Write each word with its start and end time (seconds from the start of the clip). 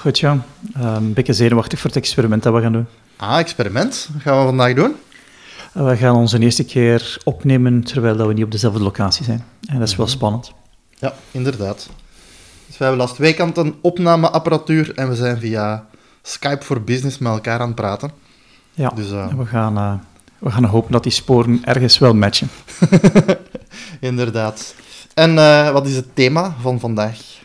Goed, 0.00 0.18
Jan. 0.18 0.42
Uh, 0.76 0.92
een 0.96 1.12
beetje 1.12 1.32
zenuwachtig 1.32 1.78
voor 1.78 1.90
het 1.90 1.98
experiment 1.98 2.42
dat 2.42 2.54
we 2.54 2.60
gaan 2.60 2.72
doen. 2.72 2.86
Ah, 3.16 3.38
experiment. 3.38 4.08
Wat 4.12 4.22
gaan 4.22 4.38
we 4.38 4.44
vandaag 4.44 4.74
doen? 4.74 4.94
Uh, 5.76 5.84
we 5.88 5.96
gaan 5.96 6.14
onze 6.16 6.38
eerste 6.38 6.64
keer 6.64 7.18
opnemen 7.24 7.84
terwijl 7.84 8.16
dat 8.16 8.26
we 8.26 8.32
niet 8.32 8.44
op 8.44 8.50
dezelfde 8.50 8.80
locatie 8.82 9.24
zijn. 9.24 9.44
En 9.68 9.78
dat 9.78 9.88
is 9.88 9.96
wel 9.96 10.06
Mhm. 10.06 10.14
spannend. 10.14 10.52
Ja, 10.98 11.14
inderdaad. 11.30 11.88
Dus 12.66 12.78
we 12.78 12.84
hebben 12.84 13.00
last 13.02 13.16
weekend 13.16 13.56
een 13.56 13.74
opnameapparatuur 13.80 14.94
en 14.94 15.08
we 15.08 15.14
zijn 15.16 15.38
via 15.38 15.86
Skype 16.22 16.64
voor 16.64 16.80
Business 16.82 17.18
met 17.18 17.32
elkaar 17.32 17.60
aan 17.60 17.66
het 17.66 17.74
praten. 17.76 18.10
Ja, 18.74 18.88
Dus, 18.88 19.10
uh... 19.10 19.34
we, 19.34 19.46
gaan, 19.46 20.02
we 20.38 20.50
gaan 20.50 20.64
hopen 20.64 20.92
dat 20.92 21.02
die 21.02 21.12
sporen 21.12 21.60
ergens 21.64 21.98
wel 21.98 22.14
matchen. 22.14 22.48
inderdaad. 24.00 24.74
En 25.14 25.34
wat 25.72 25.86
is 25.86 25.96
het 25.96 26.14
thema 26.14 26.54
van 26.60 26.80
vandaag? 26.80 27.36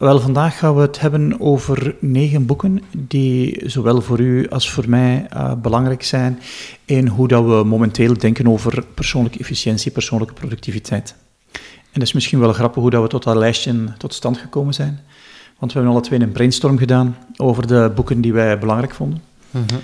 Wel, 0.00 0.20
vandaag 0.20 0.58
gaan 0.58 0.74
we 0.74 0.80
het 0.80 1.00
hebben 1.00 1.40
over 1.40 1.94
negen 1.98 2.46
boeken 2.46 2.82
die 2.90 3.62
zowel 3.68 4.00
voor 4.00 4.20
u 4.20 4.48
als 4.48 4.70
voor 4.70 4.88
mij 4.88 5.26
uh, 5.34 5.52
belangrijk 5.54 6.02
zijn 6.02 6.38
in 6.84 7.06
hoe 7.06 7.28
dat 7.28 7.44
we 7.44 7.64
momenteel 7.64 8.18
denken 8.18 8.46
over 8.48 8.84
persoonlijke 8.94 9.38
efficiëntie, 9.38 9.90
persoonlijke 9.90 10.34
productiviteit. 10.34 11.14
En 11.52 11.60
dat 11.92 12.02
is 12.02 12.12
misschien 12.12 12.38
wel 12.40 12.52
grappig 12.52 12.82
hoe 12.82 12.90
dat 12.90 13.02
we 13.02 13.08
tot 13.08 13.22
dat 13.22 13.36
lijstje 13.36 13.84
tot 13.98 14.14
stand 14.14 14.38
gekomen 14.38 14.74
zijn. 14.74 15.00
Want 15.58 15.72
we 15.72 15.78
hebben 15.78 15.96
alle 15.96 16.06
twee 16.06 16.20
een 16.20 16.32
brainstorm 16.32 16.78
gedaan 16.78 17.16
over 17.36 17.66
de 17.66 17.92
boeken 17.94 18.20
die 18.20 18.32
wij 18.32 18.58
belangrijk 18.58 18.94
vonden. 18.94 19.22
Mm 19.50 19.64
-hmm. 19.66 19.80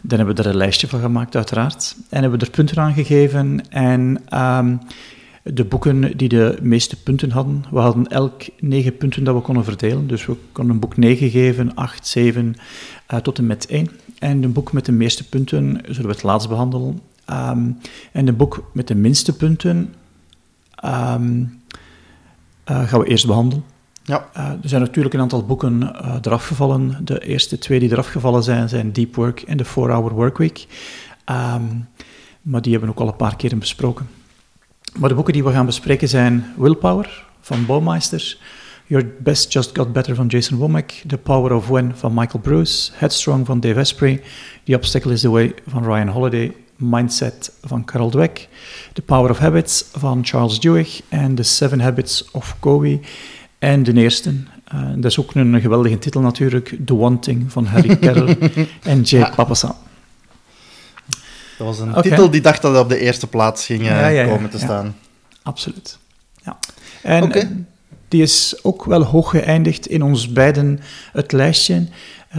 Dan 0.00 0.18
hebben 0.18 0.36
we 0.36 0.42
er 0.42 0.48
een 0.48 0.56
lijstje 0.56 0.88
van 0.88 1.00
gemaakt, 1.00 1.36
uiteraard. 1.36 1.96
En 2.08 2.20
hebben 2.20 2.38
we 2.38 2.44
er 2.44 2.50
punten 2.50 2.78
aan 2.78 2.94
gegeven. 2.94 3.70
En 3.70 4.22
um, 4.34 4.80
de 5.42 5.64
boeken 5.64 6.16
die 6.16 6.28
de 6.28 6.58
meeste 6.62 7.02
punten 7.02 7.30
hadden. 7.30 7.64
We 7.70 7.78
hadden 7.78 8.06
elk 8.06 8.42
negen 8.58 8.96
punten 8.96 9.24
dat 9.24 9.34
we 9.34 9.40
konden 9.40 9.64
verdelen. 9.64 10.06
Dus 10.06 10.26
we 10.26 10.36
konden 10.52 10.74
een 10.74 10.80
boek 10.80 10.96
9 10.96 11.30
geven, 11.30 11.74
8, 11.74 12.06
7 12.06 12.54
uh, 13.12 13.18
tot 13.18 13.38
en 13.38 13.46
met 13.46 13.66
1. 13.66 13.88
En 14.18 14.42
een 14.42 14.52
boek 14.52 14.72
met 14.72 14.84
de 14.84 14.92
meeste 14.92 15.28
punten 15.28 15.80
zullen 15.84 16.06
we 16.06 16.16
het 16.16 16.22
laatst 16.22 16.48
behandelen. 16.48 17.00
Um, 17.30 17.78
en 18.12 18.28
een 18.28 18.36
boek 18.36 18.70
met 18.72 18.88
de 18.88 18.94
minste 18.94 19.36
punten 19.36 19.94
um, 20.84 21.60
uh, 22.70 22.88
gaan 22.88 23.00
we 23.00 23.06
eerst 23.06 23.26
behandelen. 23.26 23.64
Ja. 24.02 24.28
Uh, 24.36 24.48
er 24.48 24.68
zijn 24.68 24.80
natuurlijk 24.80 25.14
een 25.14 25.20
aantal 25.20 25.46
boeken 25.46 25.82
uh, 25.82 26.14
eraf 26.22 26.46
gevallen. 26.46 26.96
De 27.04 27.26
eerste 27.26 27.58
twee 27.58 27.78
die 27.78 27.90
eraf 27.90 28.06
gevallen 28.06 28.42
zijn, 28.42 28.68
zijn 28.68 28.92
Deep 28.92 29.14
Work 29.14 29.40
en 29.40 29.56
The 29.56 29.64
4-Hour 29.64 30.12
Workweek. 30.12 30.66
Um, 31.30 31.88
maar 32.42 32.62
die 32.62 32.72
hebben 32.72 32.90
we 32.90 32.94
ook 32.94 33.00
al 33.00 33.08
een 33.12 33.16
paar 33.16 33.36
keren 33.36 33.58
besproken. 33.58 34.08
Maar 34.98 35.08
de 35.08 35.14
boeken 35.14 35.32
die 35.32 35.44
we 35.44 35.52
gaan 35.52 35.66
bespreken 35.66 36.08
zijn 36.08 36.44
Willpower 36.56 37.24
van 37.40 37.66
Baumeister, 37.66 38.38
Your 38.86 39.12
Best 39.18 39.52
Just 39.52 39.70
Got 39.78 39.92
Better 39.92 40.14
van 40.14 40.26
Jason 40.26 40.58
Womack, 40.58 40.90
The 41.06 41.18
Power 41.18 41.52
of 41.52 41.68
When 41.68 41.92
van 41.96 42.14
Michael 42.14 42.42
Bruce, 42.42 42.90
Headstrong 42.94 43.46
van 43.46 43.60
Dave 43.60 43.80
Asprey, 43.80 44.22
The 44.64 44.74
Obstacle 44.74 45.12
is 45.12 45.20
the 45.20 45.30
Way 45.30 45.54
van 45.66 45.84
Ryan 45.84 46.08
Holiday, 46.08 46.54
Mindset 46.76 47.52
van 47.62 47.84
Carol 47.84 48.10
Dweck, 48.10 48.48
The 48.92 49.02
Power 49.02 49.30
of 49.30 49.38
Habits 49.38 49.84
van 49.92 50.20
Charles 50.24 50.60
Duhigg 50.60 51.00
en 51.08 51.34
The 51.34 51.42
Seven 51.42 51.80
Habits 51.80 52.30
of 52.30 52.56
Covey. 52.60 53.00
En 53.58 53.82
de 53.82 53.92
eerste, 53.92 54.30
uh, 54.74 54.90
dat 54.94 55.04
is 55.04 55.20
ook 55.20 55.34
een 55.34 55.60
geweldige 55.60 55.98
titel 55.98 56.20
natuurlijk, 56.20 56.76
The 56.84 56.96
Wanting 56.96 57.52
van 57.52 57.66
Harry 57.66 57.98
Carroll 58.04 58.36
en 58.82 59.02
Jake 59.02 59.26
ja. 59.26 59.34
Papasan. 59.34 59.74
Dat 61.60 61.68
was 61.68 61.78
een 61.78 61.88
okay. 61.88 62.02
titel 62.02 62.30
die 62.30 62.40
dacht 62.40 62.62
dat 62.62 62.72
hij 62.72 62.80
op 62.80 62.88
de 62.88 62.98
eerste 62.98 63.26
plaats 63.26 63.66
ging 63.66 63.84
ja, 63.84 64.06
ja, 64.06 64.24
komen 64.24 64.50
te 64.50 64.58
staan. 64.58 64.96
Absoluut. 65.42 65.98
Ja. 66.44 66.58
En 67.02 67.22
okay. 67.22 67.64
die 68.08 68.22
is 68.22 68.58
ook 68.62 68.84
wel 68.84 69.02
hoog 69.02 69.30
geëindigd 69.30 69.86
in 69.86 70.02
ons 70.02 70.32
beiden 70.32 70.80
het 71.12 71.32
lijstje. 71.32 71.74
Uh, 71.74 71.86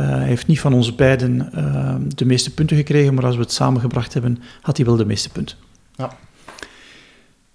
hij 0.09 0.27
heeft 0.27 0.47
niet 0.47 0.59
van 0.59 0.73
ons 0.73 0.95
beiden 0.95 1.51
uh, 1.55 1.95
de 2.15 2.25
meeste 2.25 2.53
punten 2.53 2.77
gekregen, 2.77 3.13
maar 3.13 3.25
als 3.25 3.35
we 3.35 3.41
het 3.41 3.51
samengebracht 3.51 4.13
hebben, 4.13 4.41
had 4.61 4.77
hij 4.77 4.85
wel 4.85 4.95
de 4.95 5.05
meeste 5.05 5.29
punten. 5.29 5.57
Ja. 5.95 6.11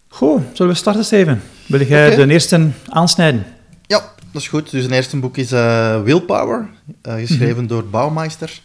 Goed, 0.09 0.43
zullen 0.53 0.73
we 0.73 0.79
starten, 0.79 1.05
Steven? 1.05 1.43
Wil 1.67 1.83
jij 1.83 2.13
okay. 2.13 2.27
de 2.27 2.33
eerste 2.33 2.69
aansnijden? 2.89 3.45
Ja, 3.87 4.15
dat 4.33 4.43
is 4.43 4.49
goed. 4.49 4.71
Dus 4.71 4.83
het 4.83 4.93
eerste 4.93 5.17
boek 5.17 5.37
is 5.37 5.53
uh, 5.53 6.03
Willpower, 6.03 6.69
uh, 7.03 7.15
geschreven 7.15 7.49
mm 7.49 7.55
-hmm. 7.59 7.67
door 7.67 7.85
Baumeister. 7.85 8.61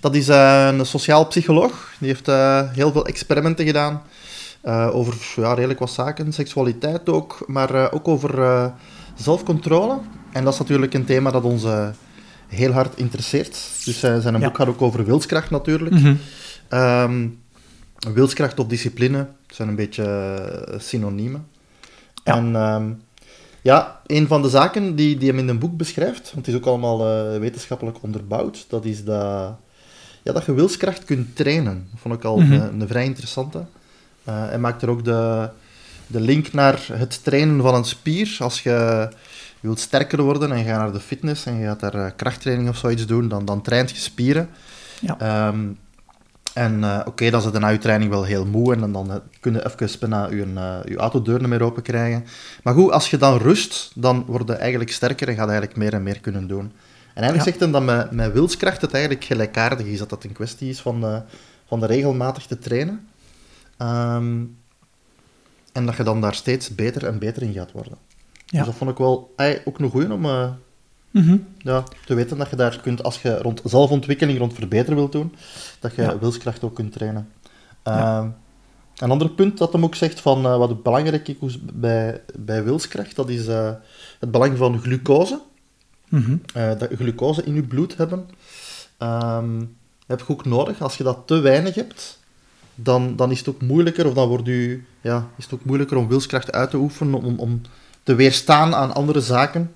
Dat 0.00 0.14
is 0.14 0.28
uh, 0.28 0.66
een 0.66 0.86
sociaal 0.86 1.26
psycholoog. 1.26 1.92
Die 1.98 2.08
heeft 2.08 2.26
heel 2.76 2.92
veel 2.92 3.06
experimenten 3.06 3.66
gedaan 3.66 4.02
over 4.92 5.14
ja, 5.36 5.54
redelijk 5.54 5.78
wat 5.78 5.90
zaken, 5.90 6.32
seksualiteit 6.32 7.08
ook, 7.08 7.44
maar 7.46 7.92
ook 7.92 8.08
over 8.08 8.72
zelfcontrole. 9.14 9.98
En 10.32 10.44
dat 10.44 10.52
is 10.52 10.58
natuurlijk 10.58 10.94
een 10.94 11.04
thema 11.04 11.30
dat 11.30 11.42
ons 11.42 11.64
heel 12.48 12.72
hard 12.72 12.96
interesseert. 12.96 13.58
Dus 13.84 13.98
zijn 13.98 14.22
ja. 14.22 14.38
boek 14.38 14.56
gaat 14.56 14.68
ook 14.68 14.82
over 14.82 15.04
wilskracht 15.04 15.50
natuurlijk. 15.50 15.94
Mm 15.94 16.18
-hmm. 16.68 16.78
um, 16.78 17.38
wilskracht 18.14 18.58
of 18.58 18.66
discipline 18.66 19.26
zijn 19.46 19.68
een 19.68 19.76
beetje 19.76 20.74
synoniemen. 20.78 21.46
Ja. 22.24 22.36
En 22.36 22.54
um, 22.54 23.02
ja, 23.62 24.00
een 24.06 24.26
van 24.26 24.42
de 24.42 24.48
zaken 24.48 24.96
die, 24.96 25.16
die 25.16 25.28
hem 25.28 25.38
in 25.38 25.48
een 25.48 25.58
boek 25.58 25.76
beschrijft, 25.76 26.32
want 26.32 26.46
het 26.46 26.54
is 26.54 26.54
ook 26.54 26.66
allemaal 26.66 27.32
uh, 27.34 27.38
wetenschappelijk 27.38 28.02
onderbouwd, 28.02 28.64
dat 28.68 28.84
is 28.84 29.04
dat, 29.04 29.56
ja, 30.22 30.32
dat 30.32 30.44
je 30.44 30.54
wilskracht 30.54 31.04
kunt 31.04 31.36
trainen. 31.36 31.88
Dat 31.90 32.00
vond 32.00 32.14
ik 32.14 32.24
al 32.24 32.38
mm 32.38 32.46
-hmm. 32.46 32.52
een, 32.52 32.80
een, 32.80 32.88
vrij 32.88 33.04
interessante. 33.04 33.58
Uh, 33.58 33.64
hij 34.48 34.58
maakt 34.58 34.82
er 34.82 34.90
ook 34.90 35.04
de, 35.04 35.48
de 36.06 36.20
link 36.20 36.52
naar 36.52 36.86
het 36.92 37.24
trainen 37.24 37.62
van 37.62 37.74
een 37.74 37.84
spier. 37.84 38.36
Als 38.38 38.62
je 38.62 39.08
wilt 39.60 39.80
sterker 39.80 40.22
worden 40.22 40.52
en 40.52 40.58
je 40.58 40.64
gaat 40.64 40.78
naar 40.78 40.92
de 40.92 41.00
fitness 41.00 41.46
en 41.46 41.56
je 41.56 41.66
gaat 41.66 41.80
daar 41.80 41.94
uh, 41.94 42.06
krachttraining 42.16 42.68
of 42.68 42.76
zoiets 42.76 43.06
doen, 43.06 43.28
dan, 43.28 43.44
dan 43.44 43.62
traint 43.62 43.90
je 43.90 43.96
spieren. 43.96 44.48
Ja. 45.00 45.48
Um, 45.48 45.78
en 46.54 46.78
uh, 46.78 46.96
oké, 46.98 47.08
okay, 47.08 47.30
dan 47.30 47.40
is 47.40 47.46
het 47.46 47.58
na 47.58 47.68
je 47.68 47.78
training 47.78 48.10
wel 48.10 48.24
heel 48.24 48.46
moe 48.46 48.72
en 48.72 48.80
dan, 48.80 48.92
dan 48.92 49.22
kun 49.40 49.52
je 49.52 49.66
even 49.66 49.98
bijna 50.00 50.28
je, 50.28 50.46
uh, 50.46 50.78
je 50.84 50.96
autodeur 50.96 51.38
niet 51.38 51.48
meer 51.48 51.62
open 51.62 51.82
krijgen. 51.82 52.24
Maar 52.62 52.74
goed, 52.74 52.90
als 52.90 53.10
je 53.10 53.16
dan 53.16 53.38
rust, 53.38 53.92
dan 53.94 54.24
word 54.26 54.48
je 54.48 54.54
eigenlijk 54.54 54.92
sterker 54.92 55.28
en 55.28 55.34
gaat 55.34 55.48
eigenlijk 55.48 55.78
meer 55.78 55.92
en 55.92 56.02
meer 56.02 56.20
kunnen 56.20 56.46
doen. 56.46 56.72
En 57.14 57.22
eigenlijk 57.22 57.36
ja. 57.36 57.50
zegt 57.50 57.60
hij 57.60 57.70
dat 57.70 57.82
met, 57.82 58.10
met 58.10 58.32
wilskracht 58.32 58.80
het 58.80 58.92
eigenlijk 58.92 59.24
gelijkaardig 59.24 59.86
is, 59.86 59.98
dat 59.98 60.10
dat 60.10 60.24
een 60.24 60.32
kwestie 60.32 60.68
is 60.68 60.80
van, 60.80 61.24
van 61.66 61.80
de 61.80 61.86
regelmatig 61.86 62.46
te 62.46 62.58
trainen. 62.58 63.08
Um, 63.78 64.58
en 65.72 65.86
dat 65.86 65.96
je 65.96 66.02
dan 66.02 66.20
daar 66.20 66.34
steeds 66.34 66.74
beter 66.74 67.06
en 67.06 67.18
beter 67.18 67.42
in 67.42 67.52
gaat 67.52 67.72
worden. 67.72 67.96
Ja. 68.46 68.58
Dus 68.58 68.66
dat 68.66 68.74
vond 68.74 68.90
ik 68.90 68.96
wel 68.96 69.34
ook 69.64 69.78
een 69.78 69.90
goeie 69.90 70.12
om 70.12 70.26
mm 71.10 71.22
-hmm. 71.22 71.46
ja, 71.58 71.84
te 72.06 72.14
weten 72.14 72.38
dat 72.38 72.50
je 72.50 72.56
daar 72.56 72.80
kunt, 72.80 73.02
als 73.02 73.22
je 73.22 73.38
rond 73.38 73.60
zelfontwikkeling, 73.64 74.38
rond 74.38 74.54
verbeteren 74.54 74.96
wilt 74.96 75.12
doen, 75.12 75.34
dat 75.80 75.94
je 75.94 76.02
Ja. 76.02 76.18
wilskracht 76.18 76.62
ook 76.64 76.74
kunt 76.74 76.92
trainen. 76.92 77.28
Ja. 77.84 78.18
Ehm, 78.18 78.28
een 78.96 79.10
ander 79.10 79.30
punt 79.30 79.58
dat 79.58 79.72
hem 79.72 79.84
ook 79.84 79.94
zegt 79.94 80.20
van 80.20 80.46
uh, 80.46 80.56
wat 80.56 80.82
belangrijk 80.82 81.28
is 81.28 81.58
bij, 81.72 82.20
bij 82.38 82.64
wilskracht, 82.64 83.16
dat 83.16 83.28
is 83.28 83.48
uh, 83.48 83.70
het 84.18 84.30
belang 84.30 84.56
van 84.56 84.80
glucose. 84.80 85.40
Mhm. 86.08 86.36
Uh, 86.56 86.78
dat 86.78 86.88
glucose 86.96 87.44
in 87.44 87.54
je 87.54 87.62
bloed 87.62 87.96
hebben. 87.96 88.28
Ehm, 88.98 89.60
heb 90.06 90.18
je 90.18 90.28
ook 90.28 90.44
nodig. 90.44 90.82
Als 90.82 90.96
je 90.96 91.04
dat 91.04 91.18
te 91.26 91.38
weinig 91.38 91.74
hebt, 91.74 92.18
dan, 92.74 93.16
dan 93.16 93.30
is 93.30 93.38
het 93.38 93.48
ook 93.48 93.62
moeilijker, 93.62 94.06
of 94.06 94.14
dan 94.14 94.28
wordt 94.28 94.48
u, 94.48 94.86
ja, 95.00 95.28
is 95.36 95.44
het 95.44 95.54
ook 95.54 95.64
moeilijker 95.64 95.96
om 95.96 96.08
wilskracht 96.08 96.52
uit 96.52 96.70
te 96.70 96.76
oefenen, 96.76 97.22
om, 97.22 97.38
om 97.38 97.60
te 98.02 98.14
weerstaan 98.14 98.74
aan 98.74 98.94
andere 98.94 99.20
zaken 99.20 99.72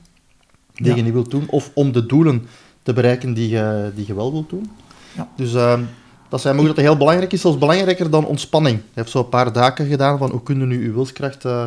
die 0.74 0.86
Ja. 0.86 0.94
je 0.94 1.02
niet 1.02 1.12
wilt 1.12 1.30
doen, 1.30 1.44
of 1.48 1.70
om 1.74 1.92
de 1.92 2.06
doelen 2.06 2.46
te 2.82 2.92
bereiken 2.92 3.34
die 3.34 3.48
je, 3.48 3.92
die 3.94 4.06
je 4.06 4.14
wel 4.14 4.32
wilt 4.32 4.50
doen. 4.50 4.70
Ja. 5.16 5.28
Dus 5.36 5.54
ehm, 5.54 5.82
dat 6.28 6.40
zijn 6.40 6.58
ook 6.58 6.66
dat 6.66 6.76
heel 6.76 6.96
belangrijk 6.96 7.32
is, 7.32 7.40
zelfs 7.40 7.58
belangrijker 7.58 8.10
dan 8.10 8.26
ontspanning. 8.26 8.76
Hij 8.76 8.86
heeft 8.94 9.10
zo 9.10 9.18
een 9.18 9.28
paar 9.28 9.52
daken 9.52 9.86
gedaan 9.86 10.18
van 10.18 10.30
hoe 10.30 10.42
kun 10.42 10.58
je 10.58 10.66
nu 10.66 10.84
je 10.84 10.92
wilskracht 10.92 11.44
eh, 11.44 11.64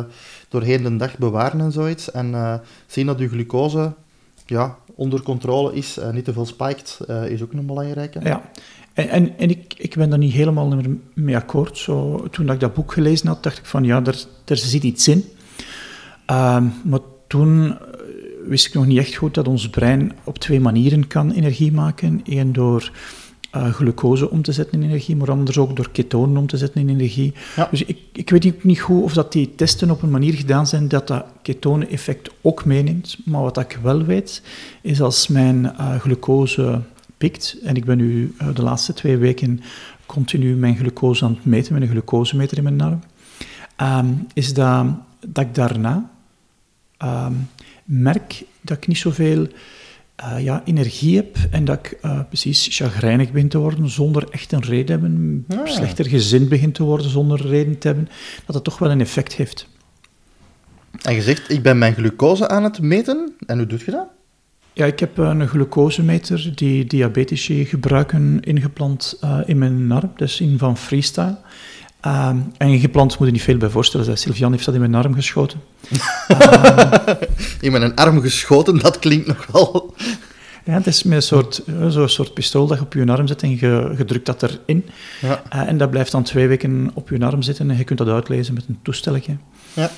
doorheen 0.48 0.82
de 0.82 0.96
dag 0.96 1.18
bewaren 1.18 1.60
en 1.60 1.72
zoiets. 1.72 2.10
En 2.10 2.34
eh, 2.34 2.54
zien 2.86 3.06
dat 3.06 3.18
je 3.18 3.28
glucose 3.28 3.92
ja, 4.46 4.76
onder 4.94 5.22
controle 5.22 5.74
is, 5.74 5.98
en 5.98 6.14
niet 6.14 6.24
te 6.24 6.32
veel 6.32 6.46
spiked, 6.46 6.98
eh, 7.06 7.26
is 7.26 7.42
ook 7.42 7.52
een 7.52 7.66
belangrijke. 7.66 8.20
Ja, 8.22 8.50
en, 8.92 9.08
en, 9.08 9.38
en 9.38 9.50
ik, 9.50 9.74
ik 9.76 9.94
ben 9.96 10.10
daar 10.10 10.18
niet 10.18 10.32
helemaal 10.32 10.68
meer 10.68 10.96
mee 11.14 11.36
akkoord. 11.36 11.78
Zo, 11.78 12.26
toen 12.30 12.46
dat 12.46 12.54
ik 12.54 12.60
dat 12.60 12.74
boek 12.74 12.92
gelezen 12.92 13.28
had, 13.28 13.42
dacht 13.42 13.58
ik 13.58 13.66
van 13.66 13.84
ja, 13.84 14.02
er, 14.04 14.24
er 14.44 14.56
zit 14.56 14.82
iets 14.82 15.08
in. 15.08 15.24
Ehm, 16.26 16.64
maar 16.84 17.00
toen 17.26 17.70
eh, 17.70 17.86
wist 18.48 18.66
ik 18.66 18.74
nog 18.74 18.86
niet 18.86 18.98
echt 18.98 19.14
goed 19.14 19.34
dat 19.34 19.48
ons 19.48 19.70
brein 19.70 20.12
op 20.24 20.38
twee 20.38 20.60
manieren 20.60 21.06
kan 21.06 21.30
energie 21.30 21.72
maken. 21.72 22.20
Eén 22.24 22.52
door 22.52 22.92
uh, 23.56 23.72
glucose 23.72 24.30
om 24.30 24.42
te 24.42 24.52
zetten 24.52 24.82
in 24.82 24.88
energie, 24.88 25.16
maar 25.16 25.30
anders 25.30 25.58
ook 25.58 25.76
door 25.76 25.90
ketonen 25.90 26.36
om 26.36 26.46
te 26.46 26.56
zetten 26.56 26.80
in 26.80 26.88
energie. 26.88 27.32
Dus 27.70 27.84
ik, 27.84 27.98
ik 28.12 28.30
weet 28.30 28.64
niet 28.64 28.80
goed 28.80 29.02
of 29.02 29.12
dat 29.12 29.32
die 29.32 29.54
testen 29.54 29.90
op 29.90 30.02
een 30.02 30.10
manier 30.10 30.34
gedaan 30.34 30.66
zijn 30.66 30.88
dat 30.88 31.06
dat 31.06 31.24
ketone-effect 31.42 32.30
ook 32.40 32.64
meeneemt. 32.64 33.16
Maar 33.24 33.42
wat 33.42 33.58
ik 33.58 33.78
wel 33.82 34.04
weet, 34.04 34.42
is 34.82 35.00
als 35.00 35.28
mijn 35.28 35.64
uh, 35.64 35.96
glucose 35.96 36.80
pikt, 37.18 37.56
en 37.64 37.76
ik 37.76 37.84
ben 37.84 37.96
nu 37.96 38.34
uh, 38.42 38.48
de 38.54 38.62
laatste 38.62 38.92
twee 38.92 39.16
weken 39.16 39.60
continu 40.06 40.54
mijn 40.54 40.76
glucose 40.76 41.24
aan 41.24 41.34
het 41.34 41.44
meten 41.44 41.72
met 41.72 41.82
een 41.82 41.88
glucosemeter 41.88 42.56
in 42.56 42.62
mijn 42.62 42.80
arm, 42.80 43.00
um, 44.06 44.26
is 44.34 44.54
dat, 44.54 44.86
dat 45.26 45.44
ik 45.44 45.54
daarna 45.54 46.10
um, 47.02 47.48
merk 47.88 48.44
dat 48.60 48.76
ik 48.76 48.86
niet 48.86 48.98
zoveel 48.98 49.46
uh, 50.20 50.44
ja, 50.44 50.62
energie 50.64 51.16
heb 51.16 51.36
en 51.50 51.64
dat 51.64 51.78
ik 51.78 51.98
uh, 52.04 52.20
precies 52.28 52.66
chagrijnig 52.70 53.32
begin 53.32 53.48
te 53.48 53.58
worden 53.58 53.88
zonder 53.88 54.28
echt 54.30 54.52
een 54.52 54.62
reden 54.62 54.86
te 54.86 54.92
hebben, 54.92 55.44
ah. 55.48 55.66
slechter 55.66 56.06
gezind 56.06 56.48
begin 56.48 56.72
te 56.72 56.82
worden 56.82 57.10
zonder 57.10 57.46
reden 57.46 57.78
te 57.78 57.86
hebben, 57.86 58.08
dat 58.46 58.54
dat 58.54 58.64
toch 58.64 58.78
wel 58.78 58.90
een 58.90 59.00
effect 59.00 59.34
heeft. 59.34 59.68
En 61.02 61.14
je 61.14 61.22
zegt, 61.22 61.50
ik 61.50 61.62
ben 61.62 61.78
mijn 61.78 61.94
glucose 61.94 62.48
aan 62.48 62.64
het 62.64 62.80
meten. 62.80 63.34
En 63.46 63.58
hoe 63.58 63.66
doet 63.66 63.80
je 63.80 63.90
dat? 63.90 64.06
Ja, 64.72 64.86
ik 64.86 65.00
heb 65.00 65.18
een 65.18 65.48
glucosemeter 65.48 66.52
die 66.54 66.84
diabetici 66.84 67.64
gebruiken 67.64 68.40
ingeplant 68.40 69.18
uh, 69.24 69.40
in 69.46 69.58
mijn 69.58 69.92
arm, 69.92 70.12
dus 70.16 70.40
in 70.40 70.58
van 70.58 70.76
Freestyle. 70.76 71.38
Uh, 72.06 72.28
en 72.56 72.68
ingeplant 72.68 73.18
moet 73.18 73.26
je 73.26 73.32
niet 73.32 73.42
veel 73.42 73.56
bij 73.56 73.68
voorstellen. 73.68 74.18
Sylvian 74.18 74.52
heeft 74.52 74.64
dat 74.64 74.74
in 74.74 74.80
mijn 74.80 74.94
arm 74.94 75.14
geschoten. 75.14 75.60
in 77.60 77.72
mijn 77.72 77.94
arm 77.94 78.20
geschoten, 78.20 78.78
dat 78.78 78.98
klinkt 78.98 79.26
nogal... 79.26 79.94
Ja, 80.64 80.74
het 80.74 80.86
is 80.86 81.02
met 81.02 81.16
een 81.16 81.22
soort, 81.22 81.62
zo'n 81.88 82.08
soort 82.08 82.34
pistool 82.34 82.66
dat 82.66 82.78
je 82.78 82.84
op 82.84 82.92
je 82.92 83.06
arm 83.06 83.26
zet 83.26 83.42
en 83.42 83.50
je, 83.50 83.94
je 83.96 84.04
drukt 84.04 84.26
dat 84.26 84.42
erin. 84.42 84.86
Ja. 85.20 85.42
Uh, 85.54 85.68
en 85.68 85.78
dat 85.78 85.90
blijft 85.90 86.12
dan 86.12 86.22
twee 86.22 86.48
weken 86.48 86.90
op 86.94 87.08
je 87.08 87.24
arm 87.24 87.42
zitten 87.42 87.70
en 87.70 87.76
je 87.76 87.84
kunt 87.84 87.98
dat 87.98 88.08
uitlezen 88.08 88.54
met 88.54 88.64
een 88.68 88.78
toestelletje. 88.82 89.36
Ja. 89.72 89.90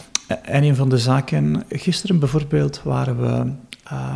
En 0.43 0.62
een 0.62 0.76
van 0.76 0.88
de 0.88 0.99
zaken, 0.99 1.64
gisteren 1.69 2.19
bijvoorbeeld, 2.19 2.81
waren 2.85 3.20
we 3.20 3.53
uh, 3.93 4.14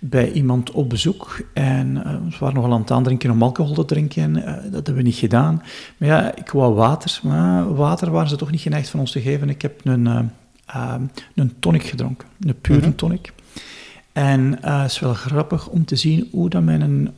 bij 0.00 0.32
iemand 0.32 0.70
op 0.70 0.88
bezoek 0.88 1.40
en 1.52 1.96
uh, 1.96 2.02
we 2.04 2.36
waren 2.38 2.54
nogal 2.54 2.72
aan 2.72 2.80
het 2.80 2.90
aandrinken 2.90 3.30
om 3.30 3.42
alcohol 3.42 3.74
te 3.74 3.84
drinken. 3.84 4.36
Uh, 4.36 4.44
dat 4.44 4.72
hebben 4.72 4.94
we 4.94 5.02
niet 5.02 5.14
gedaan. 5.14 5.62
Maar 5.96 6.08
ja, 6.08 6.36
ik 6.36 6.50
wou 6.50 6.74
water, 6.74 7.20
maar 7.22 7.74
water 7.74 8.10
waren 8.10 8.28
ze 8.28 8.36
toch 8.36 8.50
niet 8.50 8.60
geneigd 8.60 8.88
van 8.88 9.00
ons 9.00 9.12
te 9.12 9.20
geven. 9.20 9.48
Ik 9.48 9.62
heb 9.62 9.80
een, 9.84 10.06
uh, 10.06 10.94
een 11.34 11.52
tonic 11.58 11.82
gedronken, 11.82 12.28
een 12.40 12.60
pure 12.60 12.80
-hmm. 12.80 12.96
tonic. 12.96 13.32
En 14.12 14.58
het 14.60 14.90
is 14.90 14.98
wel 14.98 15.14
grappig 15.14 15.68
om 15.68 15.84
te 15.84 15.96
zien 15.96 16.28
hoe 16.30 16.48
dat 16.48 16.62
mijn 16.62 17.14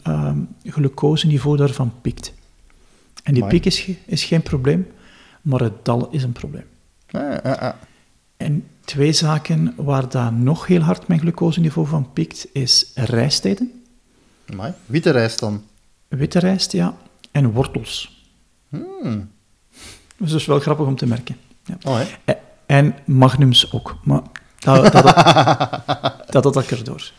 glucoseniveau 0.65 1.57
daarvan 1.57 1.93
piekt. 2.01 2.33
En 3.23 3.35
die 3.35 3.47
piek 3.47 3.65
is, 3.65 3.89
is 4.07 4.25
geen 4.25 4.43
probleem, 4.43 4.87
maar 5.43 5.61
het 5.61 5.85
dal 5.85 6.09
is 6.11 6.23
een 6.23 6.33
probleem. 6.33 6.65
Ah, 7.11 7.37
ah, 7.43 7.59
ah. 7.59 7.75
En 8.39 8.67
twee 8.85 9.13
zaken 9.13 9.75
waar 9.77 10.09
dat 10.09 10.33
nog 10.33 10.67
heel 10.67 10.81
hard 10.81 11.09
mijn 11.09 11.21
glucoseniveau 11.21 11.87
van 11.87 12.13
piekt, 12.13 12.47
is 12.53 12.91
rijsteten. 12.95 13.83
Amai. 14.51 14.73
Witte 14.87 15.11
rijst 15.11 15.39
dan? 15.39 15.65
Witte 16.09 16.39
rijst, 16.39 16.73
ja. 16.73 16.97
En 17.31 17.53
wortels. 17.53 18.27
Hmm. 18.69 19.31
Dat 20.17 20.27
is 20.27 20.33
dus 20.33 20.47
wel 20.47 20.61
grappig 20.61 20.87
om 20.87 20.97
te 20.97 21.07
merken. 21.07 21.37
Ja. 21.65 21.77
Oh, 21.85 22.01
en 22.67 22.95
magnums 23.05 23.73
ook. 23.73 23.97
Maar 24.05 24.23
dat, 24.59 24.93
dat, 24.93 25.05
dat, 25.05 26.33
dat, 26.43 26.55
dat 26.55 26.71
erdoor. 26.71 27.13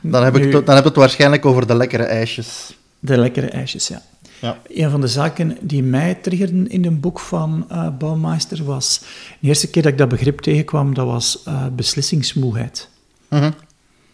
Dan 0.00 0.24
heb, 0.24 0.36
ik, 0.36 0.52
dan 0.52 0.74
heb 0.74 0.82
je 0.82 0.88
het 0.88 0.98
waarschijnlijk 0.98 1.46
over 1.46 1.66
de 1.66 1.74
lekkere 1.74 2.02
ijsjes. 2.02 2.76
De 2.98 3.18
lekkere 3.18 3.48
ijsjes, 3.48 3.88
ja. 3.88 4.02
Ja. 4.40 4.58
Een 4.68 4.90
van 4.90 5.00
de 5.00 5.08
zaken 5.08 5.58
die 5.60 5.82
mij 5.82 6.14
triggerden 6.14 6.68
in 6.68 6.84
een 6.84 7.00
boek 7.00 7.20
van 7.20 7.66
uh, 7.72 7.96
Baumeister 7.98 8.64
was... 8.64 9.00
De 9.40 9.46
eerste 9.48 9.70
keer 9.70 9.82
dat 9.82 9.92
ik 9.92 9.98
dat 9.98 10.08
begrip 10.08 10.40
tegenkwam, 10.40 10.94
dat 10.94 11.06
was 11.06 11.42
uh, 11.48 11.66
beslissingsmoeheid. 11.66 12.88
Mm 13.28 13.54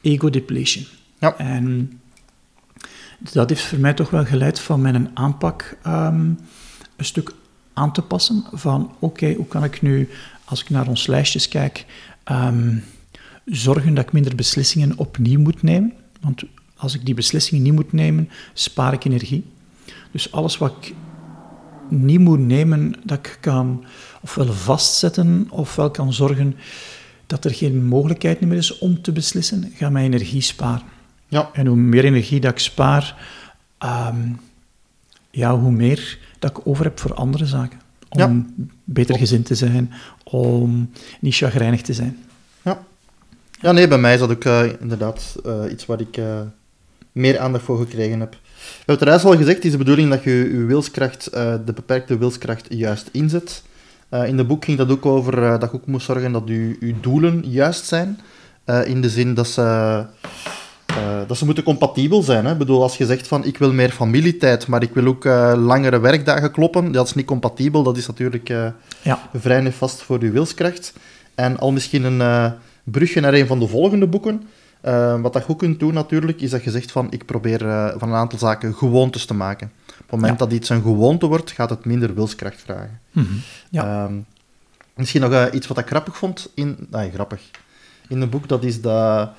Ego 0.01 0.31
depletion. 0.31 0.87
Ja. 1.19 1.37
En 1.37 2.01
dat 3.33 3.49
heeft 3.49 3.63
voor 3.63 3.79
mij 3.79 3.95
toch 3.95 4.11
wel 4.11 4.25
geleid 4.25 4.61
van 4.61 4.81
mijn 4.81 5.11
aanpak 5.15 5.77
um, 5.87 6.39
een 6.97 7.05
stuk 7.05 7.33
aan 7.73 7.93
te 7.93 8.03
passen. 8.03 8.45
Van 8.53 8.93
oké, 8.99 9.33
hoe 9.33 9.47
kan 9.47 9.65
ik 9.65 9.83
nu, 9.83 10.09
als 10.45 10.61
ik 10.61 10.71
naar 10.71 10.89
ons 10.89 11.07
lijstjes 11.07 11.49
kijk, 11.49 11.85
um, 12.31 12.85
zorgen 13.45 13.95
dat 13.95 14.05
ik 14.05 14.13
minder 14.13 14.35
beslissingen 14.35 14.99
opnieuw 14.99 15.41
moet 15.41 15.63
nemen. 15.63 15.93
Want 16.21 16.43
als 16.77 16.95
ik 16.95 17.05
die 17.05 17.15
beslissingen 17.15 17.63
niet 17.63 17.73
moet 17.73 17.93
nemen, 17.93 18.29
spaar 18.53 18.93
ik 18.93 19.05
energie. 19.05 19.45
Dus 20.15 20.33
alles 20.33 20.59
wat 20.59 20.75
ik 20.81 20.95
niet 21.89 22.21
moet 22.21 22.39
nemen, 22.39 22.95
dat 23.05 23.19
ik 23.19 23.39
kan 23.41 23.85
ofwel 24.21 24.53
vastzetten, 24.53 25.47
ofwel 25.51 25.91
kan 25.91 26.13
zorgen 26.13 26.57
dat 27.27 27.45
er 27.45 27.55
geen 27.55 27.85
mogelijkheid 27.85 28.41
meer 28.41 28.57
is 28.57 28.79
om 28.79 29.03
te 29.03 29.13
beslissen, 29.13 29.73
gaat 29.77 29.91
mijn 29.91 30.05
energie 30.05 30.41
sparen. 30.41 30.83
Ja. 31.29 31.51
En 31.53 31.67
hoe 31.67 31.77
meer 31.77 32.05
energie 32.05 32.41
dat 32.41 32.51
ik 32.51 32.59
spaar, 32.59 33.17
um, 33.85 34.41
ja, 35.31 35.59
hoe 35.59 35.71
meer 35.71 36.19
dat 36.39 36.51
ik 36.51 36.67
over 36.67 36.85
heb 36.85 36.99
voor 36.99 37.15
andere 37.15 37.47
zaken. 37.47 37.81
Om 38.09 38.21
ja. 38.21 38.65
beter 38.85 39.19
gezind 39.19 39.47
te 39.47 39.55
zijn, 39.55 39.93
om 40.25 40.91
niet 41.21 41.35
chagrijnig 41.35 41.83
te 41.83 41.93
zijn. 41.93 42.19
Ja, 42.63 42.85
ja 43.61 43.73
nee, 43.73 43.89
bij 43.89 43.99
mij 43.99 44.15
is 44.15 44.21
dat 44.21 44.31
ook 44.31 44.45
uh, 44.45 44.81
inderdaad 44.81 45.37
uh, 45.47 45.65
iets 45.71 45.87
waar 45.87 46.01
ik 46.01 46.17
uh, 46.17 46.41
meer 47.13 47.39
aandacht 47.39 47.65
voor 47.65 47.79
gekregen 47.79 48.21
heb. 48.21 48.37
We 48.87 48.93
hebben 48.93 49.13
het 49.13 49.25
al 49.25 49.37
gezegd, 49.37 49.57
het 49.57 49.65
is 49.65 49.71
de 49.71 49.79
bedoeling 49.79 50.11
dat 50.11 50.23
je 50.23 50.31
je 50.31 50.65
wilskracht, 50.65 51.31
uh, 51.35 51.55
de 51.65 51.73
beperkte 51.73 52.19
wilskracht, 52.19 52.67
juist 52.69 53.09
inzet. 53.13 53.63
Uh, 54.11 54.29
in 54.29 54.39
het 54.39 54.47
boek 54.47 54.65
ging 54.65 54.79
dat 54.79 54.91
ook 54.91 55.07
over 55.07 55.39
uh, 55.39 55.51
dat 55.51 55.71
je 55.71 55.77
ook 55.77 55.87
moest 55.87 56.07
zorgen 56.07 56.33
dat 56.33 56.43
je, 56.47 56.77
je 56.81 56.95
doelen 57.01 57.45
juist 57.47 57.87
zijn. 57.87 58.21
in 58.85 59.01
de 59.01 59.09
zin 59.09 59.35
dat 59.35 59.47
ze, 59.47 60.05
dat 61.27 61.37
ze 61.37 61.45
moeten 61.45 61.65
compatibel 61.65 62.23
zijn. 62.23 62.45
Hè? 62.45 62.53
Ik 62.53 62.59
bedoel, 62.59 62.83
als 62.83 62.97
je 62.97 63.07
zegt 63.07 63.27
van 63.27 63.45
ik 63.45 63.59
wil 63.59 63.73
meer 63.73 63.91
familietijd, 63.91 64.67
maar 64.67 64.83
ik 64.83 64.95
wil 64.95 65.07
ook 65.07 65.25
langere 65.57 66.01
werkdagen 66.01 66.51
kloppen, 66.51 66.93
dat 66.93 67.07
is 67.07 67.15
niet 67.15 67.27
compatibel. 67.27 67.83
Dat 67.83 67.97
is 67.97 68.07
natuurlijk 68.07 68.49
ja. 69.03 69.29
vrij 69.35 69.61
nefast 69.61 70.03
voor 70.03 70.25
je 70.25 70.31
wilskracht. 70.31 70.93
En 71.35 71.59
al 71.59 71.73
misschien 71.73 72.05
een 72.05 72.53
brugje 72.85 73.21
naar 73.21 73.35
een 73.35 73.47
van 73.47 73.59
de 73.59 73.67
volgende 73.67 74.07
boeken. 74.07 74.43
Uh, 74.87 75.21
wat 75.21 75.33
dat 75.33 75.43
goed 75.43 75.57
kunt 75.57 75.81
doen 75.81 75.95
natuurlijk, 75.95 76.41
is 76.41 76.51
dat 76.51 76.65
je 76.65 76.71
zegt 76.71 76.93
van 76.93 77.07
ik 77.11 77.25
probeer 77.25 77.63
uh, 77.63 77.89
van 77.97 78.09
een 78.09 78.15
aantal 78.15 78.39
zaken 78.39 78.75
gewoontes 78.75 79.25
te 79.25 79.35
maken. 79.35 79.73
Op 79.87 80.11
het 80.11 80.21
moment 80.21 80.39
dat 80.39 80.53
iets 80.53 80.69
een 80.69 80.83
gewoonte 80.83 81.27
wordt, 81.27 81.51
gaat 81.51 81.71
het 81.71 81.85
minder 81.85 82.15
wilskracht 82.15 82.61
vragen. 82.61 83.01
Mm 83.13 83.25
-hmm. 83.25 83.41
ja. 83.71 84.05
um, 84.05 84.27
misschien 84.95 85.21
nog 85.21 85.31
uh, 85.31 85.45
iets 85.53 85.67
wat 85.67 85.79
ik 85.79 85.87
grappig 85.87 86.17
vond 86.17 86.51
in... 86.55 86.87
Nee, 86.91 87.11
grappig. 87.11 87.41
In 88.09 88.21
een 88.21 88.31
boek, 88.31 88.49
dat 88.49 88.65
is 88.65 88.81
dat... 88.81 89.31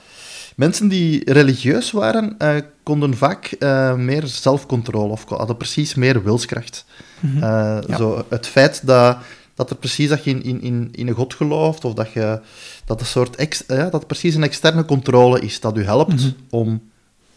Mensen 0.55 0.87
die 0.87 1.31
religieus 1.33 1.91
waren, 1.91 2.37
konden 2.83 3.17
vaak 3.17 3.55
meer 3.97 4.27
zelfcontrole 4.27 5.11
of 5.11 5.29
hadden 5.29 5.57
precies 5.57 5.95
meer 5.95 6.23
wilskracht. 6.23 6.85
Mm 7.19 7.31
-hmm. 7.31 7.41
ja. 7.87 7.97
zo, 7.97 8.25
het 8.29 8.47
feit 8.47 8.87
dat 8.87 9.17
dat 9.55 9.69
er 9.69 9.75
precies 9.75 10.09
dat 10.09 10.23
je 10.23 10.29
in, 10.29 10.43
in, 10.43 10.61
in, 10.61 10.89
in 10.91 11.07
een 11.07 11.13
god 11.13 11.33
gelooft, 11.33 11.85
of 11.85 11.93
dat, 11.93 12.11
je, 12.11 12.39
dat, 12.85 12.99
een 12.99 13.05
soort 13.05 13.35
ex, 13.35 13.63
ja, 13.67 13.89
dat 13.89 14.07
precies 14.07 14.35
een 14.35 14.43
externe 14.43 14.85
controle 14.85 15.39
is, 15.39 15.59
dat 15.59 15.77
u 15.77 15.83
helpt 15.83 16.13
mhm. 16.13 16.29
om 16.49 16.81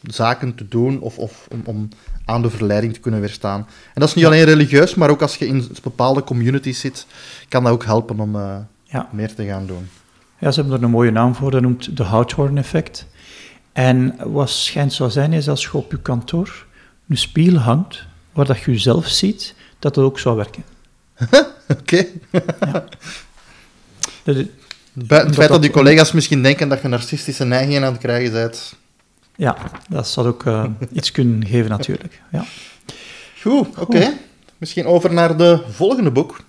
zaken 0.03 0.55
te 0.55 0.69
doen 0.69 1.01
of, 1.01 1.19
of 1.19 1.49
om, 1.51 1.63
om, 1.65 1.89
aan 2.25 2.43
de 2.43 2.51
verleiding 2.51 2.95
te 2.95 3.01
kunnen 3.01 3.21
weerstaan. 3.21 3.61
En 3.95 4.01
dat 4.01 4.09
is 4.09 4.15
niet 4.15 4.25
alleen 4.25 4.45
religieus, 4.45 4.95
maar 4.95 5.11
ook 5.11 5.23
als 5.23 5.37
je 5.37 5.47
in 5.47 5.69
bepaalde 5.83 6.25
communities 6.25 6.81
zit, 6.81 7.07
kan 7.49 7.65
dat 7.65 7.73
ook 7.73 7.85
helpen 7.85 8.21
om 8.21 8.37
uh, 8.37 8.57
ja. 8.85 9.09
meer 9.13 9.35
te 9.35 9.45
gaan 9.45 9.67
doen. 9.67 9.89
Ja, 10.39 10.51
ze 10.51 10.61
hebben 10.61 10.79
er 10.79 10.85
een 10.85 10.91
mooie 10.91 11.11
naam 11.11 11.35
voor, 11.35 11.51
dat 11.51 11.63
noemt 11.63 11.97
de 11.97 12.03
Hawthorne-effect. 12.03 13.07
En 13.73 14.17
wat 14.25 14.51
schijnt 14.51 14.93
zo 14.93 15.09
zijn, 15.09 15.33
is 15.33 15.49
als 15.49 15.63
je 15.63 15.77
op 15.77 15.91
je 15.91 16.01
kantoor 16.01 16.67
een 17.09 17.17
spiegel 17.17 17.59
hangt, 17.59 18.07
waar 18.33 18.47
dat 18.47 18.59
je 18.59 18.71
jezelf 18.71 19.07
ziet, 19.07 19.55
dat 19.79 19.95
dat 19.95 20.05
ook 20.05 20.19
zou 20.19 20.37
werken. 20.37 20.65
Oké. 21.79 22.07
Het 24.25 25.35
feit 25.35 25.49
dat, 25.49 25.63
die 25.63 25.71
collega's 25.71 26.13
misschien 26.13 26.43
denken 26.43 26.69
dat 26.69 26.83
je 26.83 26.89
narcistische 26.89 27.45
neigingen 27.45 27.85
aan 27.85 27.93
het 27.93 28.01
krijgen 28.01 28.33
bent. 28.33 28.75
Ja, 29.37 29.57
dat 29.89 30.09
zou 30.09 30.27
ook 30.27 30.45
uh, 30.45 30.65
iets 30.93 31.11
kunnen 31.11 31.47
geven 31.47 31.71
natuurlijk. 31.71 32.21
Ja. 32.31 32.45
Goed, 33.43 33.79
oké. 33.79 34.13
Misschien 34.59 34.87
over 34.87 35.13
naar 35.13 35.37
de 35.37 35.63
volgende 35.71 36.11
boek. 36.11 36.41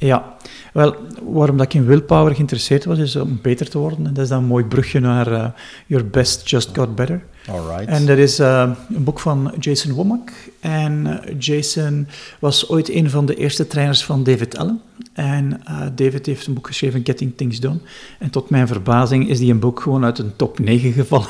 Ja, 0.00 0.36
wel, 0.72 0.94
waarom 1.22 1.56
dat 1.56 1.66
ik 1.66 1.74
in 1.74 1.84
willpower 1.84 2.34
geïnteresseerd 2.34 2.84
was, 2.84 2.98
is 2.98 3.16
om 3.16 3.38
beter 3.42 3.70
te 3.70 3.78
worden. 3.78 4.06
En 4.06 4.14
dat 4.14 4.22
is 4.22 4.28
dan 4.28 4.38
een 4.38 4.44
mooi 4.44 4.64
brugje 4.64 5.00
naar 5.00 5.32
uh, 5.32 5.46
Your 5.86 6.06
Best 6.06 6.50
Just 6.50 6.70
Got 6.72 6.94
Better. 6.94 7.22
Alright. 7.48 7.86
En 7.86 8.06
dat 8.06 8.18
is 8.18 8.40
uh, 8.40 8.70
een 8.94 9.04
boek 9.04 9.20
van 9.20 9.54
Jason 9.58 9.92
Womack. 9.92 10.32
En 10.60 11.06
uh, 11.06 11.34
Jason 11.38 12.08
was 12.38 12.68
ooit 12.68 12.90
een 12.90 13.10
van 13.10 13.26
de 13.26 13.34
eerste 13.34 13.66
trainers 13.66 14.04
van 14.04 14.22
David 14.22 14.58
Allen. 14.58 14.80
En 15.12 15.60
David 15.94 16.26
heeft 16.26 16.46
een 16.46 16.54
boek 16.54 16.66
geschreven, 16.66 17.00
Getting 17.04 17.36
Things 17.36 17.60
Done. 17.60 17.78
En 18.18 18.30
tot 18.30 18.50
mijn 18.50 18.66
verbazing 18.66 19.28
is 19.28 19.38
die 19.38 19.52
een 19.52 19.58
boek 19.58 19.80
gewoon 19.80 20.04
uit 20.04 20.18
een 20.18 20.36
top 20.36 20.58
9 20.58 20.92
gevallen. 20.92 21.28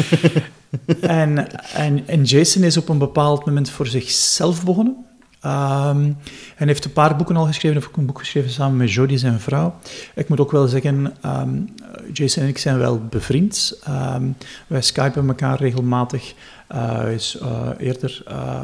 en, 1.00 1.50
en, 1.74 2.06
en 2.06 2.22
Jason 2.24 2.62
is 2.62 2.76
op 2.76 2.88
een 2.88 2.98
bepaald 2.98 3.46
moment 3.46 3.70
voor 3.70 3.86
zichzelf 3.86 4.64
begonnen. 4.64 4.96
Um, 5.44 6.16
hij 6.54 6.66
heeft 6.66 6.84
een 6.84 6.92
paar 6.92 7.16
boeken 7.16 7.36
al 7.36 7.46
geschreven. 7.46 7.76
Heeft 7.76 7.88
ook 7.88 7.96
een 7.96 8.06
boek 8.06 8.18
geschreven 8.18 8.50
samen 8.50 8.76
met 8.76 8.92
Jodie, 8.92 9.18
zijn 9.18 9.40
vrouw. 9.40 9.74
Ik 10.14 10.28
moet 10.28 10.40
ook 10.40 10.50
wel 10.52 10.66
zeggen, 10.66 11.16
um, 11.24 11.74
Jason 12.12 12.42
en 12.42 12.48
ik 12.48 12.58
zijn 12.58 12.78
wel 12.78 13.00
bevriend. 13.10 13.80
Um, 13.88 14.36
wij 14.66 14.82
skypen 14.82 15.28
elkaar 15.28 15.58
regelmatig. 15.58 16.34
Uh, 16.72 16.98
hij 16.98 17.14
is 17.14 17.38
uh, 17.42 17.68
eerder 17.78 18.22
uh, 18.28 18.62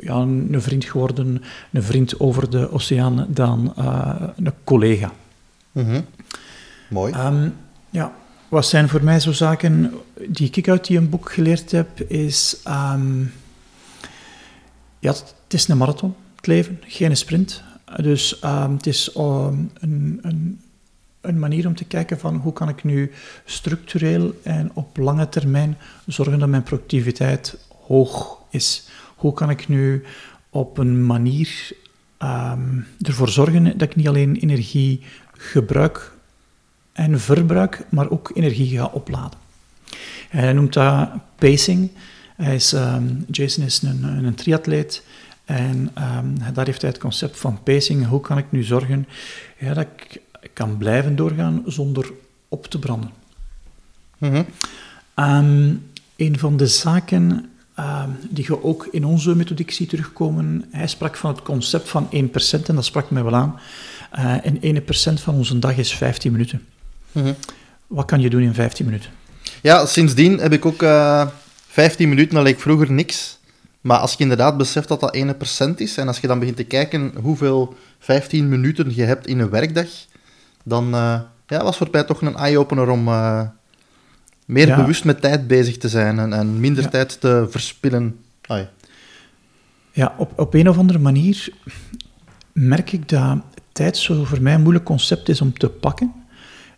ja, 0.00 0.14
een 0.14 0.62
vriend 0.62 0.84
geworden, 0.84 1.42
een 1.72 1.82
vriend 1.82 2.20
over 2.20 2.50
de 2.50 2.72
oceaan 2.72 3.26
dan 3.28 3.72
een 4.36 4.52
collega. 4.64 5.12
Mm 5.72 5.84
-hmm. 5.84 6.04
Mooi. 6.90 7.12
ja, 7.90 8.12
wat 8.48 8.66
zijn 8.66 8.88
voor 8.88 9.04
mij 9.04 9.20
zo 9.20 9.32
zaken 9.32 9.94
die 10.28 10.50
ik 10.52 10.68
uit 10.68 10.86
die 10.86 10.98
een 10.98 11.08
boek 11.08 11.32
geleerd 11.32 11.70
heb, 11.70 12.00
is... 12.00 12.56
ja, 14.98 15.14
het 15.48 15.60
is 15.60 15.68
een 15.68 15.76
marathon, 15.76 16.14
het 16.36 16.46
leven, 16.46 16.80
geen 16.86 17.16
sprint. 17.16 17.62
Dus 17.96 18.42
um, 18.44 18.72
het 18.72 18.86
is 18.86 19.14
um, 19.16 19.70
een, 19.80 20.18
een, 20.22 20.60
een, 21.20 21.38
manier 21.38 21.66
om 21.66 21.74
te 21.74 21.84
kijken 21.84 22.18
van 22.18 22.36
hoe 22.36 22.52
kan 22.52 22.68
ik 22.68 22.84
nu 22.84 23.10
structureel 23.44 24.40
en 24.42 24.70
op 24.74 24.96
lange 24.96 25.28
termijn 25.28 25.76
zorgen 26.06 26.38
dat 26.38 26.48
mijn 26.48 26.62
productiviteit 26.62 27.58
hoog 27.86 28.38
is. 28.50 28.88
Hoe 29.16 29.32
kan 29.32 29.50
ik 29.50 29.68
nu 29.68 30.04
op 30.50 30.78
een 30.78 31.06
manier 31.06 31.70
um, 32.22 32.86
ervoor 33.02 33.28
zorgen 33.28 33.64
dat 33.64 33.88
ik 33.88 33.96
niet 33.96 34.08
alleen 34.08 34.36
energie 34.36 35.02
gebruik 35.32 36.12
en 36.92 37.20
verbruik, 37.20 37.86
maar 37.88 38.10
ook 38.10 38.30
energie 38.34 38.78
ga 38.78 38.84
opladen. 38.84 39.38
En 40.30 40.38
hij 40.38 40.52
noemt 40.52 40.72
dat 40.72 41.08
pacing. 41.36 41.90
Jason 43.30 43.64
is 43.64 43.82
een 43.82 44.34
triatleet. 44.34 45.02
En 45.48 45.90
um, 45.98 46.54
daar 46.54 46.66
heeft 46.66 46.80
hij 46.80 46.90
het 46.90 47.00
concept 47.00 47.38
van 47.38 47.62
pacing. 47.62 48.06
Hoe 48.06 48.20
kan 48.20 48.38
ik 48.38 48.44
nu 48.48 48.62
zorgen 48.62 49.08
ja, 49.58 49.74
dat 49.74 49.86
ik 50.40 50.50
kan 50.52 50.76
blijven 50.76 51.16
doorgaan 51.16 51.62
zonder 51.66 52.10
op 52.48 52.66
te 52.66 52.78
branden? 52.78 53.10
Mm 54.18 54.30
-hmm. 54.30 54.46
um, 55.24 55.90
een 56.16 56.38
van 56.38 56.56
de 56.56 56.66
zaken 56.66 57.50
um, 57.78 58.16
die 58.30 58.44
je 58.44 58.64
ook 58.64 58.88
in 58.90 59.04
onze 59.04 59.36
methodiek 59.36 59.70
ziet 59.70 59.88
terugkomen, 59.88 60.64
hij 60.70 60.86
sprak 60.86 61.16
van 61.16 61.30
het 61.30 61.42
concept 61.42 61.88
van 61.88 62.08
1% 62.14 62.66
en 62.66 62.74
dat 62.74 62.84
sprak 62.84 63.10
mij 63.10 63.22
wel 63.22 63.34
aan. 63.34 63.60
Uh, 64.18 64.46
en 64.46 64.82
1% 64.82 65.22
van 65.22 65.34
onze 65.34 65.58
dag 65.58 65.76
is 65.76 65.94
15 65.94 66.32
minuten. 66.32 66.66
Mm 67.12 67.22
-hmm. 67.22 67.34
Wat 67.86 68.04
kan 68.04 68.20
je 68.20 68.30
doen 68.30 68.42
in 68.42 68.54
15 68.54 68.84
minuten? 68.84 69.10
Ja, 69.62 69.86
sindsdien 69.86 70.38
heb 70.38 70.52
ik 70.52 70.66
ook 70.66 70.82
uh, 70.82 71.26
15 71.68 72.08
minuten, 72.08 72.34
dat 72.34 72.44
leek 72.44 72.60
vroeger 72.60 72.92
niks. 72.92 73.37
Maar 73.88 73.98
als 73.98 74.12
je 74.12 74.18
inderdaad 74.18 74.56
beseft 74.56 74.88
dat 74.88 75.00
dat 75.00 75.16
1% 75.16 75.74
is, 75.76 75.96
en 75.96 76.06
als 76.06 76.18
je 76.18 76.26
dan 76.26 76.38
begint 76.38 76.56
te 76.56 76.64
kijken 76.64 77.12
hoeveel 77.20 77.76
15 77.98 78.48
minuten 78.48 78.94
je 78.94 79.02
hebt 79.02 79.26
in 79.26 79.38
een 79.38 79.50
werkdag, 79.50 79.88
dan 80.64 80.94
uh, 80.94 81.20
ja, 81.46 81.62
was 81.62 81.76
voor 81.76 81.88
mij 81.92 82.04
toch 82.04 82.22
een 82.22 82.36
eye-opener 82.36 82.88
om 82.88 83.08
uh, 83.08 83.42
meer 84.44 84.66
ja. 84.66 84.76
bewust 84.76 85.04
met 85.04 85.20
tijd 85.20 85.46
bezig 85.46 85.78
te 85.78 85.88
zijn 85.88 86.18
en, 86.18 86.32
en 86.32 86.60
minder 86.60 86.82
ja. 86.82 86.88
tijd 86.88 87.20
te 87.20 87.46
verspillen. 87.50 88.18
Ai. 88.46 88.68
Ja, 89.92 90.14
op, 90.18 90.38
op 90.38 90.54
een 90.54 90.68
of 90.68 90.78
andere 90.78 90.98
manier 90.98 91.48
merk 92.52 92.92
ik 92.92 93.08
dat 93.08 93.38
tijd 93.72 93.96
zo 93.96 94.24
voor 94.24 94.42
mij 94.42 94.54
een 94.54 94.62
moeilijk 94.62 94.84
concept 94.84 95.28
is 95.28 95.40
om 95.40 95.58
te 95.58 95.68
pakken, 95.68 96.14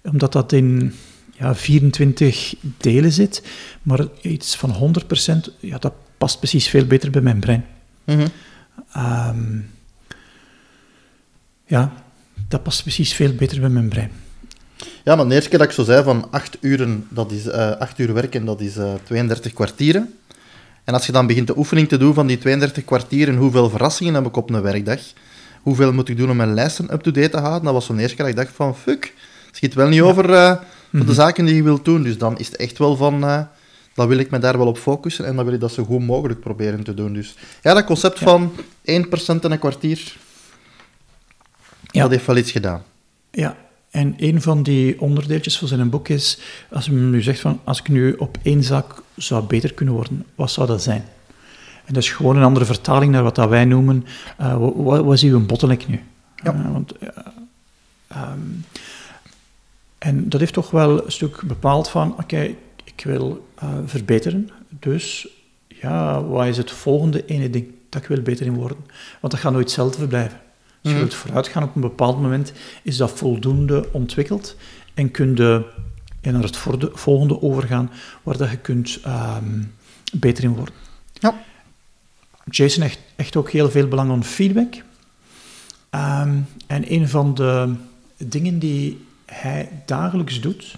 omdat 0.03 0.33
dat 0.33 0.53
in 0.53 0.95
ja, 1.33 1.55
24 1.55 2.55
delen 2.77 3.13
zit, 3.13 3.43
maar 3.83 4.07
iets 4.21 4.57
van 4.57 4.95
100%, 4.95 5.55
ja, 5.61 5.79
dat 5.79 5.93
past 6.21 6.39
precies 6.39 6.69
veel 6.69 6.85
beter 6.85 7.11
bij 7.11 7.21
mijn 7.21 7.41
brein. 7.41 7.65
Mm 8.05 8.17
-hmm. 8.19 8.29
um, 8.97 9.71
ja, 11.67 11.93
dat 12.49 12.63
past 12.63 12.83
precies 12.83 13.13
veel 13.13 13.35
beter 13.35 13.61
bij 13.61 13.69
mijn 13.69 13.89
brein. 13.89 14.11
Ja, 15.05 15.17
maar 15.17 15.29
de 15.29 15.35
eerste 15.35 15.49
keer 15.49 15.59
dat 15.59 15.69
ik 15.69 15.75
zo 15.75 15.85
zei 15.85 16.03
van 16.03 16.31
8 16.31 16.59
uur, 16.61 16.89
dat 17.09 17.31
is, 17.31 17.47
uh, 17.47 17.71
8 17.71 17.99
uur 17.99 18.13
werken, 18.13 18.45
dat 18.45 18.61
is 18.61 18.77
uh, 18.77 18.95
32 19.05 19.53
kwartieren. 19.53 20.15
En 20.85 20.95
als 20.95 21.07
je 21.07 21.13
dan 21.13 21.27
begint 21.27 21.47
de 21.47 21.59
oefening 21.59 21.89
te 21.89 21.97
doen 21.97 22.15
van 22.15 22.27
die 22.27 22.39
32 22.39 22.85
kwartieren, 22.85 23.37
hoeveel 23.37 23.71
verrassingen 23.71 24.15
heb 24.15 24.27
ik 24.27 24.37
op 24.37 24.51
een 24.51 24.63
werkdag? 24.63 25.01
Hoeveel 25.63 25.93
moet 25.93 26.09
ik 26.09 26.17
doen 26.17 26.31
om 26.31 26.37
mijn 26.37 26.55
lijsten 26.55 26.93
up-to-date 26.93 27.31
te 27.31 27.39
houden? 27.39 27.65
Dat 27.65 27.73
was 27.73 27.87
zo'n 27.87 27.99
eerste 27.99 28.17
keer 28.17 28.25
dat 28.25 28.35
ik 28.35 28.41
dacht 28.41 28.57
van, 28.57 28.77
fuck, 28.77 29.15
het 29.47 29.57
schiet 29.57 29.75
wel 29.75 29.89
niet 29.89 29.95
ja. 29.95 30.05
over 30.05 30.31
uh, 30.31 30.51
mm 30.51 30.59
-hmm. 30.91 31.07
de 31.07 31.15
zaken 31.15 31.45
die 31.45 31.55
je 31.55 31.63
wilt 31.63 31.85
doen. 31.85 32.03
Dus 32.03 32.19
dan 32.19 32.39
is 32.39 32.47
het 32.47 32.57
echt 32.57 32.79
wel 32.79 32.97
van, 32.97 33.49
dan 33.95 34.09
wil 34.09 34.19
ik 34.19 34.31
me 34.31 34.39
daar 34.39 34.59
wel 34.59 34.67
op 34.67 34.79
focussen 34.79 35.27
en 35.27 35.37
dan 35.37 35.45
wil 35.45 35.55
ik 35.55 35.61
dat 35.61 35.73
zo 35.73 35.85
goed 35.85 36.07
mogelijk 36.07 36.41
proberen 36.41 36.85
te 36.85 36.95
doen. 36.95 37.13
Dus 37.13 37.35
ja, 37.63 37.75
dat 37.75 37.85
concept 37.85 38.19
ja. 38.19 38.25
van 38.25 38.53
1% 38.57 38.57
en 38.85 39.53
een 39.53 39.59
kwartier, 39.59 40.17
ja. 41.91 42.03
dat 42.03 42.11
heeft 42.11 42.27
wel 42.27 42.37
iets 42.37 42.51
gedaan. 42.51 42.83
Ja, 43.31 43.57
en 43.91 44.15
een 44.19 44.43
van 44.43 44.63
die 44.63 45.01
onderdeeltjes 45.01 45.59
van 45.59 45.69
zijn 45.69 45.91
boek 45.91 46.09
is, 46.09 46.39
als 46.71 46.87
hij 46.87 46.97
nu 46.97 47.23
zegt 47.23 47.41
van, 47.41 47.61
als 47.65 47.79
ik 47.79 47.89
nu 47.89 48.13
op 48.13 48.39
één 48.43 48.63
zaak 48.63 48.95
zou 49.17 49.45
beter 49.45 49.75
kunnen 49.75 49.95
worden, 49.95 50.27
wat 50.35 50.51
zou 50.51 50.67
dat 50.67 50.83
zijn? 50.83 51.05
En 51.85 51.95
dat 51.95 52.03
is 52.03 52.11
gewoon 52.11 52.37
een 52.37 52.43
andere 52.43 52.65
vertaling 52.65 53.13
naar 53.13 53.23
wat 53.23 53.35
dat 53.35 53.49
wij 53.49 53.65
noemen, 53.65 54.07
uh, 54.41 54.57
wat, 54.77 55.05
wat 55.05 55.15
is 55.15 55.23
uw 55.23 55.47
bottleneck 55.47 55.89
nu? 55.89 56.03
Ja. 56.43 56.55
Uh, 56.55 56.73
want, 56.73 57.03
uh, 57.03 57.09
um, 58.17 58.65
en 59.99 60.29
dat 60.29 60.41
heeft 60.41 60.53
toch 60.53 60.71
wel 60.71 61.05
een 61.05 61.13
stuk 61.13 61.43
bepaald 61.43 61.89
van, 61.89 62.13
oké, 62.13 62.23
okay, 62.23 62.57
ik 63.01 63.07
wil 63.07 63.47
uh, 63.63 63.69
verbeteren. 63.85 64.49
Dus 64.69 65.29
ja, 65.69 66.23
wat 66.25 66.47
is 66.47 66.57
het 66.57 66.71
volgende 66.71 67.25
ene 67.25 67.51
ding 67.51 67.67
dat 67.89 68.03
ik 68.03 68.09
wil 68.09 68.23
beter 68.23 68.47
in 68.47 68.55
worden? 68.55 68.79
Want 69.21 69.33
dat 69.33 69.43
gaat 69.43 69.53
nooit 69.53 69.65
hetzelfde 69.65 70.07
blijven. 70.07 70.41
Als 70.83 70.93
je 70.93 70.99
mm. 70.99 70.99
wilt 70.99 71.15
vooruit 71.15 71.49
gaan 71.49 71.63
op 71.63 71.75
een 71.75 71.81
bepaald 71.81 72.21
moment, 72.21 72.53
is 72.83 72.97
dat 72.97 73.11
voldoende 73.11 73.89
ontwikkeld 73.93 74.57
en 74.95 75.11
kun 75.11 75.35
je 75.37 75.65
naar 76.21 76.43
het 76.43 76.57
volgende 76.93 77.43
overgaan 77.43 77.91
waar 78.23 78.37
dat 78.37 78.51
je 78.51 78.57
kunt 78.57 79.01
um, 79.07 79.75
beter 80.13 80.45
in 80.45 80.55
worden. 80.55 80.75
Ja. 81.13 81.43
Jason 82.45 82.83
echt, 82.83 82.99
echt 83.17 83.37
ook 83.37 83.51
heel 83.51 83.71
veel 83.71 83.89
belang 83.89 84.11
aan 84.11 84.25
feedback. 84.25 84.75
Um, 85.91 86.47
en 86.67 86.93
een 86.93 87.09
van 87.09 87.35
de 87.35 87.75
dingen 88.17 88.59
die 88.59 89.07
hij 89.25 89.83
dagelijks 89.87 90.41
doet, 90.41 90.75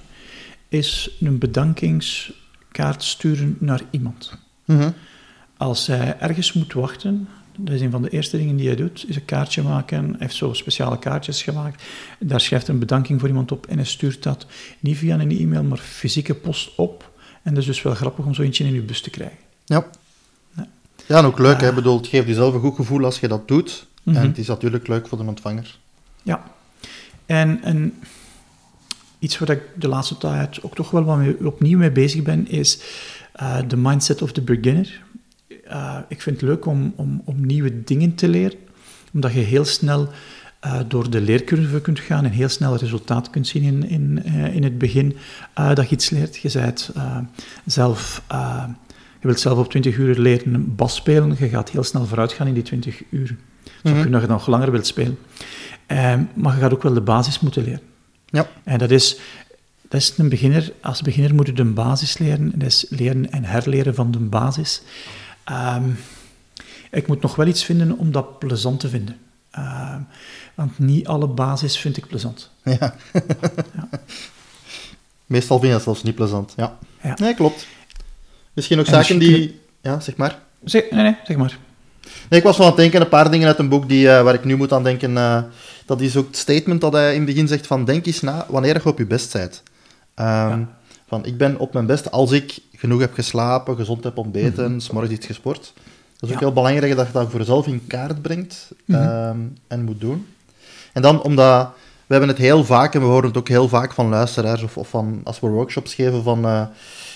is 0.73 1.11
een 1.21 1.39
bedankingskaart 1.39 3.03
sturen 3.03 3.57
naar 3.59 3.81
iemand. 3.91 4.39
Mm 4.65 4.79
-hmm. 4.79 4.95
Als 5.57 5.87
hij 5.87 6.17
ergens 6.19 6.53
moet 6.53 6.73
wachten, 6.73 7.29
dat 7.57 7.75
is 7.75 7.81
een 7.81 7.91
van 7.91 8.03
de 8.03 8.09
eerste 8.09 8.37
dingen 8.37 8.57
die 8.57 8.67
hij 8.67 8.77
doet, 8.77 9.05
is 9.09 9.17
een 9.17 9.25
kaartje 9.25 9.63
maken. 9.63 10.05
Hij 10.05 10.17
heeft 10.19 10.35
zo 10.35 10.53
speciale 10.53 10.99
kaartjes 10.99 11.43
gemaakt. 11.43 11.83
Daar 12.19 12.41
schrijft 12.41 12.69
een 12.69 12.79
bedanking 12.79 13.21
voor 13.21 13.29
iemand 13.29 13.53
op 13.53 13.67
en 13.67 13.77
hij 13.77 13.87
stuurt 13.87 14.23
dat 14.23 14.47
niet 14.81 14.97
via 14.97 15.19
een 15.19 15.39
e-mail, 15.39 15.63
maar 15.63 15.79
fysieke 15.79 16.35
post 16.35 16.71
op. 16.77 17.11
En 17.43 17.55
dat 17.55 17.63
is 17.63 17.69
dus 17.69 17.83
wel 17.83 17.95
grappig 17.95 18.25
om 18.25 18.35
zo 18.35 18.43
eentje 18.43 18.65
in 18.65 18.75
je 18.75 18.81
bus 18.81 19.01
te 19.01 19.11
krijgen. 19.11 19.39
Ja. 19.65 19.87
Ja, 20.57 20.67
ja 21.07 21.19
en 21.19 21.25
ook 21.25 21.39
leuk. 21.39 21.57
Uh, 21.57 21.61
hè? 21.61 21.73
Bedoel, 21.73 21.97
het 21.97 22.07
geeft 22.07 22.27
jezelf 22.27 22.55
een 22.55 22.61
goed 22.61 22.77
gevoel 22.77 23.05
als 23.05 23.21
je 23.21 23.29
dat 23.29 23.49
doet. 23.49 23.87
Mm 24.03 24.15
-hmm. 24.15 24.23
En 24.23 24.29
het 24.29 24.39
is 24.39 24.47
natuurlijk 24.47 24.89
leuk 24.89 25.09
voor 25.09 25.19
de 25.19 25.25
ontvanger. 25.25 25.79
Ja. 26.23 26.43
En... 27.27 27.63
en 27.63 27.95
iets 29.23 29.39
waar 29.39 29.51
ik 29.51 29.63
de 29.75 29.89
laatste 29.89 30.19
tijd 30.19 30.63
ook 30.63 30.75
toch 30.75 30.91
wel 30.91 31.05
wat 31.05 31.17
mee, 31.17 31.47
opnieuw 31.47 31.79
mee 31.79 31.91
bezig 31.91 32.23
ben, 32.23 32.49
is 32.49 32.83
uh, 33.41 33.59
de 33.69 33.77
mindset 33.77 34.23
of 34.23 34.33
the 34.33 34.41
beginner. 34.41 35.03
Uh, 35.49 35.99
ik 36.09 36.23
vind 36.23 36.41
het 36.41 36.49
leuk 36.49 36.67
om, 36.67 36.93
om, 36.97 37.23
om, 37.25 37.47
nieuwe 37.47 37.85
dingen 37.85 38.15
te 38.15 38.29
leren, 38.29 38.59
omdat 39.13 39.33
je 39.33 39.41
heel 39.41 39.65
snel 39.65 40.09
uh, 40.65 40.81
door 40.89 41.11
de 41.11 41.21
leercurve 41.21 41.81
kunt 41.81 42.01
gaan 42.01 42.25
en 42.25 42.31
heel 42.31 42.49
snel 42.49 42.77
resultaat 42.77 43.31
kunt 43.31 43.47
zien 43.47 43.63
in, 43.63 43.89
in, 43.89 44.25
in 44.53 44.63
het 44.63 44.79
begin 44.79 45.17
dat 45.75 45.89
je 45.89 45.95
iets 45.95 46.11
leert. 46.11 46.37
Je 46.37 46.51
bent 46.53 46.91
zelf... 47.65 48.23
je 49.21 49.27
wilt 49.29 49.41
zelf 49.41 49.59
op 49.59 49.71
20 49.71 49.97
uur 49.97 50.19
leren 50.19 50.75
bas 50.75 50.95
spelen, 50.95 51.37
je 51.39 51.49
gaat 51.49 51.71
heel 51.71 51.83
snel 51.83 52.07
vooruit 52.07 52.33
gaan 52.33 52.47
in 52.47 52.55
die 52.55 52.63
20 52.63 53.03
uur. 53.11 53.29
Het 53.29 53.37
zou 53.65 53.79
mm 53.83 53.93
-hmm. 53.93 53.93
kunnen 53.93 54.13
dat 54.13 54.23
je 54.23 54.29
nog 54.29 54.47
langer 54.47 54.71
wilt 54.71 54.87
spelen. 54.87 55.19
maar 56.35 56.55
je 56.55 56.61
gaat 56.61 56.73
ook 56.73 56.83
wel 56.83 56.95
de 56.95 57.01
basis 57.01 57.41
moeten 57.41 57.65
leren. 57.65 57.92
Ja. 58.33 58.49
En 58.65 58.79
dat 58.79 58.91
is, 58.91 59.17
dat 59.89 60.01
is 60.01 60.15
een 60.17 60.29
beginner. 60.29 60.73
Als 60.81 61.03
beginner 61.03 61.35
moet 61.35 61.47
je 61.47 61.53
de 61.53 61.65
basis 61.65 62.19
leren. 62.19 62.53
Dat 62.55 62.69
is 62.69 62.87
leren 62.89 63.33
en 63.33 63.45
herleren 63.45 63.95
van 63.95 64.11
de 64.11 64.19
basis. 64.19 64.83
Um, 65.51 65.99
ik 66.91 67.07
moet 67.07 67.23
nog 67.23 67.37
wel 67.37 67.47
iets 67.47 67.65
vinden 67.65 67.99
om 67.99 68.13
dat 68.13 68.39
plezant 68.39 68.81
te 68.81 68.89
vinden. 68.89 69.19
Ehm, 69.51 70.01
want 70.55 70.79
niet 70.79 71.07
alle 71.07 71.27
basis 71.27 71.79
vind 71.79 71.97
ik 71.97 72.07
plezant. 72.07 72.51
Ja. 72.65 72.95
Meestal 75.27 75.59
vind 75.59 75.69
je 75.69 75.77
dat 75.77 75.83
zelfs 75.83 76.03
niet 76.03 76.15
plezant. 76.15 76.53
Ja. 76.57 76.79
Ja. 77.03 77.15
Nee, 77.17 77.35
klopt. 77.35 77.67
Misschien 78.53 78.79
ook 78.79 78.87
En 78.87 78.93
zaken 78.93 79.19
die... 79.19 79.61
Ja, 79.81 80.01
zeg 80.01 80.17
maar. 80.17 80.39
Zeg, 80.65 80.91
nee, 80.91 81.03
nee, 81.03 81.17
zeg 81.25 81.37
maar. 81.37 81.59
Nee, 82.29 82.41
ik 82.41 82.47
was 82.47 82.57
wel 82.57 82.67
aan 82.67 82.73
het 82.73 82.81
denken, 82.81 83.01
een 83.01 83.09
paar 83.09 83.31
dingen 83.31 83.47
uit 83.49 83.59
een 83.59 83.69
boek 83.69 83.89
die, 83.89 84.11
eh, 84.11 84.23
waar 84.23 84.35
ik 84.35 84.45
nu 84.45 84.57
moet 84.57 84.73
aan 84.73 84.83
denken. 84.85 85.17
eh, 85.17 85.43
dat 85.87 86.01
is 86.01 86.17
ook 86.17 86.27
het 86.27 86.37
statement 86.37 86.81
dat 86.81 86.93
hij 86.93 87.11
in 87.13 87.17
het 87.17 87.27
begin 87.27 87.49
zegt 87.49 87.67
van 87.67 87.85
denk 87.85 88.07
eens 88.07 88.21
na 88.21 88.47
wanneer 88.49 88.75
je 88.75 88.87
op 88.89 88.99
je 88.99 89.07
best 89.07 89.33
bent. 89.33 89.63
Ehm, 90.15 90.29
Ja. 90.49 90.69
Van 91.09 91.25
ik 91.27 91.37
ben 91.37 91.59
op 91.59 91.73
mijn 91.73 91.87
best 91.87 92.11
als 92.11 92.31
ik 92.31 92.59
genoeg 92.77 93.01
heb 93.01 93.15
geslapen, 93.15 93.77
gezond 93.77 94.05
heb 94.05 94.17
ontbeten, 94.19 94.81
s 94.81 94.85
s'morgens 94.85 95.13
iets 95.13 95.27
gesport. 95.27 95.73
Dat 96.19 96.29
is 96.29 96.35
ook 96.35 96.41
heel 96.43 96.53
belangrijk 96.53 96.97
dat 96.97 97.07
je 97.07 97.13
dat 97.13 97.31
voor 97.31 97.39
jezelf 97.41 97.67
in 97.67 97.87
kaart 97.87 98.23
brengt 98.23 98.69
Mhm. 98.85 98.99
ehm, 99.03 99.37
en 99.69 99.85
moet 99.85 100.01
doen. 100.01 100.27
En 100.93 101.03
dan 101.03 101.23
omdat 101.23 101.69
we 102.07 102.13
hebben 102.19 102.29
het 102.29 102.39
heel 102.39 102.65
vaak, 102.65 102.95
en 102.95 103.01
we 103.01 103.07
horen 103.07 103.29
het 103.29 103.37
ook 103.37 103.49
heel 103.49 103.69
vaak 103.69 103.93
van 103.93 104.09
luisteraars 104.09 104.63
of, 104.63 104.77
of 104.77 104.89
van 104.89 105.21
als 105.25 105.41
we 105.41 105.47
workshops 105.47 105.95
geven 105.95 106.23
van 106.23 106.45
eh, 106.45 106.63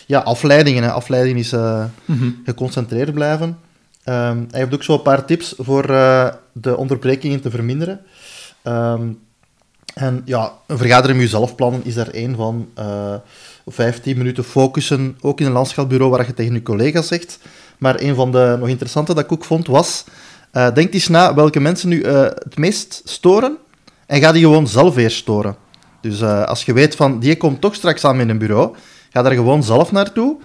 ja, 0.06 0.18
afleidingen. 0.20 0.82
Hè. 0.82 0.90
Afleiding 0.90 1.38
is 1.38 1.52
Mhm. 2.04 2.30
geconcentreerd 2.44 3.14
blijven. 3.14 3.58
Ehm, 4.06 4.44
hij 4.50 4.60
heeft 4.60 4.75
ook 4.75 4.82
zo 4.82 4.92
een 4.92 5.02
paar 5.02 5.25
tips 5.25 5.54
voor 5.58 5.90
eh, 5.90 6.28
de 6.52 6.76
onderbrekingen 6.76 7.40
te 7.40 7.50
verminderen. 7.50 8.00
Ehm, 8.62 9.08
en 9.94 10.22
ja, 10.25 10.52
een 10.66 10.78
vergadering 10.78 11.18
met 11.18 11.30
jezelf 11.30 11.54
plannen 11.54 11.84
is 11.84 11.94
daar 11.94 12.08
één 12.08 12.36
van. 12.36 12.68
Eh 12.75 13.14
15 13.68 14.16
minuten 14.16 14.44
focussen, 14.44 15.18
ook 15.20 15.40
in 15.40 15.46
een 15.46 15.52
landschapsbureau 15.52 16.10
waar 16.10 16.26
je 16.26 16.34
tegen 16.34 16.54
je 16.54 16.62
collega's 16.62 17.06
zegt. 17.06 17.38
Maar 17.78 18.00
een 18.00 18.14
van 18.14 18.32
de 18.32 18.56
nog 18.58 18.68
interessante 18.68 19.14
dat 19.14 19.25
ik 19.25 19.32
ook 19.32 19.44
vond 19.44 19.66
was, 19.66 20.04
eh, 20.50 20.75
denk 20.75 20.94
eens 20.94 21.08
na 21.08 21.34
welke 21.34 21.60
mensen 21.60 21.88
nu 21.88 22.04
het 22.04 22.56
meest 22.56 23.02
storen 23.04 23.56
en 24.06 24.20
ga 24.20 24.32
die 24.32 24.42
gewoon 24.42 24.68
zelf 24.68 24.96
eerst 24.96 25.16
storen. 25.16 25.56
Dus 26.00 26.22
als 26.22 26.64
je 26.64 26.72
weet 26.72 26.96
van, 26.96 27.18
die 27.18 27.36
komt 27.36 27.60
toch 27.60 27.75
straks 27.75 28.04
aan 28.04 28.20
in 28.20 28.28
een 28.28 28.38
bureau, 28.38 28.76
ga 29.10 29.22
daar 29.22 29.32
gewoon 29.32 29.62
zelf 29.62 29.92
naartoe. 29.92 30.36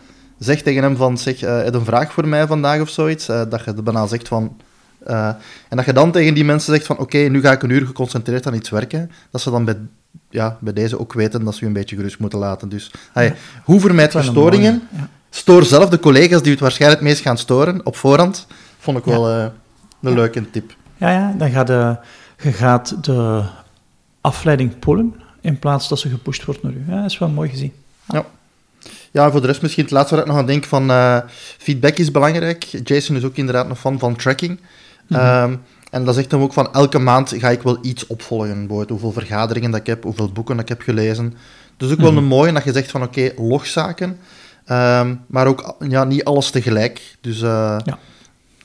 Zeg 0.43 0.61
tegen 0.61 0.83
hem 0.83 0.95
van, 0.95 1.17
zeg, 1.17 1.41
eh, 1.41 1.55
heb 1.57 1.65
je 1.73 1.79
een 1.79 1.85
vraag 1.85 2.13
voor 2.13 2.27
mij 2.27 2.47
vandaag 2.47 2.81
of 2.81 2.89
zoiets? 2.89 3.27
Eh, 3.29 3.41
dat 3.49 3.63
je 3.65 3.73
bijna 3.73 4.07
zegt 4.07 4.27
van... 4.27 4.57
eh, 5.05 5.27
en 5.69 5.77
dat 5.77 5.85
je 5.85 5.93
dan 5.93 6.11
tegen 6.11 6.33
die 6.33 6.45
mensen 6.45 6.73
zegt 6.73 6.85
van, 6.85 6.97
oké, 6.97 7.17
nu 7.17 7.41
ga 7.41 7.51
ik 7.51 7.63
een 7.63 7.69
uur 7.69 7.85
geconcentreerd 7.85 8.47
aan 8.47 8.53
iets 8.53 8.69
werken. 8.69 9.11
Dat 9.31 9.41
ze 9.41 9.51
dan 9.51 9.65
bij, 9.65 9.77
ja, 10.29 10.57
bij 10.59 10.73
deze 10.73 10.99
ook 10.99 11.13
weten 11.13 11.43
dat 11.43 11.53
ze 11.53 11.59
je 11.59 11.65
een 11.65 11.73
beetje 11.73 11.95
gerust 11.95 12.19
moeten 12.19 12.39
laten. 12.39 12.69
Dus, 12.69 12.91
hey, 13.11 13.35
hoe 13.63 13.79
vermijd 13.79 14.13
je 14.13 14.21
storingen? 14.21 14.81
ja. 14.95 15.09
Stoor 15.29 15.63
zelf 15.63 15.89
de 15.89 15.99
collega's 15.99 16.41
die 16.41 16.51
het 16.51 16.59
waarschijnlijk 16.61 17.01
het 17.01 17.09
meest 17.09 17.21
gaan 17.23 17.37
storen, 17.37 17.85
op 17.85 17.95
voorhand. 17.95 18.47
Vond 18.79 18.97
ik 18.97 19.05
Ja. 19.05 19.11
wel 19.11 19.29
een 20.01 20.13
leuke 20.13 20.49
tip. 20.49 20.75
Ja, 20.97 21.09
ja, 21.11 21.33
dan 21.37 21.49
gaat 21.49 21.67
de, 21.67 21.97
je 22.37 22.51
gaat 22.51 23.03
de 23.03 23.43
afleiding 24.21 24.79
pullen 24.79 25.13
in 25.41 25.59
plaats 25.59 25.87
dat 25.87 25.99
ze 25.99 26.09
gepusht 26.09 26.45
wordt 26.45 26.63
naar 26.63 26.71
u. 26.71 26.83
Ja, 26.87 26.95
dat 27.01 27.11
is 27.11 27.17
wel 27.17 27.29
mooi 27.29 27.49
gezien. 27.49 27.73
Ja, 28.07 28.25
en 29.11 29.31
voor 29.31 29.41
de 29.41 29.47
rest 29.47 29.61
misschien 29.61 29.83
het 29.83 29.91
laatste 29.93 30.15
waar 30.15 30.23
ik 30.23 30.29
nog 30.29 30.39
aan 30.39 30.45
denk 30.45 30.63
van 30.65 30.89
eh, 30.89 31.17
feedback 31.57 31.97
is 31.97 32.11
belangrijk. 32.11 32.63
Jason 32.83 33.15
is 33.15 33.23
ook 33.23 33.35
inderdaad 33.35 33.69
een 33.69 33.75
fan 33.75 33.99
van 33.99 34.15
tracking. 34.15 34.59
Mhm. 35.07 35.19
Ehm, 35.19 35.55
en 35.91 36.05
dat 36.05 36.15
zegt 36.15 36.31
hem 36.31 36.41
ook 36.41 36.53
van 36.53 36.73
elke 36.73 36.99
maand 36.99 37.33
ga 37.37 37.49
ik 37.49 37.61
wel 37.61 37.77
iets 37.81 38.07
opvolgen. 38.07 38.57
Bijvoorbeeld 38.59 38.89
hoeveel 38.89 39.11
vergaderingen 39.11 39.71
dat 39.71 39.79
ik 39.79 39.85
heb, 39.87 40.03
hoeveel 40.03 40.31
boeken 40.31 40.55
dat 40.55 40.63
ik 40.63 40.69
heb 40.69 40.81
gelezen. 40.81 41.33
Dus 41.77 41.91
ook 41.91 41.97
wel 41.99 42.11
Mhm. 42.11 42.17
een 42.21 42.27
mooie 42.27 42.51
dat 42.53 42.63
je 42.63 42.73
zegt 42.73 42.91
van 42.91 43.03
oké, 43.03 43.31
logzaken. 43.37 44.17
Ehm, 44.65 45.15
maar 45.27 45.47
ook 45.47 45.75
ja, 45.87 46.03
niet 46.03 46.23
alles 46.23 46.49
tegelijk. 46.49 47.15
Dus 47.21 47.41
eh 47.41 47.77
Ja. 47.83 47.97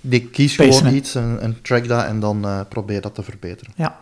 die 0.00 0.26
kies 0.28 0.56
Pacen, 0.56 0.73
gewoon 0.75 0.88
hè. 0.90 0.96
iets 0.96 1.14
en, 1.14 1.38
en 1.40 1.58
track 1.62 1.88
dat 1.88 2.04
en 2.04 2.20
dan 2.20 2.44
eh, 2.44 2.61
probeer 2.68 3.00
dat 3.00 3.14
te 3.14 3.23
verbeteren. 3.23 3.73
Ja. 3.76 3.99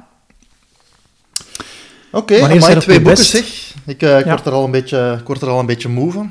Oké, 2.14 2.35
okay, 2.35 2.75
op 2.75 2.80
twee 2.80 3.00
boeken 3.00 3.02
best? 3.02 3.30
zeg. 3.30 3.75
Ik, 3.87 3.94
ik 3.94 4.00
Ja. 4.00 4.25
word 4.25 4.47
er 4.47 4.52
al 4.52 4.64
een 4.64 4.71
beetje, 4.71 5.16
ik 5.21 5.26
word 5.26 5.42
er 5.42 5.49
al 5.49 5.59
een 5.61 5.66
beetje 5.66 5.88
moe 5.88 6.12
van. 6.12 6.30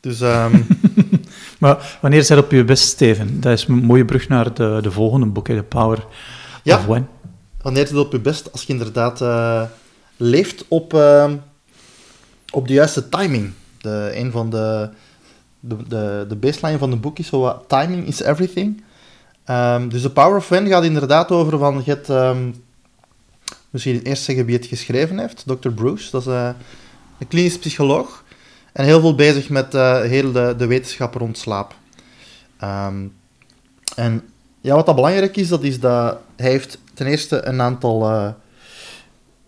Dus 0.00 0.20
ehm, 0.20 0.60
Maar 1.58 1.98
wanneer 2.00 2.22
zijn 2.24 2.38
op 2.38 2.50
je 2.50 2.64
best, 2.64 2.84
Steven? 2.88 3.40
Dat 3.40 3.52
is 3.52 3.66
een 3.66 3.74
mooie 3.84 4.04
brug 4.04 4.28
naar 4.28 4.54
de, 4.54 4.78
de 4.82 4.90
volgende 4.90 5.26
boek, 5.26 5.46
The 5.46 5.64
Power 5.68 6.04
Ja. 6.62 6.76
of 6.76 6.86
When. 6.86 7.08
wanneer 7.62 7.82
het 7.84 7.96
op 7.96 8.12
je 8.12 8.20
best? 8.20 8.52
Als 8.52 8.62
je 8.62 8.72
inderdaad 8.72 9.20
eh, 9.20 9.62
leeft 10.16 10.64
op, 10.68 10.94
ehm, 10.94 11.36
op 12.50 12.68
de 12.68 12.74
juiste 12.74 13.08
timing. 13.08 13.52
De, 13.80 14.10
een 14.14 14.30
van 14.30 14.50
de, 14.50 14.88
de, 15.60 15.76
de, 15.88 16.24
de 16.28 16.36
baseline 16.36 16.78
van 16.78 16.90
het 16.90 17.00
boek 17.00 17.18
is 17.18 17.26
zo 17.26 17.64
timing 17.68 18.06
is 18.06 18.22
everything. 18.22 18.82
Ehm, 19.44 19.88
dus 19.88 20.02
The 20.02 20.10
Power 20.10 20.36
of 20.36 20.48
When 20.48 20.66
gaat 20.68 20.84
inderdaad 20.84 21.30
over 21.30 21.58
van, 21.58 21.82
je 21.84 21.90
hebt, 21.90 22.08
misschien 23.74 24.02
eerst 24.02 24.22
zeggen 24.22 24.44
wie 24.44 24.56
het 24.56 24.66
geschreven 24.66 25.18
heeft, 25.18 25.44
Dr. 25.46 25.68
Bruce, 25.68 26.10
dat 26.10 26.20
is 26.20 26.26
eh, 26.26 26.48
een 27.18 27.28
klinisch 27.28 27.58
psycholoog. 27.58 28.24
En 28.72 28.84
heel 28.84 29.00
veel 29.00 29.14
bezig 29.14 29.48
met 29.48 29.74
eh, 29.74 30.00
heel 30.00 30.32
de, 30.32 30.54
de 30.58 30.66
wetenschap 30.66 31.14
rond 31.14 31.38
slaap. 31.38 31.74
Ehm, 32.58 33.06
en 33.96 34.22
ja, 34.60 34.74
wat 34.74 34.86
dat 34.86 34.94
belangrijk 34.94 35.36
is, 35.36 35.48
dat 35.48 35.62
is 35.62 35.80
dat 35.80 36.18
hij 36.36 36.50
heeft 36.50 36.78
ten 36.94 37.06
eerste 37.06 37.46
een 37.46 37.60
aantal 37.60 38.10
eh, 38.10 38.28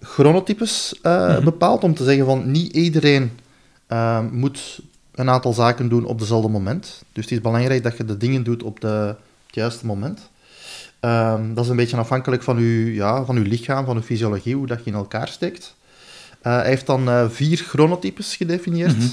chronotypes 0.01 0.95
Mhm. 1.03 1.45
bepaald, 1.45 1.85
om 1.85 1.95
te 1.95 2.05
zeggen 2.05 2.27
van 2.27 2.51
niet 2.51 2.73
iedereen 2.73 3.31
moet 4.31 4.81
een 5.15 5.31
aantal 5.31 5.53
zaken 5.53 5.89
doen 5.89 6.05
op 6.05 6.19
dezelfde 6.19 6.49
moment. 6.49 7.03
Dus 7.13 7.25
het 7.25 7.33
is 7.33 7.41
belangrijk 7.41 7.83
dat 7.83 7.97
je 7.97 8.05
de 8.05 8.17
dingen 8.17 8.43
doet 8.43 8.63
op 8.63 8.81
de, 8.81 9.15
het 9.47 9.55
juiste 9.55 9.87
moment. 9.87 10.31
Ehm, 11.01 11.55
dat 11.55 11.65
is 11.65 11.71
een 11.71 11.77
beetje 11.77 11.97
afhankelijk 11.97 12.43
van 12.43 12.59
je, 12.59 12.95
ja, 12.95 13.25
van 13.25 13.37
uw 13.37 13.43
lichaam, 13.45 13.85
van 13.85 13.97
uw 13.97 14.03
fysiologie, 14.03 14.55
hoe 14.55 14.67
dat 14.67 14.85
je 14.85 14.91
in 14.91 14.97
elkaar 14.97 15.29
steekt. 15.29 15.75
Eh, 16.41 16.53
hij 16.53 16.67
heeft 16.67 16.87
dan 16.87 17.09
eh, 17.09 17.25
vier 17.31 17.59
chronotypes 17.59 18.37
gedefinieerd. 18.37 18.97
Mhm. 18.97 19.07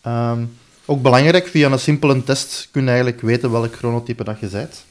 Ehm, 0.00 0.44
ook 0.84 1.02
belangrijk, 1.02 1.46
via 1.46 1.70
een 1.70 1.78
simpele 1.78 2.24
test 2.24 2.68
kun 2.70 2.82
je 2.82 2.88
eigenlijk 2.88 3.20
weten 3.20 3.50
welk 3.50 3.74
chronotype 3.76 4.24
dat 4.24 4.40
je 4.40 4.46
bent. 4.48 4.84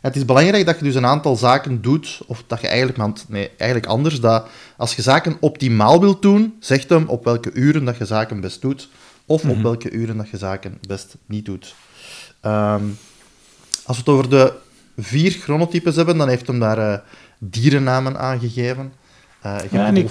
Het 0.00 0.16
is 0.16 0.24
belangrijk 0.24 0.66
dat 0.66 0.78
je 0.78 0.84
dus 0.84 0.94
een 0.94 1.06
aantal 1.06 1.36
zaken 1.36 1.82
doet, 1.82 2.20
of 2.26 2.44
dat 2.46 2.60
je 2.60 2.68
eigenlijk, 2.68 3.28
nee, 3.28 3.50
eigenlijk 3.56 3.90
anders, 3.90 4.20
dat 4.20 4.46
als 4.76 4.94
je 4.94 5.02
zaken 5.02 5.36
optimaal 5.40 6.00
wilt 6.00 6.22
doen, 6.22 6.54
zegt 6.60 6.88
hem 6.88 7.08
op 7.08 7.24
welke 7.24 7.52
uren 7.52 7.84
dat 7.84 7.96
je 7.96 8.04
zaken 8.04 8.40
best 8.40 8.60
doet, 8.60 8.88
of 9.26 9.42
op 9.44 9.54
Mhm. 9.54 9.62
welke 9.62 9.90
uren 9.90 10.16
dat 10.16 10.28
je 10.28 10.36
zaken 10.38 10.78
best 10.86 11.14
niet 11.26 11.44
doet. 11.44 11.74
Ehm, 12.40 12.82
als 13.84 13.96
we 13.96 14.02
het 14.02 14.08
over 14.08 14.28
de 14.30 14.52
vier 14.98 15.30
chronotypes 15.30 15.96
hebben, 15.96 16.16
dan 16.18 16.28
heeft 16.28 16.46
hem 16.46 16.58
daar 16.58 16.78
eh, 16.92 16.98
dierennamen 17.38 18.18
aangegeven. 18.18 18.92
Eh, 19.40 19.56
Ja, 19.70 19.86
ik- 19.86 20.10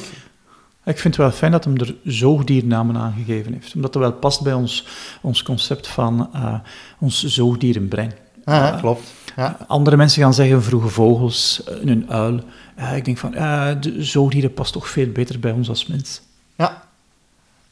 Ik 0.85 0.99
vind 0.99 1.15
het 1.15 1.23
wel 1.23 1.31
fijn 1.31 1.51
dat 1.51 1.63
hem 1.63 1.77
er 1.77 1.95
zoogdiernamen 2.03 2.97
aangegeven 2.97 3.53
heeft. 3.53 3.75
Omdat 3.75 3.93
dat 3.93 4.01
wel 4.01 4.11
past 4.13 4.41
bij 4.41 4.53
ons, 4.53 4.87
ons 5.21 5.43
concept 5.43 5.87
van 5.87 6.29
eh, 6.33 6.53
ons 6.99 7.23
zoogdierenbrein. 7.23 8.11
Ah, 8.43 8.77
klopt. 8.79 9.13
Ja. 9.35 9.57
Andere 9.67 9.97
mensen 9.97 10.21
gaan 10.21 10.33
zeggen 10.33 10.63
vroege 10.63 10.87
vogels, 10.87 11.61
een 11.81 12.05
uil. 12.11 12.39
Ik 12.95 13.05
denk 13.05 13.17
van, 13.17 13.31
de 13.31 13.95
zoogdieren 13.99 14.53
past 14.53 14.73
toch 14.73 14.87
veel 14.89 15.07
beter 15.11 15.39
bij 15.39 15.51
ons 15.51 15.69
als 15.69 15.85
mens. 15.87 16.21
Ja. 16.55 16.83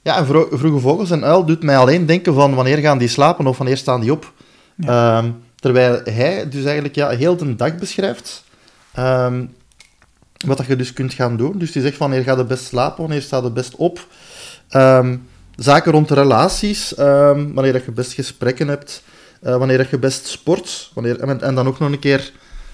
Ja, 0.02 0.18
en 0.18 0.26
vro- 0.26 0.48
vroege 0.52 0.80
vogels 0.80 1.12
en 1.12 1.24
uil 1.24 1.46
doet 1.46 1.64
mij 1.64 1.78
alleen 1.78 2.06
denken 2.06 2.34
van 2.34 2.56
wanneer 2.56 2.78
gaan 2.78 2.98
die 2.98 3.08
slapen 3.08 3.48
of 3.48 3.58
wanneer 3.58 3.78
staan 3.78 4.02
die 4.02 4.12
op. 4.12 4.34
Ehm, 4.82 5.30
terwijl 5.60 6.02
hij 6.04 6.50
dus 6.50 6.64
eigenlijk 6.64 6.96
ja, 6.96 7.10
heel 7.10 7.36
de 7.36 7.56
dag 7.56 7.76
beschrijft 7.76 8.44
ehm, 8.94 9.46
wat 10.46 10.58
dat 10.58 10.66
je 10.66 10.76
dus 10.76 10.94
kunt 10.94 11.14
gaan 11.14 11.38
doen. 11.38 11.58
Dus 11.58 11.72
die 11.72 11.82
zegt 11.82 11.98
van 11.98 12.08
wanneer 12.10 12.26
gaat 12.26 12.38
je 12.38 12.44
best 12.46 12.66
slapen, 12.66 13.02
wanneer 13.02 13.22
staat 13.22 13.44
je 13.44 13.52
best 13.52 13.76
op. 13.76 14.08
Ehm, 14.70 15.18
zaken 15.56 15.92
rond 15.92 16.12
relaties, 16.12 16.96
ehm, 16.96 17.54
wanneer 17.54 17.74
dat 17.74 17.86
je 17.86 17.92
best 17.92 18.14
gesprekken 18.14 18.68
hebt, 18.68 19.04
eh, 19.42 19.58
wanneer 19.58 19.78
dat 19.78 19.90
je 19.90 20.00
best 20.00 20.28
sport. 20.28 20.92
Wanneer, 20.94 21.20
en, 21.20 21.42
en 21.42 21.56
dan 21.56 21.68
ook 21.68 21.80
nog 21.80 21.92
een 21.92 22.00
keer... 22.00 22.32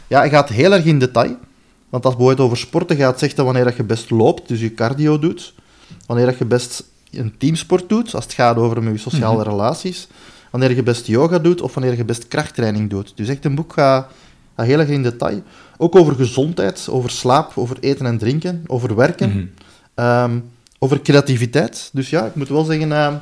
Ja, 0.08 0.20
hij 0.20 0.30
gaat 0.30 0.50
heel 0.50 0.74
erg 0.74 0.86
in 0.86 1.00
detail. 1.00 1.38
Want 1.90 2.04
als 2.06 2.14
het 2.14 2.24
bijvoorbeeld 2.24 2.40
over 2.40 2.58
sporten 2.58 2.96
gaat, 2.98 3.20
zegt 3.20 3.36
hij 3.36 3.46
wanneer 3.46 3.64
dat 3.64 3.76
je 3.76 3.84
best 3.84 4.10
loopt, 4.10 4.48
dus 4.48 4.60
je 4.60 4.74
cardio 4.74 5.20
doet. 5.20 5.54
Wanneer 6.06 6.26
dat 6.26 6.38
je 6.38 6.46
best 6.46 6.84
een 7.12 7.38
teamsport 7.38 7.90
doet, 7.90 8.16
als 8.16 8.24
het 8.24 8.34
gaat 8.34 8.58
over 8.58 8.92
je 8.92 8.98
sociale 8.98 9.42
Mhm. 9.42 9.50
relaties. 9.50 10.08
Wanneer 10.56 10.76
je 10.76 10.84
best 10.84 11.08
yoga 11.08 11.40
doet 11.40 11.62
of 11.62 11.74
wanneer 11.74 11.98
je 11.98 12.06
best 12.06 12.28
krachttraining 12.28 12.90
doet. 12.90 13.12
Dus 13.16 13.28
echt 13.28 13.46
een 13.46 13.56
boek 13.56 13.74
gaat, 13.74 14.12
gaat 14.56 14.66
heel 14.66 14.80
erg 14.80 14.90
in 14.90 15.04
detail. 15.04 15.44
Ook 15.78 15.96
over 15.96 16.16
gezondheid, 16.16 16.88
over 16.90 17.10
slaap, 17.10 17.52
over 17.56 17.78
eten 17.80 18.06
en 18.06 18.18
drinken, 18.18 18.64
over 18.68 18.96
werken, 18.96 19.30
Mhm. 19.30 19.46
ehm, 19.94 20.40
over 20.80 21.02
creativiteit. 21.02 21.90
Dus 21.94 22.10
ja, 22.10 22.26
ik 22.26 22.36
moet 22.36 22.50
wel 22.50 22.64
zeggen, 22.64 22.92
ehm, 22.92 23.16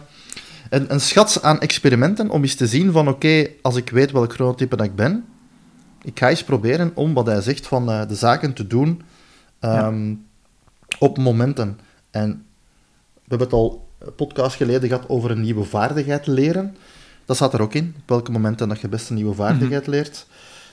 een, 0.69 0.93
een 0.93 0.99
schat 0.99 1.39
aan 1.41 1.59
experimenten 1.59 2.29
om 2.29 2.41
eens 2.41 2.55
te 2.55 2.67
zien 2.67 2.91
van 2.91 3.07
oké, 3.07 3.47
als 3.61 3.75
ik 3.75 3.89
weet 3.89 4.11
welk 4.11 4.33
chronotype 4.33 4.75
dat 4.75 4.85
ik 4.85 4.95
ben, 4.95 5.25
ik 6.03 6.19
ga 6.19 6.29
eens 6.29 6.43
proberen 6.43 6.91
om 6.93 7.13
wat 7.13 7.25
hij 7.25 7.41
zegt 7.41 7.67
van 7.67 7.89
eh, 7.91 8.07
de 8.07 8.15
zaken 8.15 8.53
te 8.53 8.67
doen 8.67 9.01
ehm, 9.59 10.13
op 10.99 11.17
momenten. 11.17 11.79
En 12.11 12.45
we 13.13 13.19
hebben 13.27 13.47
het 13.47 13.55
al 13.55 13.87
een 13.99 14.15
podcast 14.15 14.55
geleden 14.55 14.89
gehad 14.89 15.09
over 15.09 15.31
een 15.31 15.41
nieuwe 15.41 15.63
vaardigheid 15.63 16.27
leren. 16.27 16.75
Dat 17.25 17.35
staat 17.35 17.53
er 17.53 17.61
ook 17.61 17.73
in, 17.73 17.95
op 17.97 18.09
welke 18.09 18.31
momenten 18.31 18.69
dat 18.69 18.79
je 18.79 18.87
best 18.87 19.09
een 19.09 19.15
nieuwe 19.15 19.35
vaardigheid 19.35 19.87
leert. 19.87 20.25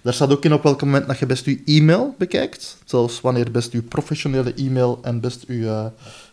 Daar 0.03 0.15
staat 0.15 0.33
ook 0.33 0.45
in 0.45 0.53
op 0.53 0.63
welk 0.63 0.83
moment 0.83 1.07
dat 1.07 1.19
je 1.19 1.27
best 1.27 1.45
je 1.45 1.63
e-mail 1.65 2.15
bekijkt. 2.19 2.77
Zelfs 2.85 3.21
wanneer 3.21 3.51
best 3.51 3.73
je 3.73 3.83
professionele 3.83 4.55
e-mail 4.55 4.99
en 5.03 5.21
best 5.21 5.45
je 5.47 5.55
uh, 5.55 5.87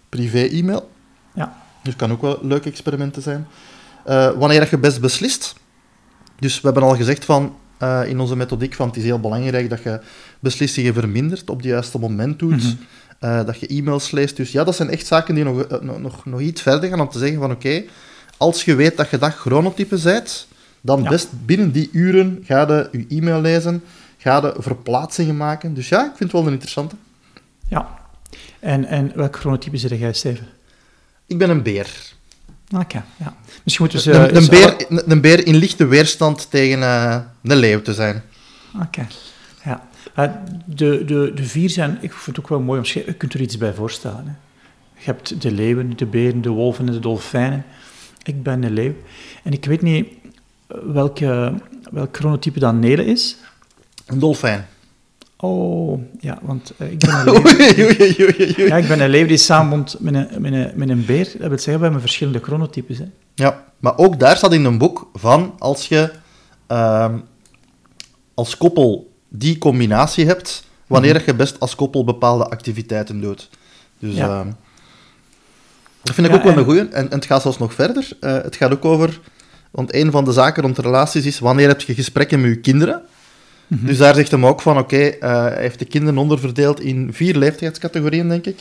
privé-e-mail. 0.10 0.90
Ja. 1.34 1.58
Dus 1.84 1.96
kan 1.96 2.12
ook 2.12 2.22
wel 2.22 2.40
leuke 2.42 2.70
experimenten 2.70 3.22
zijn. 3.22 3.48
Uh, 4.08 4.32
wanneer 4.32 4.68
je 4.70 4.78
best 4.78 5.02
beslist. 5.02 5.56
Dus 6.40 6.56
we 6.62 6.66
hebben 6.66 6.84
al 6.84 6.96
gezegd 6.96 7.26
van, 7.26 7.56
uh, 7.84 8.02
in 8.08 8.20
onze 8.20 8.36
methodiek 8.36 8.74
van 8.74 8.88
het 8.88 8.98
is 8.98 9.04
heel 9.04 9.20
belangrijk 9.20 9.70
dat 9.70 9.84
je 9.84 10.00
beslissingen 10.40 10.94
vermindert, 10.94 11.50
op 11.50 11.58
het 11.58 11.66
juiste 11.66 12.00
moment 12.00 12.40
doet, 12.40 12.64
mm 12.64 12.78
-hmm. 13.20 13.46
dat 13.46 13.60
je 13.60 13.68
e-mails 13.68 14.12
leest. 14.12 14.36
Dus 14.36 14.52
ja, 14.52 14.64
dat 14.64 14.76
zijn 14.76 14.90
echt 14.90 15.06
zaken 15.06 15.36
die 15.36 15.44
nog, 15.44 15.82
nog, 15.82 16.00
nog, 16.00 16.26
nog 16.26 16.40
iets 16.40 16.62
verder 16.62 16.90
gaan 16.90 17.00
om 17.00 17.10
te 17.10 17.20
zeggen 17.20 17.40
van 17.40 17.52
oké, 17.52 17.68
okay, 17.68 17.90
als 18.38 18.66
je 18.66 18.76
weet 18.76 18.98
dat 18.98 19.10
je 19.10 19.18
dat 19.18 19.34
chronotype 19.34 20.00
bent, 20.04 20.48
dan 20.82 21.04
ja. 21.04 21.10
best 21.10 21.30
binnen 21.46 21.72
die 21.72 21.90
uren 21.92 22.44
ga 22.44 22.62
je 22.68 22.90
je 22.92 23.06
e-mail 23.18 23.42
lezen, 23.42 23.84
ga 24.18 24.36
je 24.36 24.54
verplaatsingen 24.58 25.38
maken. 25.38 25.74
Dus 25.74 25.90
ja, 25.90 26.00
ik 26.00 26.18
vind 26.18 26.20
het 26.20 26.32
wel 26.32 26.46
een 26.46 26.52
interessante. 26.54 26.96
Ja. 27.68 27.88
En, 28.60 28.86
en 28.86 29.12
welk 29.16 29.36
chronotype 29.36 29.78
zit 29.78 30.00
jij, 30.00 30.14
Steven? 30.14 30.48
Ik 31.28 31.38
ben 31.38 31.50
een 31.50 31.64
beer. 31.64 32.16
Oké, 32.72 32.82
okay, 32.82 33.04
ja. 33.18 33.36
Misschien 33.64 33.86
moeten 33.86 34.00
ze... 34.00 34.12
Een, 34.12 34.36
een, 34.36 34.48
beer, 34.50 34.86
een, 34.90 35.22
beer 35.22 35.48
in 35.48 35.56
lichte 35.56 35.86
weerstand 35.86 36.48
tegen 36.50 36.80
uh, 36.80 37.18
een 37.44 37.58
leeuw 37.58 37.82
te 37.82 37.94
zijn. 37.94 38.24
Oké, 38.76 38.84
okay. 38.84 39.08
ja. 39.64 39.88
Uh, 40.18 40.32
de, 40.66 41.06
de, 41.06 41.32
de 41.36 41.44
vier 41.44 41.70
zijn... 41.70 41.98
Ik 42.02 42.14
vind 42.14 42.26
het 42.26 42.40
ook 42.40 42.50
wel 42.50 42.60
mooi 42.60 42.80
omschreven. 42.80 43.12
Je 43.12 43.18
kunt 43.18 43.34
er 43.34 43.42
iets 43.42 43.58
bij 43.58 43.74
voorstellen. 43.74 44.24
Hè. 44.26 44.32
Je 44.98 45.06
hebt 45.06 45.42
de 45.42 45.52
leeuwen, 45.52 45.98
de 45.98 46.06
beren, 46.06 46.42
de 46.42 46.50
wolven 46.50 46.88
en 46.88 46.94
de 46.94 47.00
dolfijnen. 47.00 47.66
Ik 48.28 48.44
ben 48.44 48.64
een 48.64 48.74
leeuw. 48.74 48.94
En 49.44 49.52
ik 49.52 49.66
weet 49.66 49.82
niet 49.82 50.08
welke, 50.68 51.54
welk 51.92 52.18
chronotype 52.18 52.60
dan 52.60 52.80
Nele 52.80 53.06
is. 53.06 53.38
Een 54.06 54.20
dolfijn. 54.20 54.66
Oh, 55.38 56.02
ja, 56.20 56.40
want 56.42 56.74
uh, 56.78 56.92
ik 56.92 57.00
ben 57.06 57.16
een 57.16 57.24
leeuw. 57.24 58.68
ja, 58.68 58.78
ik 58.78 58.88
ben 58.88 59.02
een 59.02 59.10
leeuw 59.10 59.28
die 59.28 59.38
samenwoont 59.38 59.96
met 60.00 60.14
een, 60.14 60.42
met, 60.42 60.54
een, 60.54 60.72
met 60.76 60.90
een 60.90 61.06
beer. 61.06 61.24
Dat 61.24 61.48
wil 61.48 61.50
zeggen, 61.50 61.74
we 61.74 61.82
hebben 61.82 62.02
verschillende 62.02 62.40
chronotypes. 62.40 62.98
Hè. 62.98 63.06
Ja, 63.36 63.64
maar 63.80 63.98
ook 63.98 64.20
daar 64.20 64.38
staat 64.38 64.54
in 64.54 64.66
een 64.66 64.78
boek 64.78 65.10
van 65.14 65.56
als 65.60 65.88
je 65.88 66.12
uh, 66.72 67.14
als 68.34 68.58
koppel 68.58 69.14
die 69.30 69.58
combinatie 69.58 70.26
hebt, 70.26 70.68
wanneer 70.88 71.16
-hmm. 71.16 71.26
je 71.26 71.36
best 71.36 71.60
als 71.60 71.76
koppel 71.76 72.04
bepaalde 72.04 72.50
activiteiten 72.50 73.22
doet. 73.22 73.50
Dus 74.00 74.16
ja. 74.16 74.44
uh, 74.46 74.52
dat 76.08 76.16
vind 76.16 76.28
ik 76.28 76.34
ja, 76.34 76.40
ook 76.40 76.44
wel 76.44 76.54
en... 76.54 76.60
een 76.60 76.66
goeie. 76.66 76.80
En, 76.80 76.92
en, 76.92 77.10
het 77.10 77.26
gaat 77.26 77.42
zelfs 77.42 77.58
nog 77.58 77.74
verder. 77.74 78.10
Uh, 78.22 78.34
het 78.34 78.56
gaat 78.56 78.72
ook 78.72 78.86
over... 78.86 79.20
Want 79.72 79.94
een 79.94 80.12
van 80.12 80.26
de 80.26 80.32
zaken 80.32 80.64
rond 80.64 80.78
relaties 80.78 81.26
is, 81.26 81.40
wanneer 81.40 81.68
heb 81.68 81.82
je 81.82 81.94
gesprekken 81.94 82.42
met 82.42 82.50
je 82.50 82.60
kinderen? 82.60 83.02
Mm 83.68 83.78
-hmm. 83.78 83.88
Dus 83.88 83.98
daar 83.98 84.16
zegt 84.16 84.32
hem 84.32 84.46
ook 84.46 84.62
van, 84.62 84.78
oké, 84.78 84.96
okay, 84.96 85.18
uh, 85.22 85.54
hij 85.54 85.62
heeft 85.62 85.80
de 85.80 85.86
kinderen 85.86 86.18
onderverdeeld 86.18 86.80
in 86.80 87.10
vier 87.14 87.36
leeftijdscategorieën, 87.36 88.28
denk 88.28 88.46
ik. 88.46 88.60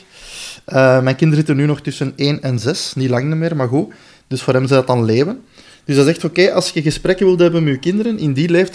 Uh, 0.68 1.00
mijn 1.00 1.16
kinderen 1.16 1.36
zitten 1.44 1.56
nu 1.56 1.66
nog 1.66 1.80
tussen 1.80 2.12
1 2.16 2.42
en 2.42 2.58
6, 2.58 2.92
niet 2.94 3.10
lang 3.10 3.34
meer, 3.34 3.56
maar 3.56 3.68
goed. 3.68 3.94
Dus 4.26 4.42
voor 4.42 4.52
hem 4.54 4.66
zijn 4.66 4.78
dat 4.78 4.88
dan 4.88 5.04
leeuwen. 5.04 5.40
Dus 5.84 5.96
hij 5.96 6.04
zegt, 6.04 6.24
oké, 6.24 6.40
okay, 6.40 6.54
als 6.54 6.70
je 6.70 6.82
gesprekken 6.82 7.26
wilt 7.26 7.40
hebben 7.40 7.64
met 7.64 7.72
je 7.72 7.78
kinderen 7.78 8.18
in 8.18 8.32
die 8.32 8.66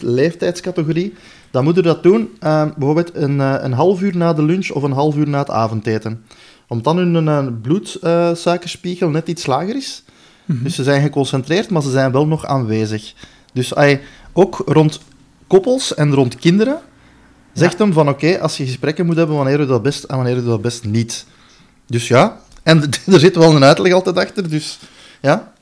leeftijdscategorie, 0.00 1.14
dan 1.50 1.64
moet 1.64 1.74
je 1.74 1.82
dat 1.82 2.02
doen, 2.02 2.30
uh, 2.42 2.64
bijvoorbeeld 2.76 3.10
een, 3.14 3.38
een 3.38 3.72
half 3.72 4.00
uur 4.00 4.16
na 4.16 4.32
de 4.32 4.42
lunch 4.42 4.70
of 4.70 4.82
een 4.82 4.92
half 4.92 5.16
uur 5.16 5.28
na 5.28 5.38
het 5.38 5.50
avondeten. 5.50 6.24
Omdat 6.66 6.96
dan 6.96 6.96
hun 6.96 7.26
uh, 7.26 7.46
bloedsuikerspiegel 7.62 9.08
net 9.08 9.28
iets 9.28 9.46
lager 9.46 9.76
is. 9.76 10.02
Mm 10.44 10.54
-hmm. 10.54 10.64
Dus 10.64 10.74
ze 10.74 10.82
zijn 10.82 11.02
geconcentreerd, 11.02 11.70
maar 11.70 11.82
ze 11.82 11.90
zijn 11.90 12.12
wel 12.12 12.26
nog 12.26 12.46
aanwezig. 12.46 13.14
Dus 13.52 13.74
ay, 13.74 14.00
ook 14.32 14.62
rond 14.66 15.00
koppels 15.46 15.94
en 15.94 16.14
rond 16.14 16.36
kinderen 16.36 16.80
zegt 17.52 17.78
ja. 17.78 17.84
hem 17.84 17.92
van 17.92 18.08
oké, 18.08 18.26
okay, 18.26 18.40
als 18.40 18.56
je 18.56 18.64
gesprekken 18.64 19.06
moet 19.06 19.16
hebben, 19.16 19.36
wanneer 19.36 19.56
doe 19.56 19.66
je 19.66 19.72
dat 19.72 19.82
best 19.82 20.04
en 20.04 20.16
wanneer 20.16 20.34
doe 20.34 20.44
je 20.44 20.50
dat 20.50 20.62
best 20.62 20.84
niet. 20.84 21.26
Dus 21.86 22.08
ja, 22.08 22.40
en 22.62 22.82
er 23.12 23.20
zit 23.20 23.36
wel 23.36 23.56
een 23.56 23.64
uitleg 23.64 23.92
altijd 23.92 24.16
achter, 24.16 24.50
dus 24.50 24.78
ja. 25.20 25.52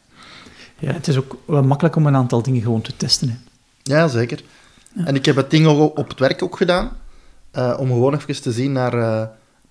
Ja, 0.78 0.92
het 0.92 1.08
is 1.08 1.16
ook 1.16 1.36
wel 1.46 1.62
makkelijk 1.62 1.96
om 1.96 2.06
een 2.06 2.16
aantal 2.16 2.42
dingen 2.42 2.62
gewoon 2.62 2.80
te 2.80 2.96
testen. 2.96 3.28
Hè. 3.28 3.36
Ja, 3.82 4.08
zeker. 4.08 4.42
Ja. 4.92 5.04
En 5.04 5.14
ik 5.14 5.24
heb 5.24 5.36
het 5.36 5.50
ding 5.50 5.66
ook 5.66 5.98
op 5.98 6.08
het 6.08 6.18
werk 6.18 6.42
ook 6.42 6.56
gedaan, 6.56 6.96
uh, 7.52 7.76
om 7.78 7.88
gewoon 7.88 8.14
even 8.14 8.42
te 8.42 8.52
zien 8.52 8.72
naar, 8.72 8.94
uh, 8.94 9.22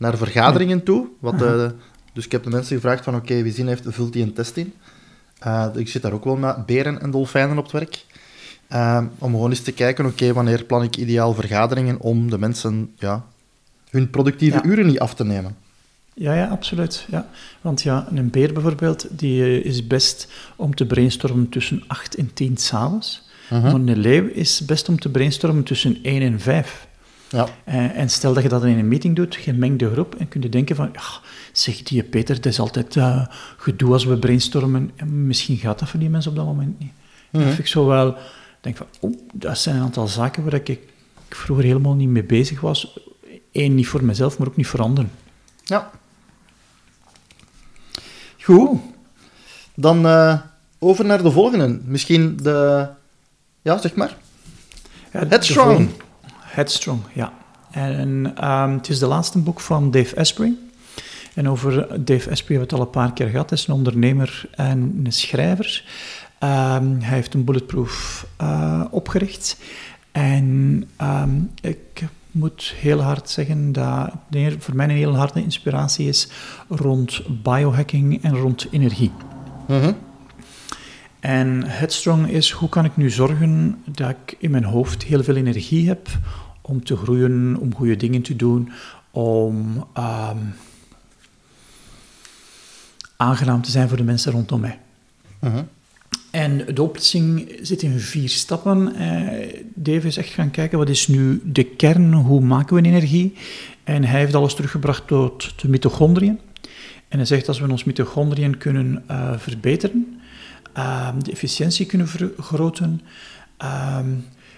naar 0.04 0.18
vergaderingen 0.18 0.84
toe. 0.84 1.08
Wat 1.20 1.39
de, 1.39 1.74
dus 2.13 2.26
ik 2.26 2.32
heb 2.32 2.44
de 2.44 2.50
mensen 2.50 2.76
gevraagd 2.76 3.04
van 3.04 3.16
oké, 3.16 3.24
okay, 3.24 3.44
wie 3.44 3.54
zin 3.54 3.68
heeft, 3.68 3.84
vult 3.88 4.13
die 4.13 4.24
een 4.24 4.34
test 4.34 4.58
in. 4.58 4.74
Uh, 5.48 5.66
ik 5.76 5.88
zit 5.88 6.02
daar 6.02 6.13
ook 6.13 6.24
wel 6.24 6.36
met 6.36 6.66
beren 6.66 7.02
en 7.02 7.12
dolfijnen 7.12 7.58
op 7.58 7.63
het 7.63 7.72
werk. 7.72 8.06
Uh, 8.72 9.04
om 9.18 9.32
gewoon 9.32 9.50
eens 9.50 9.62
te 9.62 9.72
kijken, 9.72 10.06
oké, 10.06 10.13
okay, 10.13 10.34
wanneer 10.34 10.63
plan 10.63 10.84
ik 10.84 10.98
ideaal 10.98 11.34
vergaderingen 11.34 12.00
om 12.00 12.30
de 12.30 12.38
mensen 12.38 12.92
ja, 12.98 13.26
hun 13.89 14.10
productieve 14.10 14.58
ja. 14.58 14.63
uren 14.63 14.86
niet 14.86 15.00
af 15.00 15.16
te 15.16 15.26
nemen. 15.26 15.56
Ja, 16.13 16.34
ja, 16.34 16.48
absoluut. 16.48 17.06
Ja. 17.10 17.30
Want 17.62 17.82
ja, 17.82 18.08
een 18.13 18.30
beer 18.30 18.54
bijvoorbeeld, 18.54 19.08
die 19.10 19.62
is 19.63 19.88
best 19.88 20.28
om 20.56 20.76
te 20.76 20.86
brainstormen 20.86 21.50
tussen 21.50 21.84
8 21.88 22.16
en 22.16 22.34
10 22.34 22.58
s'avonds. 22.58 23.30
Uh 23.44 23.50
-huh. 23.50 23.63
Maar 23.63 23.74
een 23.74 23.98
leeuw 23.98 24.28
is 24.28 24.66
best 24.66 24.89
om 24.89 25.00
te 25.00 25.10
brainstormen 25.10 25.63
tussen 25.63 26.00
1 26.04 26.22
en 26.22 26.39
5. 26.39 26.88
Ja. 27.34 27.48
Uh, 27.67 27.98
en 27.98 28.10
stel 28.10 28.34
dat 28.34 28.43
je 28.43 28.50
dat 28.50 28.63
in 28.63 28.78
een 28.78 28.88
meeting 28.88 29.15
doet, 29.15 29.36
gemengde 29.36 29.91
groep, 29.91 30.15
en 30.15 30.28
kun 30.28 30.41
je 30.41 30.50
denken 30.50 30.76
van, 30.76 30.89
ja, 30.93 31.02
zeg 31.52 31.84
die 31.84 32.04
Peter, 32.04 32.36
het 32.36 32.46
is 32.46 32.60
altijd 32.60 32.96
uh, 32.96 33.26
gedoe 33.58 33.93
als 33.93 34.06
we 34.06 34.17
brainstormen. 34.17 34.91
En 34.96 35.28
misschien 35.28 35.58
gaat 35.58 35.80
dat 35.80 35.89
voor 35.89 36.00
die 36.00 36.10
mensen 36.10 36.32
op 36.32 36.38
dat 36.38 36.46
moment 36.46 36.80
niet. 36.80 36.91
Dat 37.32 37.41
vind 37.41 37.60
ik 37.60 37.67
zo 37.67 37.86
wel 37.86 38.17
denk 38.62 38.78
van, 38.78 38.88
oh, 39.00 39.17
dat 39.34 39.58
zijn 39.58 39.76
een 39.76 39.82
aantal 39.82 40.08
zaken 40.08 40.43
waar 40.43 40.54
ik, 40.54 40.69
ik 40.69 40.82
vroeger 41.30 41.65
helemaal 41.65 41.93
niet 41.93 42.10
mee 42.10 42.24
bezig 42.24 42.62
was. 42.62 43.00
Eén, 43.52 43.76
niet 43.76 43.88
voor 43.88 44.04
mezelf, 44.04 44.38
maar 44.38 44.48
ook 44.48 44.56
niet 44.56 44.67
voor 44.67 44.82
anderen. 44.82 45.12
Ja. 45.63 45.91
Goed. 48.41 48.80
Dan 49.76 50.06
uh, 50.06 50.39
over 50.80 51.06
naar 51.06 51.24
de 51.24 51.32
volgende. 51.32 51.80
Misschien 51.86 52.38
de... 52.38 52.88
Ja, 53.62 53.78
zeg 53.78 53.96
maar. 53.96 54.17
Ja, 55.13 55.28
Headstrong. 55.28 55.89
Headstrong, 56.54 57.02
ja. 57.13 57.34
En 57.72 58.34
um, 58.50 58.74
het 58.78 58.89
is 58.89 59.00
de 59.00 59.08
laatste 59.08 59.39
boek 59.39 59.60
van 59.60 59.92
Dave 59.92 60.16
Asprey. 60.16 60.54
En 61.34 61.50
over 61.50 62.06
Dave 62.06 62.30
Asprey 62.30 62.58
hebben 62.58 62.58
we 62.58 62.62
het 62.62 62.74
al 62.74 62.82
een 62.82 62.89
paar 62.89 63.13
keer 63.13 63.28
gehad. 63.28 63.50
Hij 63.50 63.60
is 63.60 63.68
een 63.68 63.74
ondernemer 63.74 64.50
en 64.52 65.02
een 65.04 65.12
schrijver. 65.12 65.84
Um, 66.39 67.02
hij 67.02 67.16
heeft 67.16 67.34
een 67.34 67.44
bulletproof 67.44 68.26
uh, 68.42 68.84
opgericht. 68.92 69.58
En 70.12 70.84
um, 71.02 71.52
ik 71.62 72.04
moet 72.32 72.74
heel 72.76 73.02
hard 73.02 73.30
zeggen 73.30 73.72
dat 73.72 74.10
voor 74.60 74.76
mij 74.76 74.86
een 74.86 74.96
heel 74.96 75.16
harde 75.16 75.44
inspiratie 75.44 76.08
is 76.08 76.28
rond 76.70 77.22
biohacking 77.44 78.24
en 78.24 78.38
rond 78.38 78.68
energie. 78.72 79.12
Mm 79.68 79.80
-hmm. 79.80 79.96
En 81.20 81.63
Headstrong 81.66 82.30
is 82.30 82.52
hoe 82.52 82.70
kan 82.70 82.86
ik 82.86 82.98
nu 82.98 83.10
zorgen 83.10 83.82
dat 83.86 84.10
ik 84.10 84.36
in 84.39 84.52
mijn 84.52 84.63
hoofd 84.63 85.04
heel 85.04 85.24
veel 85.24 85.36
energie 85.36 85.88
heb 85.88 86.08
om 86.63 86.84
te 86.84 86.95
groeien, 86.95 87.58
om 87.60 87.76
goede 87.76 87.95
dingen 87.95 88.21
te 88.21 88.36
doen, 88.36 88.71
om 89.12 89.88
um, 89.97 90.54
aangenaam 93.17 93.62
te 93.62 93.71
zijn 93.71 93.88
voor 93.88 93.97
de 93.97 94.04
mensen 94.04 94.32
rondom 94.32 94.60
mij. 94.60 94.80
-hmm. 95.39 95.67
En 96.32 96.65
de 96.73 96.84
oplossing 96.84 97.58
zit 97.62 97.82
in 97.82 97.99
vier 97.99 98.30
stappen. 98.30 98.93
Uh, 98.95 99.63
Dave 99.73 100.08
is 100.08 100.17
echt 100.17 100.30
gaan 100.30 100.52
kijken, 100.52 100.78
wat 100.78 100.89
is 100.89 101.08
nu 101.08 101.41
de 101.43 101.63
kern, 101.63 102.13
hoe 102.13 102.41
maken 102.41 102.76
we 102.76 102.82
energie? 102.82 103.34
En 103.84 104.04
hij 104.04 104.19
heeft 104.19 104.36
alles 104.36 104.54
teruggebracht 104.54 105.08
tot 105.08 105.62
de 105.62 105.69
mitochondriën. 105.69 106.39
En 107.08 107.17
hij 107.17 107.26
zegt, 107.26 107.47
als 107.47 107.60
we 107.60 107.71
ons 107.71 107.84
mitochondriën 107.84 108.58
kunnen 108.58 109.04
uh, 109.12 109.38
verbeteren, 109.38 110.21
uh, 110.78 111.10
de 111.23 111.32
efficiëntie 111.32 111.86
kunnen 111.86 112.08
vergroten, 112.08 113.02
ehm, 113.58 114.10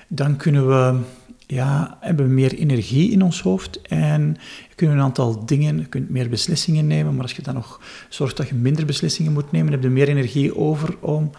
dan 0.07 0.35
kunnen 0.35 0.67
we, 0.67 0.99
ja, 1.47 1.97
hebben 1.99 2.25
we 2.25 2.31
meer 2.31 2.53
energie 2.53 3.11
in 3.11 3.21
ons 3.21 3.41
hoofd 3.41 3.81
en 3.81 4.37
kunnen 4.75 4.95
we 4.95 5.01
een 5.01 5.07
aantal 5.07 5.45
dingen, 5.45 5.77
je 5.77 5.85
kunt 5.85 6.09
meer 6.09 6.29
beslissingen 6.29 6.87
nemen, 6.87 7.13
maar 7.13 7.21
als 7.21 7.33
je 7.33 7.41
dan 7.41 7.53
nog 7.53 7.81
zorgt 8.09 8.37
dat 8.37 8.47
je 8.47 8.55
minder 8.55 8.85
beslissingen 8.85 9.33
moet 9.33 9.51
nemen, 9.51 9.71
heb 9.71 9.83
je 9.83 9.89
meer 9.89 10.07
energie 10.07 10.57
over 10.57 10.97
om 10.99 11.31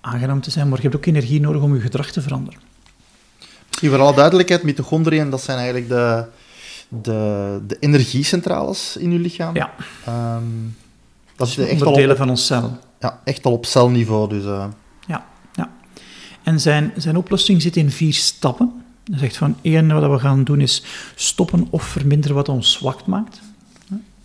aangenaam 0.00 0.40
te 0.40 0.50
zijn, 0.50 0.68
maar 0.68 0.76
je 0.76 0.82
hebt 0.82 0.96
ook 0.96 1.06
energie 1.06 1.40
nodig 1.40 1.62
om 1.62 1.74
je 1.74 1.80
gedrag 1.80 2.10
te 2.10 2.22
veranderen. 2.22 2.60
Misschien 3.68 3.90
voor 3.90 4.00
alle 4.00 4.14
duidelijkheid, 4.14 4.62
mitochondriën, 4.62 5.30
dat 5.30 5.42
zijn 5.42 5.58
eigenlijk 5.58 5.88
de, 5.88 6.24
de, 6.88 7.60
de 7.66 7.76
energiecentrales 7.78 8.96
in 8.96 9.12
je 9.12 9.18
lichaam. 9.18 9.54
Ja. 9.54 9.74
Um, 10.36 10.76
dat 11.36 11.48
is 11.48 11.58
echt 11.58 11.70
onderdelen 11.70 12.10
op, 12.10 12.16
van 12.16 12.30
ons 12.30 12.46
cel. 12.46 12.78
Ja, 13.00 13.20
echt 13.24 13.44
al 13.44 13.52
op 13.52 13.66
celniveau. 13.66 14.28
Dus, 14.28 14.44
uh... 14.44 14.66
Ja, 15.06 15.26
ja. 15.52 15.70
En 16.42 16.60
zijn, 16.60 16.92
zijn 16.96 17.16
oplossing 17.16 17.62
zit 17.62 17.76
in 17.76 17.90
vier 17.90 18.12
stappen. 18.12 18.84
Hij 19.04 19.18
zegt 19.18 19.36
van, 19.36 19.56
één 19.62 20.00
wat 20.00 20.10
we 20.10 20.18
gaan 20.18 20.44
doen 20.44 20.60
is 20.60 20.82
stoppen 21.14 21.66
of 21.70 21.82
verminderen 21.82 22.36
wat 22.36 22.48
ons 22.48 22.72
zwak 22.72 23.06
maakt. 23.06 23.40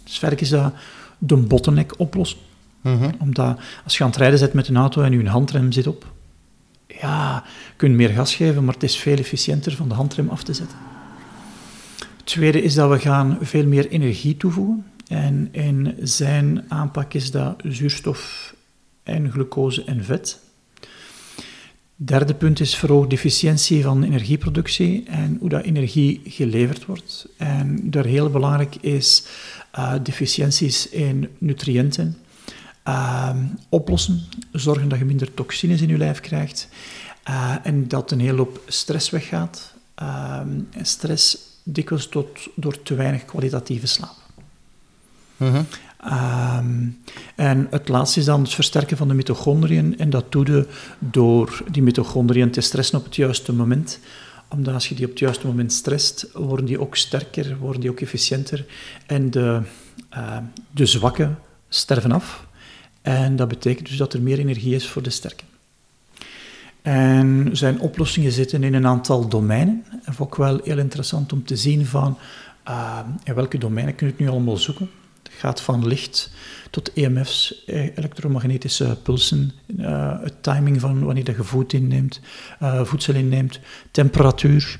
Dus 0.03 0.17
verder 0.17 0.41
is 0.41 0.49
dat 0.49 0.73
de 1.17 1.35
bottleneck 1.35 1.93
oplossen. 1.97 2.39
Mm 2.81 2.97
-hmm. 2.97 3.11
Omdat 3.19 3.59
als 3.83 3.97
je 3.97 4.03
aan 4.03 4.09
het 4.09 4.19
rijden 4.19 4.39
zit 4.39 4.53
met 4.53 4.67
een 4.67 4.77
auto 4.77 5.01
en 5.01 5.11
je 5.11 5.29
handrem 5.29 5.71
zit 5.71 5.87
op, 5.87 6.05
ja, 6.87 7.43
je 7.45 7.73
kunt 7.75 7.95
meer 7.95 8.09
gas 8.09 8.35
geven, 8.35 8.63
maar 8.63 8.73
het 8.73 8.83
is 8.83 8.97
veel 8.97 9.17
efficiënter 9.17 9.75
van 9.75 9.87
de 9.87 9.93
handrem 9.93 10.29
af 10.29 10.43
te 10.43 10.53
zetten. 10.53 10.77
Het 12.17 12.25
tweede 12.25 12.61
is 12.61 12.73
dat 12.73 12.89
we 12.89 12.99
gaan 12.99 13.37
veel 13.41 13.65
meer 13.65 13.87
energie 13.89 14.37
toevoegen. 14.37 14.85
En 15.07 15.49
in 15.51 15.95
zijn 16.01 16.63
aanpak 16.67 17.13
is 17.13 17.31
dat 17.31 17.61
zuurstof 17.63 18.53
en 19.03 19.31
glucose 19.31 19.83
en 19.83 20.03
vet. 20.03 20.39
Derde 21.97 22.35
punt 22.35 22.59
is 22.59 22.75
verhoogde 22.75 23.15
efficiëntie 23.15 23.83
van 23.83 24.03
energieproductie 24.03 25.03
en 25.07 25.37
hoe 25.39 25.49
dat 25.49 25.63
energie 25.63 26.21
geleverd 26.25 26.85
wordt. 26.85 27.27
En 27.37 27.91
daar 27.91 28.05
heel 28.05 28.29
belangrijk 28.29 28.75
is 28.75 29.25
uh, 29.77 29.93
deficiënties 30.03 30.89
in 30.89 31.29
nutriënten 31.37 32.17
uh, 32.87 33.29
oplossen. 33.69 34.21
Zorgen 34.51 34.89
dat 34.89 34.99
je 34.99 35.05
minder 35.05 35.33
toxines 35.33 35.81
in 35.81 35.87
je 35.87 35.97
lijf 35.97 36.19
krijgt 36.19 36.67
uh, 37.29 37.55
en 37.63 37.87
dat 37.87 38.11
een 38.11 38.19
hele 38.19 38.37
hoop 38.37 38.61
stress 38.67 39.09
weggaat. 39.09 39.73
stress 40.81 41.37
dikwijls 41.63 42.07
tot, 42.07 42.27
door 42.55 42.81
te 42.81 42.95
weinig 42.95 43.25
kwalitatieve 43.25 43.87
slaap. 43.87 44.15
Mm 45.37 45.65
Um, 46.03 46.97
en 47.35 47.67
het 47.69 47.87
laatste 47.87 48.19
is 48.19 48.25
dan 48.25 48.41
het 48.41 48.53
versterken 48.53 48.97
van 48.97 49.07
de 49.07 49.13
mitochondriën. 49.13 49.97
En 49.97 50.09
dat 50.09 50.31
doe 50.31 50.45
je 50.45 50.67
door 50.99 51.63
die 51.71 51.81
mitochondriën 51.81 52.51
te 52.51 52.61
stressen 52.61 52.97
op 52.97 53.05
het 53.05 53.15
juiste 53.15 53.53
moment. 53.53 53.99
Omdat 54.49 54.73
als 54.73 54.89
je 54.89 54.95
die 54.95 55.05
op 55.05 55.11
het 55.11 55.19
juiste 55.19 55.47
moment 55.47 55.73
stresst, 55.73 56.27
worden 56.33 56.65
die 56.65 56.79
ook 56.79 56.95
sterker, 56.95 57.57
worden 57.57 57.81
die 57.81 57.89
ook 57.89 57.99
efficiënter. 57.99 58.65
En 59.05 59.31
de, 59.31 59.61
uh, 60.13 60.37
de 60.71 60.85
zwakke 60.85 61.29
sterven 61.69 62.11
af. 62.11 62.47
En 63.01 63.35
dat 63.35 63.47
betekent 63.47 63.87
dus 63.87 63.97
dat 63.97 64.13
er 64.13 64.21
meer 64.21 64.39
energie 64.39 64.75
is 64.75 64.87
voor 64.87 65.01
de 65.01 65.09
sterke. 65.09 65.43
En 66.81 67.49
zijn 67.51 67.79
oplossingen 67.79 68.31
zitten 68.31 68.63
in 68.63 68.73
een 68.73 68.87
aantal 68.87 69.27
domeinen. 69.27 69.85
En 70.03 70.13
ook 70.17 70.35
wel 70.35 70.59
heel 70.63 70.77
interessant 70.77 71.33
om 71.33 71.45
te 71.45 71.55
zien 71.55 71.85
van 71.85 72.17
uh, 72.67 72.99
in 73.23 73.33
welke 73.33 73.57
domeinen 73.57 73.95
kun 73.95 74.07
je 74.07 74.13
het 74.13 74.21
nu 74.21 74.29
allemaal 74.29 74.57
zoeken 74.57 74.89
gaat 75.37 75.61
van 75.61 75.87
licht 75.87 76.31
tot 76.69 76.93
EMF's, 76.93 77.63
e, 77.65 77.91
elektromagnetische 77.95 78.97
pulsen, 79.03 79.51
uh, 79.77 80.21
het 80.21 80.43
timing 80.43 80.79
van 80.79 81.03
wanneer 81.03 81.35
je 81.37 81.43
voet 81.43 81.73
inneemt, 81.73 82.19
uh, 82.61 82.83
voedsel 82.83 83.13
inneemt, 83.13 83.59
temperatuur, 83.91 84.79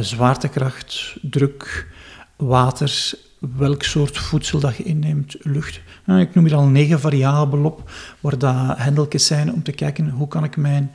zwaartekracht, 0.00 1.16
druk, 1.22 1.88
water, 2.36 3.12
welk 3.56 3.82
soort 3.82 4.18
voedsel 4.18 4.60
dat 4.60 4.76
je 4.76 4.82
inneemt, 4.82 5.36
lucht. 5.40 5.80
Ik 6.06 6.34
noem 6.34 6.44
hier 6.44 6.54
al 6.54 6.66
negen 6.66 7.00
variabelen 7.00 7.64
op, 7.64 7.90
waar 8.20 8.38
dat 8.38 8.78
hendeltjes 8.78 9.26
zijn 9.26 9.52
om 9.52 9.62
te 9.62 9.72
kijken 9.72 10.08
hoe 10.08 10.28
kan 10.28 10.44
ik 10.44 10.56
mijn 10.56 10.92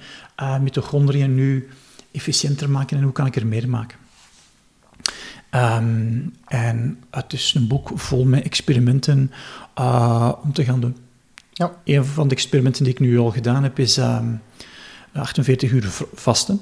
mitochondriën 0.61 1.35
nu 1.35 1.67
efficiënter 2.11 2.69
maken 2.69 2.97
en 2.97 3.03
hoe 3.03 3.11
kan 3.11 3.25
ik 3.25 3.35
er 3.35 3.47
meer 3.47 3.69
maken. 3.69 3.97
Ehm, 5.49 6.19
en 6.47 7.03
het 7.11 7.33
is 7.33 7.53
een 7.53 7.67
boek 7.67 7.91
vol 7.95 8.25
met 8.25 8.43
experimenten 8.43 9.31
uh, 9.79 10.31
om 10.43 10.53
te 10.53 10.63
gaan 10.63 10.79
doen. 10.79 10.95
Ja. 11.51 11.71
Een 11.83 12.05
van 12.05 12.27
de 12.27 12.35
experimenten 12.35 12.83
die 12.83 12.93
ik 12.93 12.99
nu 12.99 13.19
al 13.19 13.31
gedaan 13.31 13.63
heb 13.63 13.79
is 13.79 13.97
um, 13.97 14.41
ehm, 15.13 15.21
48 15.21 15.71
uur 15.71 15.89
vasten. 16.13 16.61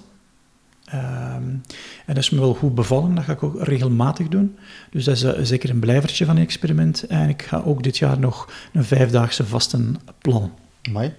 Um, 0.94 1.62
en 2.06 2.14
dat 2.14 2.18
is 2.18 2.30
me 2.30 2.40
wel 2.40 2.54
goed 2.54 2.76
bevallen, 2.76 3.16
dat 3.16 3.24
ga 3.24 3.32
ik 3.32 3.44
ook 3.44 3.64
regelmatig 3.64 4.28
doen. 4.28 4.58
Dus 4.92 5.04
dat 5.04 5.16
is 5.16 5.24
uh, 5.24 5.32
zeker 5.42 5.70
een 5.70 5.80
blijvertje 5.80 6.26
van 6.26 6.36
een 6.36 6.44
experiment. 6.44 7.04
En 7.04 7.30
ik 7.30 7.42
ga 7.42 7.62
ook 7.66 7.84
dit 7.84 7.98
jaar 7.98 8.20
nog 8.20 8.50
een 8.74 8.84
vijfdaagse 8.84 9.46
vasten 9.46 9.98
plannen. 10.22 10.52
Mooi. 10.92 11.14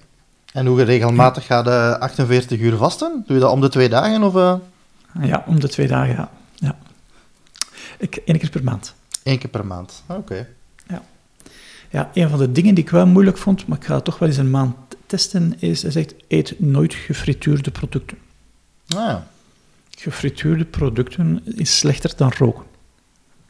En 0.52 0.66
hoe 0.66 0.82
regelmatig 0.82 1.46
ga 1.46 1.58
je 1.58 1.98
48 1.98 2.60
uur 2.60 2.76
vasten? 2.76 3.24
Doe 3.26 3.36
je 3.36 3.42
dat 3.42 3.52
om 3.52 3.60
de 3.60 3.68
twee 3.68 3.88
dagen? 3.88 4.22
Of, 4.22 4.34
uh... 4.34 4.54
Ja, 5.20 5.44
om 5.46 5.60
de 5.60 5.68
twee 5.68 5.86
dagen, 5.86 6.14
ja. 6.14 6.30
Ik, 7.98 8.16
één 8.16 8.38
keer 8.38 8.50
per 8.50 8.64
maand. 8.64 8.94
Eén 9.22 9.38
keer 9.38 9.50
per 9.50 9.66
maand, 9.66 10.02
oké. 10.06 10.48
Ja. 10.88 11.02
ja, 11.90 12.10
een 12.14 12.28
van 12.28 12.38
de 12.38 12.52
dingen 12.52 12.74
die 12.74 12.84
ik 12.84 12.90
wel 12.90 13.06
moeilijk 13.06 13.38
vond, 13.38 13.66
maar 13.66 13.78
ik 13.78 13.84
ga 13.84 13.94
het 13.94 14.04
toch 14.04 14.18
wel 14.18 14.28
eens 14.28 14.38
een 14.38 14.50
maand 14.50 14.76
testen, 15.06 15.54
is, 15.58 15.82
hij 15.82 15.90
zegt, 15.90 16.14
eet 16.28 16.60
nooit 16.60 16.94
gefrituurde 16.94 17.70
producten. 17.70 18.18
Ah. 18.88 19.16
Gefrituurde 19.90 20.64
producten 20.64 21.42
is 21.44 21.78
slechter 21.78 22.16
dan 22.16 22.32
roken, 22.38 22.64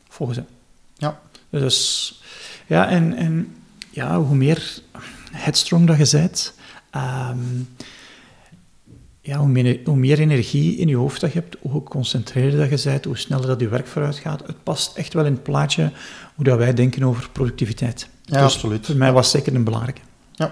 volgens 0.08 0.38
hem. 0.38 0.46
Ja. 0.94 1.20
Dus, 1.50 2.20
ja, 2.66 2.88
en, 2.88 3.16
en 3.16 3.56
ja, 3.90 4.20
hoe 4.20 4.36
meer 4.36 4.78
headstrong 5.30 5.86
dat 5.86 6.10
je 6.10 6.18
bent, 6.18 6.54
um, 6.96 7.68
ja, 9.26 9.38
hoe, 9.38 9.48
meer, 9.48 9.80
hoe 9.84 9.96
meer 9.96 10.18
energie 10.18 10.76
in 10.76 10.88
je 10.88 10.96
hoofd 10.96 11.20
dat 11.20 11.32
je 11.32 11.38
hebt, 11.38 11.56
hoe 11.60 11.72
geconcentreerder 11.72 12.68
dat 12.68 12.82
je 12.82 12.90
bent, 12.90 13.04
hoe 13.04 13.18
sneller 13.18 13.46
dat 13.46 13.60
je 13.60 13.68
werk 13.68 13.86
vooruit 13.86 14.16
gaat. 14.16 14.42
Het 14.46 14.62
past 14.62 14.96
echt 14.96 15.12
wel 15.12 15.24
in 15.24 15.32
het 15.32 15.42
plaatje 15.42 15.92
hoe 16.34 16.44
dat 16.44 16.58
wij 16.58 16.74
denken 16.74 17.02
over 17.02 17.28
productiviteit. 17.32 18.08
Ja, 18.22 18.32
dus 18.32 18.54
absoluut. 18.54 18.86
Voor 18.86 18.96
mij 18.96 19.12
was 19.12 19.32
het 19.32 19.36
zeker 19.36 19.58
een 19.58 19.64
belangrijke. 19.64 20.00
Ja. 20.32 20.50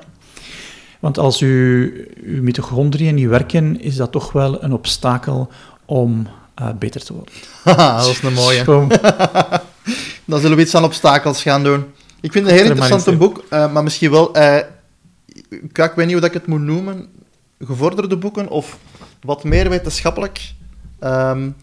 Want 1.00 1.18
als 1.18 1.40
u, 1.40 2.08
uw 2.24 2.42
mitochondriën 2.42 3.14
niet 3.14 3.28
werken, 3.28 3.80
is 3.80 3.96
dat 3.96 4.12
toch 4.12 4.32
wel 4.32 4.62
een 4.62 4.72
obstakel 4.72 5.50
om 5.84 6.26
uh, 6.60 6.68
beter 6.78 7.04
te 7.04 7.12
worden. 7.12 7.34
dat 7.98 8.06
is 8.06 8.22
een 8.22 8.32
mooie. 8.32 8.64
Dan 10.24 10.40
zullen 10.40 10.56
we 10.56 10.62
iets 10.62 10.74
aan 10.74 10.84
obstakels 10.84 11.42
gaan 11.42 11.62
doen. 11.62 11.84
Ik 12.20 12.32
vind 12.32 12.44
het 12.44 12.54
een 12.54 12.60
heel 12.60 12.70
interessant 12.70 13.18
boek, 13.18 13.44
uh, 13.50 13.72
maar 13.72 13.82
misschien 13.82 14.10
wel... 14.10 14.36
Uh, 14.36 14.56
ik 15.48 15.92
weet 15.94 16.06
niet 16.06 16.12
hoe 16.12 16.24
ik 16.24 16.32
het 16.32 16.46
moet 16.46 16.60
noemen 16.60 17.08
gevorderde 17.58 18.16
boeken 18.16 18.48
of 18.48 18.78
wat 19.20 19.44
meer 19.44 19.68
wetenschappelijk. 19.68 20.52
Um, 21.00 21.54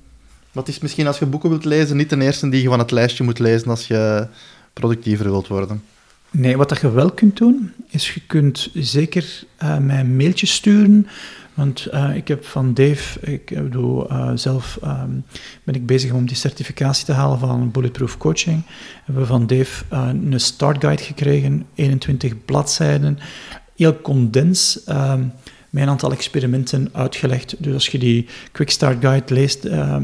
wat 0.51 0.67
is 0.67 0.79
misschien 0.79 1.07
als 1.07 1.19
je 1.19 1.25
boeken 1.25 1.49
wilt 1.49 1.65
lezen, 1.65 1.97
niet 1.97 2.09
de 2.09 2.21
eerste 2.21 2.49
die 2.49 2.61
je 2.61 2.67
van 2.67 2.79
het 2.79 2.91
lijstje 2.91 3.23
moet 3.23 3.39
lezen 3.39 3.69
als 3.69 3.87
je 3.87 4.27
productiever 4.73 5.29
wilt 5.29 5.47
worden. 5.47 5.83
Nee, 6.31 6.57
wat 6.57 6.79
je 6.81 6.91
wel 6.91 7.11
kunt 7.11 7.37
doen, 7.37 7.71
is 7.89 8.13
je 8.13 8.21
kunt 8.27 8.69
zeker 8.73 9.43
uh, 9.63 9.77
mij 9.77 9.99
een 9.99 10.15
mailtje 10.15 10.45
sturen. 10.45 11.07
Want 11.53 11.87
uh, 11.93 12.15
ik 12.15 12.27
heb 12.27 12.45
van 12.45 12.73
Dave, 12.73 13.19
ik 13.19 13.45
bedoel, 13.45 14.11
uh, 14.11 14.31
zelf 14.35 14.79
um, 14.83 15.23
ben 15.63 15.75
ik 15.75 15.85
bezig 15.85 16.11
om 16.11 16.25
die 16.25 16.35
certificatie 16.35 17.05
te 17.05 17.11
halen 17.11 17.39
van 17.39 17.71
Bulletproof 17.71 18.17
Coaching. 18.17 18.65
We 18.65 18.71
hebben 19.05 19.27
van 19.27 19.47
Dave 19.47 19.85
een 19.89 20.39
startguide 20.39 21.03
gekregen, 21.03 21.65
21 21.75 22.45
bladzijden, 22.45 23.19
heel 23.75 24.01
condens. 24.01 24.81
Um, 24.89 25.31
met 25.71 25.83
een 25.83 25.89
aantal 25.89 26.11
experimenten 26.11 26.89
uitgelegd. 26.91 27.55
Dus 27.57 27.73
als 27.73 27.87
je 27.87 27.97
die 27.97 28.27
Quick 28.51 28.69
Start 28.69 29.01
Guide 29.01 29.33
leest, 29.33 29.65
ehm, 29.65 30.03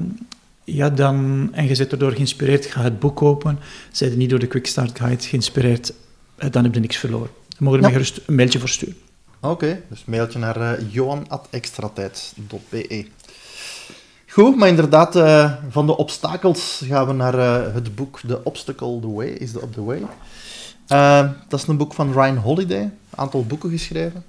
ja, 0.63 0.89
dan, 0.89 1.49
en 1.51 1.67
je 1.67 1.75
zit 1.75 1.91
erdoor 1.91 2.11
geïnspireerd, 2.11 2.65
ga 2.65 2.81
het 2.81 2.99
boek 2.99 3.15
kopen. 3.15 3.59
Zijn 3.91 4.11
je 4.11 4.17
niet 4.17 4.29
door 4.29 4.39
de 4.39 4.47
Quick 4.47 4.67
Start 4.67 4.99
Guide 4.99 5.23
geïnspireerd, 5.23 5.93
eh, 6.35 6.51
dan 6.51 6.63
heb 6.63 6.73
je 6.73 6.79
niks 6.79 6.97
verloren. 6.97 7.29
Dan 7.47 7.57
mogen 7.59 7.79
er 7.79 7.85
ja. 7.85 7.91
mij 7.91 7.97
gerust 7.97 8.21
een 8.27 8.35
mailtje 8.35 8.59
voor 8.59 8.69
sturen. 8.69 8.95
Oké, 9.39 9.81
dus 9.89 10.05
mailtje 10.05 10.39
naar 10.39 10.57
uh, 10.57 10.71
johan.extratijd.be. 10.89 13.05
Goed, 14.27 14.55
maar 14.55 14.67
inderdaad, 14.67 15.15
uh, 15.15 15.53
van 15.69 15.85
de 15.85 15.97
obstakels 15.97 16.81
gaan 16.85 17.07
we 17.07 17.13
naar 17.13 17.35
uh, 17.35 17.73
het 17.73 17.95
boek 17.95 18.19
The 18.27 18.43
Obstacle 18.43 18.99
The 18.99 19.11
Way 19.11 19.27
is 19.27 19.51
the 19.51 19.61
Up 19.61 19.73
The 19.73 19.83
Way. 19.83 20.01
Uh, 20.87 21.29
dat 21.47 21.59
is 21.59 21.67
een 21.67 21.77
boek 21.77 21.93
van 21.93 22.11
Ryan 22.11 22.37
Holiday, 22.37 22.81
een 22.81 22.91
aantal 23.15 23.45
boeken 23.45 23.69
geschreven. 23.69 24.23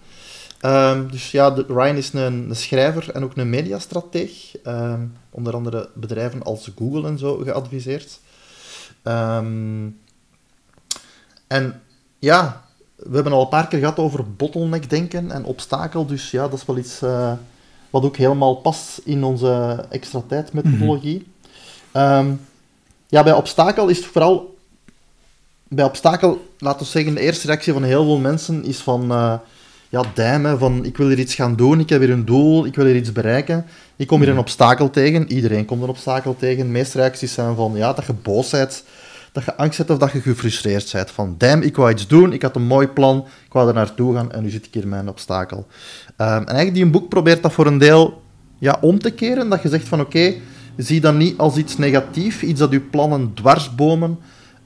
Um, 0.63 1.11
dus 1.11 1.31
ja, 1.31 1.51
de, 1.51 1.65
Ryan 1.69 1.97
is 1.97 2.13
een, 2.13 2.23
een, 2.23 2.57
schrijver 2.57 3.11
en 3.11 3.25
ook 3.25 3.37
een 3.37 3.51
mediastrateeg. 3.51 4.57
Um, 4.67 5.17
onder 5.31 5.55
andere 5.55 5.89
bedrijven 5.95 6.43
als 6.43 6.71
Google 6.77 7.07
en 7.07 7.19
zo 7.19 7.37
geadviseerd. 7.37 8.21
Um, 9.03 9.99
en 11.47 11.83
ja, 12.19 12.65
we 12.97 13.15
hebben 13.15 13.33
al 13.33 13.43
een 13.43 13.49
paar 13.49 13.69
keer 13.69 13.79
gehad 13.79 13.99
over 13.99 14.33
bottleneck 14.33 14.91
denken 14.91 15.31
en 15.31 15.45
obstakel. 15.45 16.07
Dus 16.07 16.31
ja, 16.31 16.49
dat 16.49 16.59
is 16.59 16.65
wel 16.65 16.79
iets 16.79 17.03
uh, 17.03 17.33
wat 17.91 18.05
ook 18.05 18.17
helemaal 18.17 18.55
past 18.55 19.01
in 19.05 19.25
onze 19.25 19.85
extra 19.91 20.23
tijd 20.29 20.53
methodologie. 20.53 21.27
Mm 21.93 22.47
ja, 23.09 23.23
bij 23.23 23.33
obstakel 23.33 23.89
is 23.89 23.97
het 23.97 24.07
vooral... 24.07 24.57
Bij 25.69 25.85
obstakel, 25.85 26.55
laten 26.59 26.81
we 26.81 26.87
zeggen, 26.87 27.15
de 27.15 27.21
eerste 27.21 27.47
reactie 27.47 27.73
van 27.73 27.83
heel 27.83 28.05
veel 28.05 28.19
mensen 28.19 28.65
is 28.65 28.79
van... 28.79 29.13
Uh, 29.13 29.35
ja, 29.89 30.03
damn, 30.15 30.59
van 30.59 30.85
ik 30.85 30.97
wil 30.97 31.09
hier 31.09 31.19
iets 31.19 31.35
gaan 31.35 31.57
doen, 31.57 31.81
ik 31.81 31.89
heb 31.89 32.01
hier 32.01 32.11
een 32.11 32.25
doel, 32.25 32.67
ik 32.67 32.75
wil 32.75 32.85
hier 32.85 32.97
iets 32.97 33.13
bereiken. 33.13 33.67
Ik 33.97 34.07
kom 34.07 34.21
hier 34.21 34.29
een 34.29 34.39
obstakel 34.39 34.91
tegen, 34.91 35.33
iedereen 35.33 35.65
komt 35.65 35.83
een 35.83 35.89
obstakel 35.89 36.37
tegen. 36.39 36.65
De 36.65 36.71
meeste 36.71 36.99
reacties 36.99 37.33
zijn 37.33 37.55
van, 37.55 37.73
ja, 37.75 37.93
dat 37.93 38.07
je 38.07 38.13
boos 38.13 38.51
bent, 38.51 38.85
dat 39.33 39.45
je 39.45 39.57
angst 39.57 39.79
hebt 39.79 39.91
of 39.91 39.99
dat 39.99 40.13
je 40.13 40.21
gefrustreerd 40.21 40.93
bent. 40.93 41.11
Van, 41.11 41.35
damn, 41.39 41.63
ik 41.63 41.77
wou 41.77 41.91
iets 41.91 42.07
doen, 42.07 42.33
ik 42.33 42.43
had 42.43 42.57
een 42.57 42.67
mooi 42.67 42.87
plan, 42.87 43.27
ik 43.47 43.53
wou 43.53 43.69
er 43.69 43.75
naartoe 43.75 44.15
gaan 44.15 44.33
en 44.33 44.43
nu 44.43 44.51
zit 44.51 44.67
ik 44.67 44.75
hier 44.75 44.89
met 44.89 45.01
een 45.01 45.09
obstakel. 45.09 45.59
Um, 45.59 45.67
en 46.17 46.47
eigenlijk, 46.47 46.75
die 46.75 46.85
een 46.85 46.91
boek 46.91 47.09
probeert 47.09 47.43
dat 47.43 47.53
voor 47.53 47.67
een 47.67 47.79
deel 47.79 48.23
ja, 48.59 48.79
om 48.81 48.99
te 48.99 49.11
keren, 49.11 49.49
dat 49.49 49.63
je 49.63 49.69
zegt 49.69 49.89
van, 49.89 50.01
oké, 50.01 50.35
zie 50.77 51.01
dat 51.01 51.15
niet 51.15 51.39
als 51.39 51.57
iets 51.57 51.77
negatiefs, 51.77 52.43
iets 52.43 52.61
dat 52.61 52.71
je 52.71 52.81
plannen 52.81 53.35
dwarsbomen, 53.35 54.19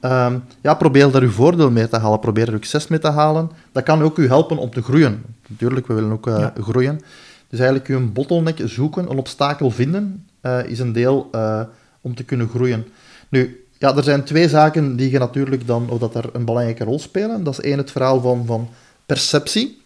Um, 0.05 0.43
ja, 0.61 0.73
probeer 0.73 1.11
daar 1.11 1.21
uw 1.21 1.31
voordeel 1.31 1.71
mee 1.71 1.87
te 1.87 1.97
halen. 1.97 2.19
Probeer 2.19 2.47
er 2.47 2.53
succes 2.53 2.87
mee 2.87 2.99
te 2.99 3.09
halen. 3.09 3.51
Dat 3.71 3.83
kan 3.83 4.01
ook 4.01 4.17
u 4.17 4.27
helpen 4.27 4.57
om 4.57 4.69
te 4.69 4.81
groeien. 4.81 5.23
Natuurlijk, 5.47 5.87
we 5.87 5.93
willen 5.93 6.11
ook 6.11 6.27
uh, 6.27 6.47
groeien. 6.61 7.01
Dus 7.49 7.59
eigenlijk 7.59 7.89
een 7.89 8.13
bottleneck 8.13 8.61
zoeken, 8.63 9.09
een 9.09 9.17
obstakel 9.17 9.71
vinden, 9.71 10.27
eh, 10.41 10.65
is 10.65 10.79
een 10.79 10.93
deel 10.93 11.29
uh, 11.31 11.61
om 12.01 12.15
te 12.15 12.23
kunnen 12.23 12.49
groeien. 12.49 12.85
Nu, 13.29 13.65
ja, 13.77 13.95
er 13.95 14.03
zijn 14.03 14.23
twee 14.23 14.49
zaken 14.49 14.95
die 14.95 15.11
je 15.11 15.19
natuurlijk 15.19 15.67
dan, 15.67 15.89
of 15.89 15.99
dat 15.99 16.15
er 16.15 16.29
een 16.33 16.45
belangrijke 16.45 16.83
rol 16.83 16.99
spelen. 16.99 17.43
Dat 17.43 17.53
is 17.53 17.65
één, 17.65 17.77
het 17.77 17.91
verhaal 17.91 18.21
van, 18.21 18.45
van 18.45 18.69
perceptie. 19.05 19.81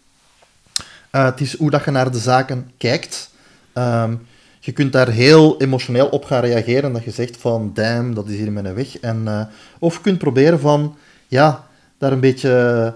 Het 1.10 1.42
is 1.42 1.58
hoe 1.58 1.70
dat 1.70 1.86
je 1.86 1.92
naar 1.92 2.12
de 2.12 2.18
zaken 2.18 2.72
kijkt. 2.78 3.30
Um, 3.74 4.28
je 4.68 4.74
kunt 4.74 4.92
daar 4.92 5.10
heel 5.10 5.62
emotioneel 5.62 6.08
op 6.08 6.26
gaan 6.26 6.42
reageren. 6.42 6.94
Dat 6.94 7.04
je 7.04 7.12
zegt 7.12 7.38
van, 7.38 7.72
damn, 7.74 8.14
dat 8.14 8.28
is 8.28 8.38
hier 8.38 8.52
mijn 8.52 8.74
weg. 8.74 9.00
En, 9.00 9.22
uh, 9.26 9.42
of 9.80 9.96
je 9.96 10.02
kunt 10.02 10.18
proberen 10.18 10.60
van, 10.60 10.96
ja, 11.28 11.64
daar 11.98 12.12
een 12.12 12.20
beetje 12.20 12.94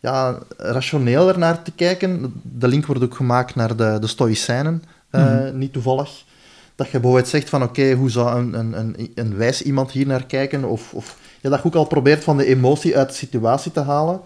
ja, 0.00 0.38
rationeler 0.56 1.38
naar 1.38 1.62
te 1.62 1.72
kijken. 1.72 2.40
De 2.42 2.68
link 2.68 2.86
wordt 2.86 3.02
ook 3.02 3.14
gemaakt 3.14 3.54
naar 3.54 3.76
de, 3.76 3.96
de 4.00 4.06
Stoïcijnen, 4.06 4.82
uh, 5.10 5.20
mm 5.20 5.38
-hmm. 5.38 5.58
niet 5.58 5.72
toevallig. 5.72 6.24
Dat 6.74 6.86
je 6.86 7.00
bijvoorbeeld 7.00 7.28
zegt 7.28 7.48
van, 7.48 7.62
oké, 7.62 7.80
okay, 7.80 7.94
hoe 7.94 8.10
zou 8.10 8.38
een, 8.38 8.58
een, 8.58 8.78
een, 8.78 9.12
een, 9.14 9.36
wijs 9.36 9.62
iemand 9.62 9.90
hier 9.90 10.06
naar 10.06 10.26
kijken? 10.26 10.64
Of, 10.64 10.94
of 10.94 11.18
ja, 11.40 11.50
dat 11.50 11.58
je 11.58 11.66
ook 11.66 11.74
al 11.74 11.84
probeert 11.84 12.24
van 12.24 12.36
de 12.36 12.46
emotie 12.46 12.96
uit 12.96 13.08
de 13.08 13.14
situatie 13.14 13.72
te 13.72 13.80
halen. 13.80 14.20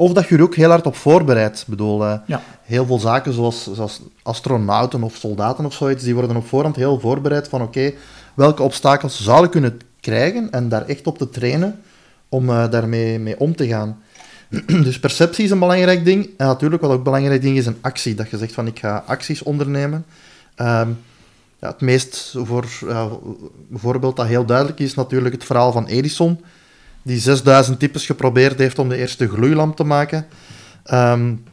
Of 0.00 0.12
dat 0.12 0.28
je 0.28 0.36
er 0.36 0.42
ook 0.42 0.54
heel 0.54 0.68
hard 0.68 0.86
op 0.86 0.96
voorbereidt. 0.96 1.60
Ik 1.60 1.66
bedoel, 1.66 2.04
uh, 2.04 2.14
ja. 2.26 2.42
heel 2.62 2.86
veel 2.86 2.98
zaken 2.98 3.32
zoals, 3.32 3.72
zoals 3.72 4.00
astronauten 4.22 5.02
of 5.02 5.16
soldaten 5.16 5.64
of 5.64 5.74
zoiets, 5.74 6.04
die 6.04 6.14
worden 6.14 6.36
op 6.36 6.46
voorhand 6.46 6.76
heel 6.76 7.00
voorbereid 7.00 7.48
van 7.48 7.62
oké, 7.62 7.78
okay, 7.78 7.96
welke 8.34 8.62
obstakels 8.62 9.22
zou 9.22 9.44
ik 9.44 9.50
kunnen 9.50 9.80
krijgen 10.00 10.50
en 10.50 10.68
daar 10.68 10.86
echt 10.86 11.06
op 11.06 11.18
te 11.18 11.28
trainen 11.28 11.80
om 12.28 12.48
uh, 12.48 12.70
daarmee 12.70 13.18
mee 13.18 13.40
om 13.40 13.56
te 13.56 13.66
gaan. 13.66 14.02
dus 14.86 15.00
perceptie 15.00 15.44
is 15.44 15.50
een 15.50 15.58
belangrijk 15.58 16.04
ding. 16.04 16.30
En 16.36 16.46
natuurlijk, 16.46 16.82
wat 16.82 16.90
ook 16.90 16.96
een 16.96 17.02
belangrijk 17.02 17.42
ding 17.42 17.56
is, 17.56 17.66
een 17.66 17.78
actie. 17.80 18.14
Dat 18.14 18.30
je 18.30 18.38
zegt 18.38 18.52
van 18.52 18.66
ik 18.66 18.78
ga 18.78 19.04
acties 19.06 19.42
ondernemen. 19.42 20.04
Um, 20.56 20.98
ja, 21.58 21.68
het 21.68 21.80
meest 21.80 22.34
voor, 22.36 22.66
uh, 22.84 23.12
voorbeeld 23.72 24.16
dat 24.16 24.26
heel 24.26 24.44
duidelijk 24.44 24.78
is, 24.78 24.94
natuurlijk 24.94 25.34
het 25.34 25.44
verhaal 25.44 25.72
van 25.72 25.86
Edison 25.86 26.40
die 27.02 27.18
6000 27.18 27.78
types 27.78 28.06
geprobeerd 28.06 28.58
heeft 28.58 28.78
om 28.78 28.88
de 28.88 28.96
eerste 28.96 29.28
gloeilamp 29.28 29.76
te 29.76 29.84
maken. 29.84 30.26
Um, 30.92 31.44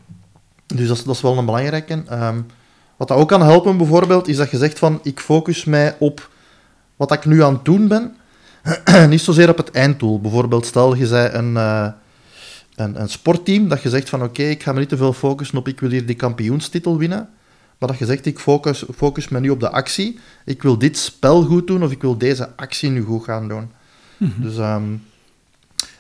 dus 0.66 0.88
dat 0.88 0.98
is, 0.98 1.04
dat 1.04 1.16
is, 1.16 1.22
wel 1.22 1.38
een 1.38 1.46
belangrijke. 1.46 2.04
Um, 2.12 2.46
wat 2.98 3.08
dat 3.08 3.18
ook 3.18 3.28
kan 3.28 3.42
helpen, 3.42 3.78
bijvoorbeeld, 3.78 4.28
is 4.28 4.38
dat 4.38 4.52
je 4.52 4.58
zegt 4.58 4.80
van, 4.80 5.00
ik 5.04 5.20
focus 5.20 5.66
mij 5.66 5.96
op 6.00 6.30
wat 6.96 7.12
ik 7.12 7.26
nu 7.26 7.44
aan 7.44 7.54
het 7.54 7.66
doen 7.66 7.88
ben, 7.88 8.16
niet 9.10 9.22
zozeer 9.22 9.50
op 9.50 9.58
het 9.58 9.72
einddoel. 9.72 10.22
Bijvoorbeeld, 10.22 10.66
stel 10.66 10.96
je 10.96 11.08
zei 11.08 11.34
een, 11.34 11.54
uh, 11.54 11.88
een, 12.76 13.02
een, 13.02 13.10
sportteam, 13.10 13.68
dat 13.68 13.82
je 13.82 13.90
zegt 13.90 14.10
van, 14.10 14.20
oké, 14.20 14.30
okay, 14.30 14.50
ik 14.50 14.64
ga 14.64 14.74
me 14.74 14.80
niet 14.80 14.90
te 14.90 14.98
veel 14.98 15.14
focussen 15.14 15.58
op, 15.58 15.68
ik 15.68 15.80
wil 15.80 15.90
hier 15.90 16.06
die 16.06 16.16
kampioenstitel 16.16 16.98
winnen, 16.98 17.30
maar 17.78 17.90
dat 17.90 17.98
je 17.98 18.06
zegt, 18.06 18.26
ik 18.26 18.40
focus, 18.40 18.84
focus 18.96 19.28
me 19.28 19.40
nu 19.40 19.50
op 19.50 19.60
de 19.60 19.70
actie, 19.70 20.20
ik 20.46 20.64
wil 20.64 20.78
dit 20.78 20.98
spel 20.98 21.44
goed 21.44 21.68
doen, 21.68 21.84
of 21.84 21.92
ik 21.92 22.02
wil 22.02 22.18
deze 22.18 22.50
actie 22.56 22.90
nu 22.90 23.02
goed 23.02 23.24
gaan 23.24 23.48
doen. 23.48 23.72
Mm 24.18 24.34
-hmm. 24.36 24.44
Dus... 24.44 24.58
Um, 24.58 25.02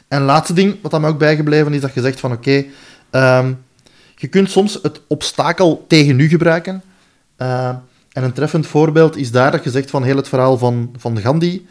en 0.07 0.21
laatste 0.21 0.53
ding, 0.53 0.77
wat 0.81 0.91
dan 0.91 1.01
mij 1.01 1.09
ook 1.09 1.17
bijgebleven 1.17 1.73
is, 1.73 1.81
dat 1.81 1.93
je 1.93 2.01
zegt 2.01 2.19
van 2.19 2.31
oké, 2.31 2.65
okay, 3.09 3.39
um, 3.39 3.65
je 4.15 4.27
kunt 4.27 4.51
soms 4.51 4.79
het 4.81 5.01
obstakel 5.07 5.85
tegen 5.87 6.19
u 6.19 6.27
gebruiken. 6.27 6.83
Uh, 7.37 7.69
en 8.11 8.23
een 8.23 8.33
treffend 8.33 8.67
voorbeeld 8.67 9.17
is 9.17 9.31
daar 9.31 9.51
dat 9.51 9.63
je 9.63 9.69
zegt 9.69 9.89
van 9.89 10.03
heel 10.03 10.15
het 10.15 10.27
verhaal 10.27 10.57
van, 10.57 10.95
van 10.97 11.19
Gandhi, 11.19 11.67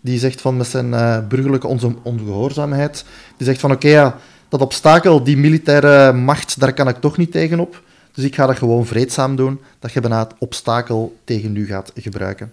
die 0.00 0.18
zegt 0.18 0.40
van 0.40 0.56
met 0.56 0.66
zijn 0.66 0.86
uh, 0.86 1.18
burgerlijke 1.28 1.66
on 1.66 1.98
ongehoorzaamheid, 2.02 3.04
die 3.36 3.46
zegt 3.46 3.60
van 3.60 3.70
oké, 3.70 3.86
okay, 3.86 3.98
ja, 3.98 4.18
dat 4.48 4.60
obstakel, 4.60 5.22
die 5.22 5.36
militaire 5.36 6.12
macht, 6.12 6.60
daar 6.60 6.72
kan 6.72 6.88
ik 6.88 6.96
toch 6.96 7.16
niet 7.16 7.32
tegenop. 7.32 7.82
Dus 8.12 8.24
ik 8.24 8.34
ga 8.34 8.46
dat 8.46 8.58
gewoon 8.58 8.86
vreedzaam 8.86 9.36
doen, 9.36 9.60
dat 9.78 9.92
je 9.92 10.00
bijna 10.00 10.18
het 10.18 10.34
obstakel 10.38 11.18
tegen 11.24 11.56
u 11.56 11.66
gaat 11.66 11.92
gebruiken. 11.94 12.52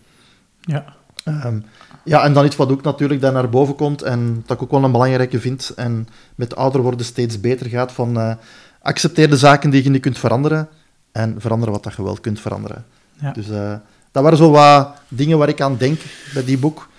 Ja. 0.60 0.86
Um, 1.26 1.66
ja, 2.06 2.24
en 2.24 2.34
dan 2.34 2.46
iets 2.46 2.56
wat 2.56 2.72
ook 2.72 2.82
natuurlijk 2.82 3.22
daar 3.22 3.32
naar 3.32 3.50
boven 3.50 3.76
komt 3.76 4.02
en 4.02 4.44
dat 4.46 4.58
ik 4.58 4.64
ook 4.64 4.72
wel 4.72 4.84
een 4.84 4.92
belangrijke 4.92 5.40
vind 5.40 5.72
en 5.76 6.08
met 6.36 6.56
ouder 6.56 6.82
worden 6.82 7.06
steeds 7.06 7.40
beter 7.40 7.66
gaat 7.66 7.92
van 7.92 8.18
uh, 8.18 8.34
accepteer 8.82 9.30
de 9.30 9.38
zaken 9.38 9.70
die 9.70 9.84
je 9.84 9.90
niet 9.90 10.02
kunt 10.02 10.18
veranderen 10.18 10.68
en 11.12 11.36
verander 11.38 11.72
wat 11.72 11.84
dat 11.84 11.96
je 11.96 12.04
wel 12.04 12.18
kunt 12.22 12.40
veranderen. 12.40 12.86
Ja. 13.22 13.32
Dus 13.32 13.50
uh, 13.50 13.74
dat 14.12 14.24
waren 14.24 14.38
zo 14.38 14.52
wat 14.52 14.96
dingen 15.08 15.38
waar 15.38 15.50
ik 15.50 15.62
aan 15.62 15.78
denk 15.78 16.00
bij 16.34 16.44
die 16.44 16.58
boek. 16.58 16.90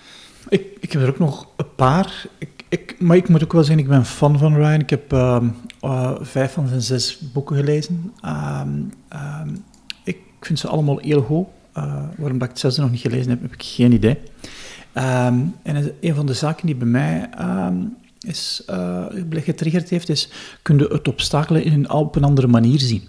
Ik, 0.49 0.61
ik 0.79 0.91
heb 0.91 1.01
er 1.01 1.09
ook 1.09 1.19
nog 1.19 1.47
een 1.55 1.75
paar, 1.75 2.25
ik, 2.37 2.49
ik, 2.69 2.95
maar 2.99 3.17
ik 3.17 3.29
moet 3.29 3.43
ook 3.43 3.53
wel 3.53 3.63
zeggen, 3.63 3.83
ik 3.83 3.89
ben 3.89 4.05
fan 4.05 4.37
van 4.37 4.55
Ryan. 4.55 4.79
Ik 4.79 4.89
heb 4.89 5.13
uh, 5.13 5.41
uh, 5.81 6.15
vijf 6.21 6.53
van 6.53 6.67
zijn 6.67 6.81
zes 6.81 7.19
boeken 7.33 7.55
gelezen. 7.55 8.13
Um, 8.25 8.93
um, 9.13 9.63
ik 10.03 10.17
vind 10.39 10.59
ze 10.59 10.67
allemaal 10.67 10.97
heel 10.97 11.21
goed. 11.21 11.47
waarom 12.17 12.37
dat 12.37 12.43
ik 12.43 12.49
het 12.49 12.59
zesde 12.59 12.81
nog 12.81 12.91
niet 12.91 13.01
gelezen 13.01 13.29
heb, 13.29 13.41
heb 13.41 13.53
ik 13.53 13.63
geen 13.63 13.91
idee. 13.91 14.17
Um, 14.97 15.55
en 15.63 15.95
een 16.01 16.15
van 16.15 16.25
de 16.25 16.33
zaken 16.33 16.65
die 16.65 16.75
bij 16.75 16.87
mij 16.87 17.29
um, 17.39 17.97
is, 18.19 18.63
uh, 18.69 19.05
getriggerd 19.31 19.89
heeft, 19.89 20.09
is 20.09 20.29
kun 20.61 20.77
je 20.77 20.87
het 20.87 21.07
obstakelen 21.07 21.63
in 21.63 21.73
een, 21.73 21.89
op 21.89 22.15
een 22.15 22.23
andere 22.23 22.47
manier 22.47 22.79
zien. 22.79 23.03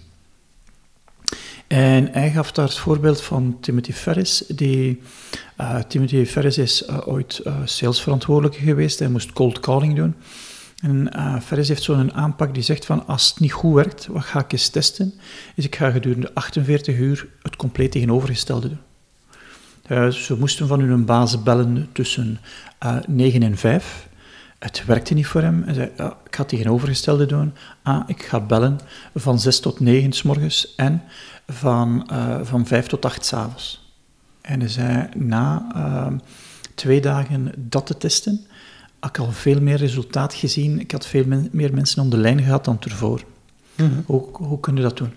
En 1.67 2.09
hij 2.11 2.31
gaf 2.31 2.51
daar 2.51 2.65
het 2.65 2.77
voorbeeld 2.77 3.21
van 3.21 3.57
Timothy 3.61 3.91
Ferris. 3.91 4.43
Die, 4.47 5.01
uh, 5.61 5.79
Timothy 5.79 6.25
Ferris 6.25 6.57
is 6.57 6.87
uh, 6.89 7.07
ooit 7.07 7.41
salesverantwoordelijke 7.63 8.63
geweest. 8.63 8.99
Hij 8.99 9.09
moest 9.09 9.33
cold 9.33 9.59
calling 9.59 9.95
doen. 9.95 10.15
En 10.81 11.11
Ferris 11.43 11.67
heeft 11.67 11.83
zo'n 11.83 12.13
aanpak 12.13 12.53
die 12.53 12.63
zegt 12.63 12.85
van 12.85 13.07
als 13.07 13.29
het 13.29 13.39
niet 13.39 13.51
goed 13.51 13.73
werkt, 13.73 14.07
wat 14.07 14.23
ga 14.23 14.39
ik 14.39 14.51
eens 14.51 14.69
testen? 14.69 15.13
Is 15.55 15.65
ik 15.65 15.75
ga 15.75 15.91
gedurende 15.91 16.33
48 16.33 16.97
uur 16.97 17.27
het 17.41 17.55
compleet 17.55 17.91
tegenovergestelde 17.91 18.67
doen. 18.67 18.88
Uh, 19.91 20.07
ze 20.07 20.37
moesten 20.37 20.67
van 20.67 20.79
hun 20.79 21.05
baas 21.05 21.43
bellen 21.43 21.89
tussen 21.91 22.39
uh, 22.83 22.97
9 23.07 23.43
en 23.43 23.57
5. 23.57 24.07
Het 24.59 24.85
werkte 24.85 25.13
niet 25.13 25.27
voor 25.27 25.41
hem. 25.41 25.63
Hij 25.65 25.73
zei, 25.73 25.91
ja, 25.97 26.17
ik 26.25 26.35
ga 26.35 26.41
het 26.41 26.49
tegenovergestelde 26.49 27.25
doen. 27.25 27.53
Ah, 27.83 28.03
ik 28.07 28.23
ga 28.23 28.39
bellen 28.39 28.79
van 29.15 29.39
6 29.39 29.59
tot 29.59 29.79
9 29.79 30.13
s 30.13 30.23
morgens 30.23 30.75
en 30.75 31.03
van, 31.47 32.09
uh, 32.11 32.39
van 32.43 32.65
5 32.65 32.87
tot 32.87 33.05
8 33.05 33.25
s 33.25 33.33
avonds. 33.33 33.93
En 34.41 34.59
hij 34.59 34.69
zei, 34.69 35.09
na 35.15 35.71
uh, 35.75 36.07
twee 36.75 37.01
dagen 37.01 37.51
dat 37.57 37.85
te 37.85 37.97
testen, 37.97 38.45
had 38.99 39.09
ik 39.09 39.17
al 39.17 39.31
veel 39.31 39.61
meer 39.61 39.77
resultaat 39.77 40.33
gezien. 40.33 40.79
Ik 40.79 40.91
had 40.91 41.05
veel 41.05 41.25
men 41.25 41.49
meer 41.51 41.73
mensen 41.73 42.01
om 42.01 42.09
de 42.09 42.17
lijn 42.17 42.43
gehad 42.43 42.65
dan 42.65 42.77
ervoor. 42.79 43.23
Mm 43.75 43.87
-hmm. 43.87 44.03
hoe, 44.05 44.25
hoe 44.31 44.59
kun 44.59 44.75
je 44.75 44.81
dat 44.81 44.97
doen? 44.97 45.13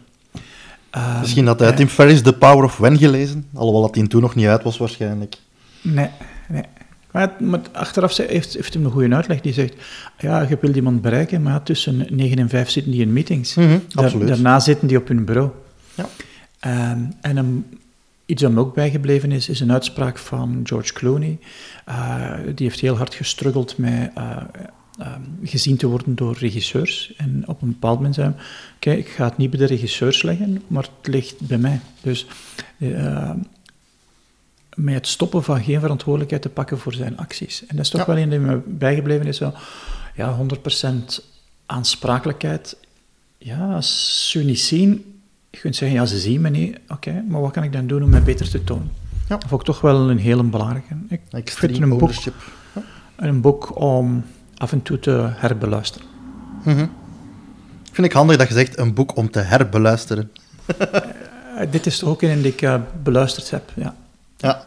Um, 0.96 1.20
Misschien 1.20 1.46
had 1.46 1.60
hij 1.60 1.70
uh, 1.70 1.76
Tim 1.76 1.88
Ferriss 1.88 2.22
The 2.22 2.32
Power 2.32 2.64
of 2.64 2.76
When 2.76 2.98
gelezen, 2.98 3.46
alhoewel 3.54 3.82
dat 3.82 3.94
hij 3.94 4.06
toen 4.06 4.20
nog 4.20 4.34
niet 4.34 4.46
uit 4.46 4.62
was 4.62 4.78
waarschijnlijk. 4.78 5.36
Nee, 5.82 6.08
nee. 6.48 6.64
Maar, 7.12 7.32
maar 7.38 7.60
achteraf 7.72 8.16
heeft, 8.16 8.54
heeft 8.54 8.74
hem 8.74 8.84
een 8.84 8.90
goede 8.90 9.14
uitleg. 9.14 9.40
Die 9.40 9.52
zegt, 9.52 9.74
ja, 10.18 10.42
je 10.42 10.58
wilt 10.60 10.76
iemand 10.76 11.02
bereiken, 11.02 11.42
maar 11.42 11.62
tussen 11.62 12.06
9 12.10 12.38
en 12.38 12.48
5 12.48 12.70
zitten 12.70 12.92
die 12.92 13.00
in 13.00 13.12
meetings. 13.12 13.54
Mm 13.54 13.64
-hmm, 13.66 13.82
Daar, 13.88 14.26
daarna 14.26 14.60
zitten 14.60 14.88
die 14.88 14.96
op 14.96 15.08
hun 15.08 15.24
bureau. 15.24 15.50
Ja. 15.94 16.08
Um, 16.92 17.12
en 17.20 17.36
een, 17.36 17.64
iets 18.26 18.42
dat 18.42 18.52
me 18.52 18.60
ook 18.60 18.74
bijgebleven 18.74 19.32
is, 19.32 19.48
is 19.48 19.60
een 19.60 19.72
uitspraak 19.72 20.18
van 20.18 20.60
George 20.64 20.92
Clooney. 20.92 21.38
Uh, 21.88 22.30
die 22.54 22.66
heeft 22.66 22.80
heel 22.80 22.96
hard 22.96 23.14
gestruggeld 23.14 23.78
met... 23.78 24.10
Uh, 24.18 24.36
Um, 25.00 25.38
gezien 25.42 25.76
te 25.76 25.86
worden 25.86 26.14
door 26.14 26.36
regisseurs. 26.38 27.14
En 27.16 27.42
op 27.46 27.62
een 27.62 27.68
bepaald 27.68 27.96
moment 27.96 28.14
zei 28.14 28.26
hij, 28.26 28.44
kijk, 28.78 28.98
ik 28.98 29.08
ga 29.08 29.24
het 29.24 29.36
niet 29.36 29.50
bij 29.50 29.58
de 29.58 29.66
regisseurs 29.66 30.22
leggen, 30.22 30.62
maar 30.66 30.82
het 30.82 31.06
ligt 31.06 31.40
bij 31.40 31.58
mij. 31.58 31.80
Dus 32.00 32.26
uh, 32.78 33.30
met 34.74 34.94
het 34.94 35.06
stoppen 35.06 35.42
van 35.42 35.62
geen 35.62 35.80
verantwoordelijkheid 35.80 36.42
te 36.42 36.48
pakken 36.48 36.78
voor 36.78 36.92
zijn 36.92 37.16
acties. 37.16 37.66
En 37.66 37.76
dat 37.76 37.84
is 37.84 37.90
toch 37.90 38.00
ja. 38.00 38.06
wel 38.06 38.16
een 38.16 38.30
die 38.30 38.38
me 38.38 38.56
bijgebleven 38.66 39.26
is. 39.26 39.36
Zo, 39.36 39.52
ja, 40.14 40.38
100% 40.88 40.88
aansprakelijkheid. 41.66 42.76
Ja, 43.38 43.74
als 43.74 44.30
ze 44.30 44.38
niet 44.38 44.60
zien, 44.60 45.20
je 45.50 45.58
kunt 45.58 45.76
zeggen, 45.76 45.98
ja, 45.98 46.06
ze 46.06 46.18
zien 46.18 46.40
me 46.40 46.48
niet. 46.48 46.78
Oké, 46.82 46.92
okay, 46.92 47.24
maar 47.28 47.40
wat 47.40 47.52
kan 47.52 47.62
ik 47.62 47.72
dan 47.72 47.86
doen 47.86 48.02
om 48.02 48.10
mij 48.10 48.22
beter 48.22 48.50
te 48.50 48.64
tonen? 48.64 48.90
Ja. 49.28 49.36
Dat 49.36 49.48
vond 49.48 49.60
ik 49.60 49.66
toch 49.66 49.80
wel 49.80 50.10
een 50.10 50.18
hele 50.18 50.42
belangrijke. 50.42 50.94
Ik 51.08 51.20
Extreme 51.30 51.74
vind 51.74 51.82
een 51.82 51.98
boek, 51.98 52.12
ja. 52.12 52.32
een 53.16 53.40
boek 53.40 53.80
om 53.80 54.24
af 54.62 54.72
en 54.72 54.82
toe 54.82 54.98
te 54.98 55.28
herbeluisteren. 55.34 56.06
Mm 56.64 56.76
-hmm. 56.76 56.90
Vind 57.92 58.06
ik 58.06 58.12
handig 58.12 58.36
dat 58.36 58.48
je 58.48 58.54
zegt 58.54 58.78
een 58.78 58.94
boek 58.94 59.16
om 59.16 59.30
te 59.30 59.38
herbeluisteren. 59.38 60.30
uh, 60.80 61.60
dit 61.70 61.86
is 61.86 61.98
toch 61.98 62.08
ook 62.08 62.22
een 62.22 62.42
die 62.42 62.52
ik 62.52 62.62
uh, 62.62 62.80
beluisterd 63.02 63.50
heb, 63.50 63.72
ja. 63.74 63.94
Ja. 64.36 64.64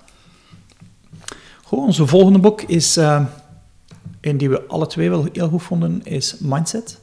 Goed, 1.63 1.79
onze 1.79 2.07
volgende 2.07 2.39
boek 2.39 2.61
is, 2.61 2.97
uh, 2.97 3.25
een 4.21 4.37
die 4.37 4.49
we 4.49 4.67
alle 4.67 4.87
twee 4.87 5.09
wel 5.09 5.27
heel 5.33 5.49
goed 5.49 5.63
vonden, 5.63 6.01
is 6.03 6.35
Mindset 6.39 6.99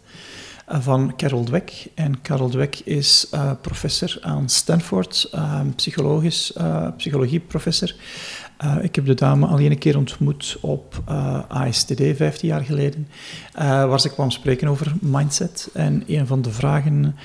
van 0.66 1.12
Carol 1.16 1.45
Dweck. 1.45 1.86
En 1.95 2.22
Carol 2.22 2.49
Dweck 2.49 2.78
is 2.78 3.28
professor 3.61 4.18
aan 4.20 4.49
Stanford, 4.49 5.30
psychologisch, 5.76 6.53
psychologieprofessor. 6.97 7.95
Uh, 8.65 8.77
ik 8.83 8.95
heb 8.95 9.07
de 9.07 9.15
dame 9.15 9.47
al 9.47 9.61
een 9.61 9.79
keer 9.79 9.97
ontmoet 9.97 10.57
op 10.61 11.03
uh, 11.09 11.41
ASTD, 11.49 12.03
15 12.17 12.49
jaar 12.49 12.65
geleden, 12.65 13.09
uh, 13.59 13.63
waar 13.63 14.01
ze 14.01 14.13
kwam 14.13 14.31
spreken 14.31 14.69
over 14.69 14.93
mindset. 15.01 15.69
En 15.73 16.05
een 16.07 16.27
van 16.27 16.43
de 16.43 16.51
vragen 16.51 17.17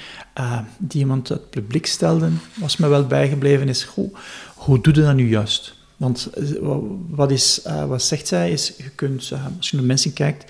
die 0.77 1.01
iemand 1.01 1.27
het 1.27 1.49
publiek 1.49 1.85
stelde, 1.85 2.29
was 2.53 2.77
me 2.77 2.87
wel 2.87 3.07
bijgebleven, 3.07 3.69
is, 3.69 3.83
hoe, 3.83 4.11
hoe 4.55 4.81
doe 4.81 4.93
je 4.93 5.01
dat 5.01 5.15
nu 5.15 5.29
juist? 5.29 5.75
Want 5.97 6.29
wat, 7.09 7.31
is, 7.31 7.61
wat 7.87 8.03
zegt 8.03 8.27
zij 8.27 8.51
is, 8.51 8.73
je 8.77 8.89
kunt, 8.89 9.31
als 9.57 9.69
je 9.69 9.77
naar 9.77 9.85
mensen 9.85 10.13
kijkt, 10.13 10.43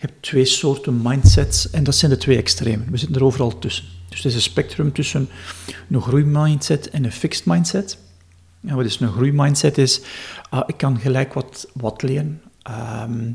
je 0.00 0.06
hebt 0.06 0.22
twee 0.22 0.44
soorten 0.44 1.02
mindsets 1.02 1.70
en 1.70 1.84
dat 1.84 1.94
zijn 1.94 2.10
de 2.10 2.16
twee 2.16 2.36
extremen. 2.36 2.90
We 2.90 2.96
zitten 2.96 3.16
er 3.16 3.24
overal 3.24 3.58
tussen. 3.58 3.84
Dus 4.08 4.20
er 4.20 4.26
is 4.26 4.34
een 4.34 4.40
spectrum 4.40 4.92
tussen 4.92 5.28
een 5.90 6.02
groeimindset 6.02 6.90
en 6.90 7.04
een 7.04 7.12
fixed 7.12 7.44
mindset. 7.46 7.98
En 8.66 8.76
wat 8.76 8.84
is 8.84 9.00
een 9.00 9.12
groeimindset 9.12 9.78
is, 9.78 10.00
ah, 10.50 10.62
ik 10.66 10.76
kan 10.76 10.98
gelijk 10.98 11.32
wat, 11.32 11.68
wat 11.74 12.02
leren. 12.02 12.42
Ehm, 12.62 13.30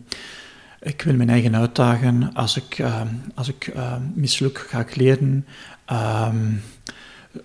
ik 0.80 1.02
wil 1.02 1.16
mijn 1.16 1.30
eigen 1.30 1.56
uitdagen. 1.56 2.34
Als 2.34 2.58
ik, 2.58 2.78
um, 2.80 3.22
als 3.36 3.48
ik 3.48 3.68
um, 3.68 4.12
misluk, 4.16 4.58
ga 4.58 4.80
ik 4.80 4.96
leren. 4.96 5.46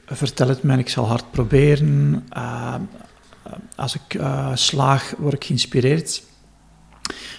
vertel 0.06 0.48
het 0.48 0.62
mij, 0.62 0.78
ik 0.78 0.88
zal 0.88 1.06
hard 1.06 1.30
proberen. 1.30 2.24
als 3.76 3.94
ik 3.94 4.14
uh, 4.14 4.50
slaag, 4.54 5.14
word 5.18 5.34
ik 5.34 5.44
geïnspireerd. 5.44 6.22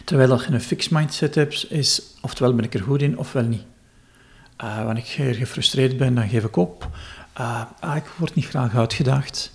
Terwijl 0.06 0.30
dat 0.30 0.46
je 0.46 0.52
een 0.52 0.62
fixed 0.62 0.91
mindset 0.91 1.36
hebt, 1.36 1.72
is 1.72 2.02
oftewel 2.22 2.56
ben 2.56 2.66
ik 2.66 2.74
er 2.74 2.84
goed 2.84 3.02
in, 3.02 3.18
ofwel 3.18 3.44
niet. 3.44 3.64
Uh, 4.64 4.84
wanneer 4.84 5.04
ik 5.28 5.36
gefrustreerd 5.38 5.98
ben, 5.98 6.16
dan 6.16 6.30
geef 6.30 6.44
ik 6.44 6.56
op. 6.56 6.89
Uh, 7.39 7.96
ik 7.96 8.06
word 8.18 8.36
niet 8.36 8.46
graag 8.46 8.76
uitgedaagd. 8.76 9.53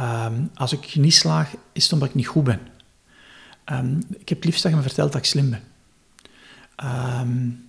Um, 0.00 0.50
als 0.54 0.72
ik 0.72 0.94
niet 0.94 1.14
slaag, 1.14 1.54
is 1.72 1.82
het 1.82 1.92
omdat 1.92 2.08
ik 2.08 2.14
niet 2.14 2.26
goed 2.26 2.44
ben. 2.44 2.60
Um, 3.72 3.98
ik 4.18 4.28
heb 4.28 4.44
liefst 4.44 4.62
dat 4.62 4.70
je 4.70 4.76
me 4.76 4.82
vertelt 4.82 5.12
dat 5.12 5.20
ik 5.20 5.26
slim 5.26 5.50
ben. 5.50 5.62
Um, 7.20 7.68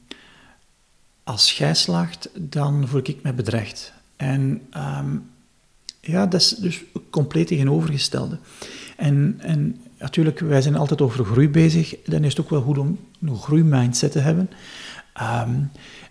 als 1.23 1.51
jij 1.51 1.73
slaagt, 1.73 2.29
dan 2.33 2.87
voel 2.87 3.01
ik 3.03 3.23
me 3.23 3.33
bedreigd. 3.33 3.93
En 4.15 4.61
ja, 6.01 6.25
dat 6.25 6.41
is 6.41 6.49
dus 6.49 6.83
compleet 7.09 7.47
tegenovergestelde. 7.47 8.37
En, 8.97 9.35
en 9.39 9.81
natuurlijk, 9.99 10.39
wij 10.39 10.61
zijn 10.61 10.75
altijd 10.75 11.01
over 11.01 11.25
groei 11.25 11.49
bezig. 11.49 11.95
Dan 12.05 12.23
is 12.23 12.29
het 12.29 12.41
ook 12.41 12.49
wel 12.49 12.61
goed 12.61 12.77
om 12.77 12.99
een 13.21 13.37
groeimindset 13.37 14.11
te 14.11 14.19
hebben. 14.19 14.49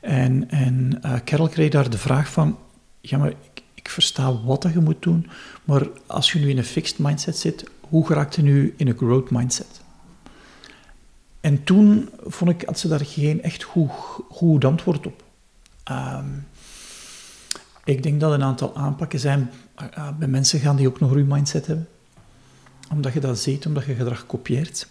en 0.01 0.51
en 0.51 1.01
uh, 1.05 1.15
Carol 1.25 1.49
kreeg 1.49 1.71
daar 1.71 1.91
de 1.91 1.99
vraag 1.99 2.33
van, 2.33 2.59
ja, 3.01 3.19
maar 3.19 3.33
ik 3.83 3.89
versta 3.89 4.43
wat 4.43 4.63
dat 4.63 4.73
je 4.73 4.81
moet 4.81 5.03
doen, 5.03 5.31
maar 5.65 5.87
als 6.07 6.33
je 6.33 6.39
nu 6.39 6.49
in 6.49 6.59
een 6.59 6.65
fixed 6.65 6.99
mindset 6.99 7.39
zit, 7.39 7.65
hoe 7.81 8.07
geraakt 8.07 8.35
je 8.37 8.43
nu 8.43 8.75
in 8.77 8.89
een 8.89 8.97
growth 8.97 9.31
mindset? 9.31 9.81
En 11.41 11.65
toen 11.65 12.09
vond 12.25 12.51
ik, 12.51 12.63
had 12.67 12.79
ze 12.79 12.89
daar 12.89 13.05
geen 13.05 13.43
echt 13.43 13.63
goed, 14.29 14.65
antwoord 14.65 15.07
op. 15.07 15.23
Ehm, 15.85 16.29
ik 17.85 18.03
denk 18.03 18.21
dat 18.21 18.33
een 18.33 18.43
aantal 18.43 18.77
aanpakken 18.77 19.21
zijn 19.21 19.51
uh, 19.99 20.09
bij 20.19 20.29
mensen 20.29 20.61
gaan 20.61 20.77
die 20.77 20.89
ook 20.89 21.01
een 21.01 21.27
mindset 21.27 21.67
hebben. 21.67 21.89
Omdat 22.91 23.13
je 23.13 23.21
dat 23.21 23.39
ziet, 23.39 23.67
omdat 23.67 23.85
je 23.85 23.95
gedrag 23.95 24.27
kopieert. 24.27 24.89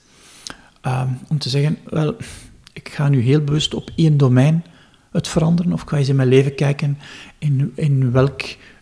Um, 0.82 1.20
om 1.28 1.40
te 1.40 1.50
zeggen, 1.50 1.78
wel, 1.84 2.16
ik 2.74 2.90
ga 2.90 3.10
nu 3.10 3.22
heel 3.22 3.44
bewust 3.44 3.74
op 3.74 3.92
één 3.96 4.18
domein 4.18 4.64
het 5.12 5.28
veranderen? 5.28 5.74
Of 5.74 5.82
ga 5.82 5.90
je 5.92 5.98
eens 5.98 6.10
in 6.10 6.16
mijn 6.16 6.28
leven 6.28 6.56
kijken 6.56 6.98
in, 7.38 7.72
in 7.76 8.12
welk 8.12 8.42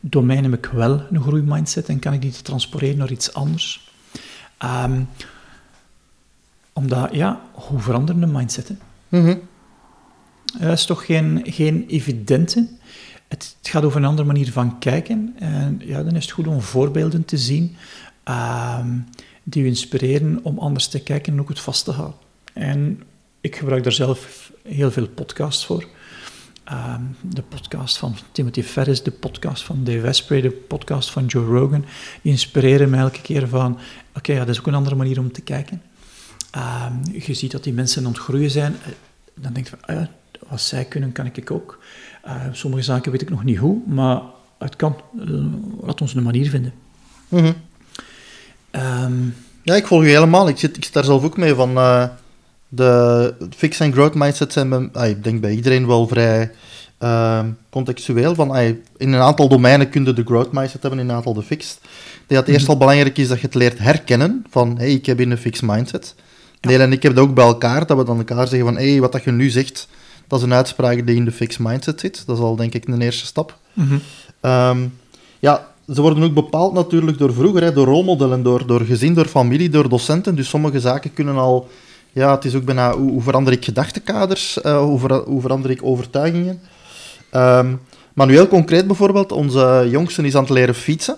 domein 0.10 0.44
heb 0.44 0.54
ik 0.54 0.66
wel 0.66 1.02
een 1.12 1.22
groeimindset 1.22 1.90
en 1.90 2.00
kan 2.00 2.14
ik 2.14 2.22
die 2.22 2.32
transporteren 2.32 2.98
naar 2.98 3.12
iets 3.12 3.34
anders? 3.34 3.92
Um, 4.64 5.08
omdat, 6.74 7.16
ja, 7.16 7.42
hoe 7.52 7.80
veranderen 7.80 8.22
een 8.22 8.32
mindset? 8.32 8.72
Mm 9.08 9.42
Dat 10.60 10.72
is 10.72 10.86
toch 10.86 11.06
geen, 11.06 11.42
geen 11.46 11.86
evidente. 11.88 12.68
Het, 13.28 13.56
het, 13.60 13.70
gaat 13.70 13.84
over 13.84 14.00
een 14.00 14.08
andere 14.08 14.28
manier 14.28 14.52
van 14.52 14.80
kijken. 14.80 15.34
En 15.40 15.82
ja, 15.84 16.04
dan 16.04 16.16
is 16.16 16.24
het 16.24 16.34
goed 16.34 16.48
om 16.48 16.62
voorbeelden 16.62 17.26
te 17.26 17.38
zien 17.38 17.76
um, 18.80 19.06
die 19.44 19.64
u 19.64 19.66
inspireren 19.66 20.40
om 20.44 20.60
anders 20.60 20.88
te 20.88 21.00
kijken 21.00 21.34
en 21.34 21.40
ook 21.40 21.50
het 21.50 21.60
vast 21.60 21.86
te 21.86 21.92
houden. 21.92 22.18
En 22.54 23.04
ik 23.42 23.56
gebruik 23.56 23.84
daar 23.84 23.92
zelf 23.92 24.52
heel 24.64 24.92
veel 24.92 25.08
podcasts 25.08 25.66
voor. 25.66 25.88
Ehm, 26.68 27.02
de 27.22 27.42
podcast 27.42 27.98
van 27.98 28.16
Timothy 28.32 28.64
Ferris, 28.64 29.04
de 29.04 29.12
podcast 29.12 29.64
van 29.64 29.84
Dave 29.84 30.08
Asprey, 30.08 30.42
de 30.42 30.52
podcast 30.52 31.12
van 31.12 31.26
Joe 31.26 31.46
Rogan, 31.46 31.86
inspireren 32.22 32.90
me 32.90 32.98
elke 32.98 33.22
keer 33.22 33.48
van, 33.48 33.78
oké, 34.16 34.32
ja, 34.32 34.40
dat 34.40 34.50
is 34.50 34.60
ook 34.60 34.68
een 34.68 34.74
andere 34.74 34.96
manier 34.96 35.20
om 35.20 35.32
te 35.32 35.42
kijken. 35.42 35.82
Ehm, 36.52 36.94
je 37.12 37.34
ziet 37.34 37.52
dat 37.52 37.64
die 37.64 37.74
mensen 37.74 38.06
aan 38.06 38.12
het 38.12 38.22
groeien 38.22 38.50
zijn, 38.50 38.76
eh, 38.84 38.92
dan 39.34 39.54
denk 39.54 39.68
je 39.68 39.76
van, 39.80 39.96
ah, 39.96 40.06
wat 40.50 40.62
zij 40.62 40.86
kunnen, 40.86 41.12
kan 41.12 41.26
ik 41.26 41.52
ook. 41.52 41.80
Uh, 42.26 42.42
sommige 42.52 42.84
zaken 42.84 43.12
weet 43.12 43.22
ik 43.22 43.30
nog 43.30 43.44
niet 43.44 43.58
hoe, 43.58 43.82
maar 43.86 44.22
het 44.60 44.76
kan. 44.76 44.96
Uh, 45.20 45.46
laat 45.82 46.02
ons 46.02 46.14
een 46.14 46.24
manier 46.24 46.50
vinden. 46.50 46.74
Mm 47.28 47.56
um, 48.72 49.36
ja, 49.64 49.76
ik 49.76 49.88
volg 49.88 50.04
je 50.04 50.10
helemaal. 50.10 50.48
Ik 50.48 50.58
zit, 50.58 50.78
ik 50.78 50.84
zit 50.84 50.94
daar 50.94 51.04
zelf 51.04 51.24
ook 51.24 51.38
mee 51.38 51.54
van 51.54 51.78
de 52.68 53.34
fix 53.56 53.80
en 53.80 53.92
growth 53.92 54.14
mindset 54.14 54.54
zijn, 54.54 54.70
bij, 54.70 54.90
ah, 54.94 55.08
ik 55.08 55.24
denk 55.24 55.42
bij 55.42 55.52
iedereen 55.52 55.88
wel 55.88 56.08
vrij 56.08 56.52
uh, 57.04 57.40
contextueel. 57.70 58.36
Van, 58.36 58.52
ah, 58.52 58.66
in 58.98 59.14
een 59.14 59.22
aantal 59.22 59.48
domeinen 59.48 59.90
kun 59.90 60.06
je 60.06 60.14
de 60.14 60.24
growth 60.24 60.52
mindset 60.52 60.82
hebben, 60.82 61.00
in 61.00 61.10
een 61.10 61.16
aantal 61.16 61.34
de 61.34 61.44
fixed. 61.44 61.80
Ik 61.82 61.90
denk 62.28 62.28
dat 62.28 62.40
het 62.40 62.48
eerst 62.48 62.62
mhm. 62.62 62.72
al 62.72 62.78
belangrijk 62.78 63.18
is 63.18 63.28
dat 63.28 63.40
je 63.40 63.46
het 63.46 63.56
leert 63.56 63.80
herkennen 63.80 64.46
van, 64.50 64.78
hey, 64.78 64.92
ik 64.92 65.06
heb 65.06 65.20
in 65.20 65.32
een 65.32 65.38
fixed 65.38 65.70
mindset. 65.70 66.16
Ja. 66.62 66.80
en 66.80 66.92
ik 66.92 67.04
heb 67.04 67.16
dat 67.16 67.24
ook 67.24 67.34
bij 67.34 67.46
elkaar, 67.46 67.86
dat 67.86 67.98
we 67.98 68.04
dan 68.04 68.18
elkaar 68.18 68.48
zeggen 68.48 68.68
van, 68.68 68.78
hey, 68.78 69.00
wat 69.00 69.12
dat 69.12 69.24
je 69.24 69.32
nu 69.32 69.50
zegt, 69.50 69.88
dat 70.28 70.40
is 70.40 70.46
een 70.46 70.54
uitspraak 70.54 71.06
die 71.06 71.16
in 71.16 71.26
de 71.26 71.32
fixed 71.32 71.60
mindset 71.60 72.00
zit. 72.00 72.24
Dat 72.26 72.38
is 72.38 72.44
al, 72.44 72.56
denk 72.56 72.74
ik, 72.74 72.88
een 72.88 73.02
eerste 73.02 73.26
stap. 73.26 73.58
Mm 73.74 74.02
ja, 75.40 75.68
ze 75.94 76.02
worden 76.02 76.24
ook 76.24 76.34
bepaald 76.34 76.74
natuurlijk 76.74 77.18
door 77.18 77.34
vroeger, 77.34 77.64
hè, 77.64 77.74
door 77.74 77.86
rolmodellen, 77.86 78.44
door, 78.44 78.68
door 78.68 78.82
gezin, 78.82 79.14
door 79.14 79.26
familie, 79.26 79.70
door 79.70 79.90
docenten. 79.90 80.36
Dus 80.36 80.50
sommige 80.50 80.80
zaken 80.80 81.14
kunnen 81.14 81.36
al 81.36 81.68
ja, 82.18 82.36
het 82.36 82.46
is 82.46 82.56
ook 82.56 82.66
bijna 82.66 82.94
hoe, 82.94 83.12
hoe 83.12 83.22
verander 83.22 83.54
ik 83.54 83.66
gedachtekaders, 83.66 84.60
uh, 84.64 84.80
hoe, 84.80 85.00
ver, 85.00 85.14
hoe, 85.14 85.42
verander 85.42 85.72
ik 85.72 85.84
overtuigingen. 85.84 86.60
Um, 87.32 87.80
maar 88.14 88.28
nu 88.28 88.34
heel 88.34 88.48
concreet 88.48 88.88
bijvoorbeeld, 88.88 89.32
onze 89.32 89.88
jongste 89.90 90.24
is 90.24 90.36
aan 90.36 90.42
het 90.42 90.52
leren 90.52 90.76
fietsen. 90.76 91.18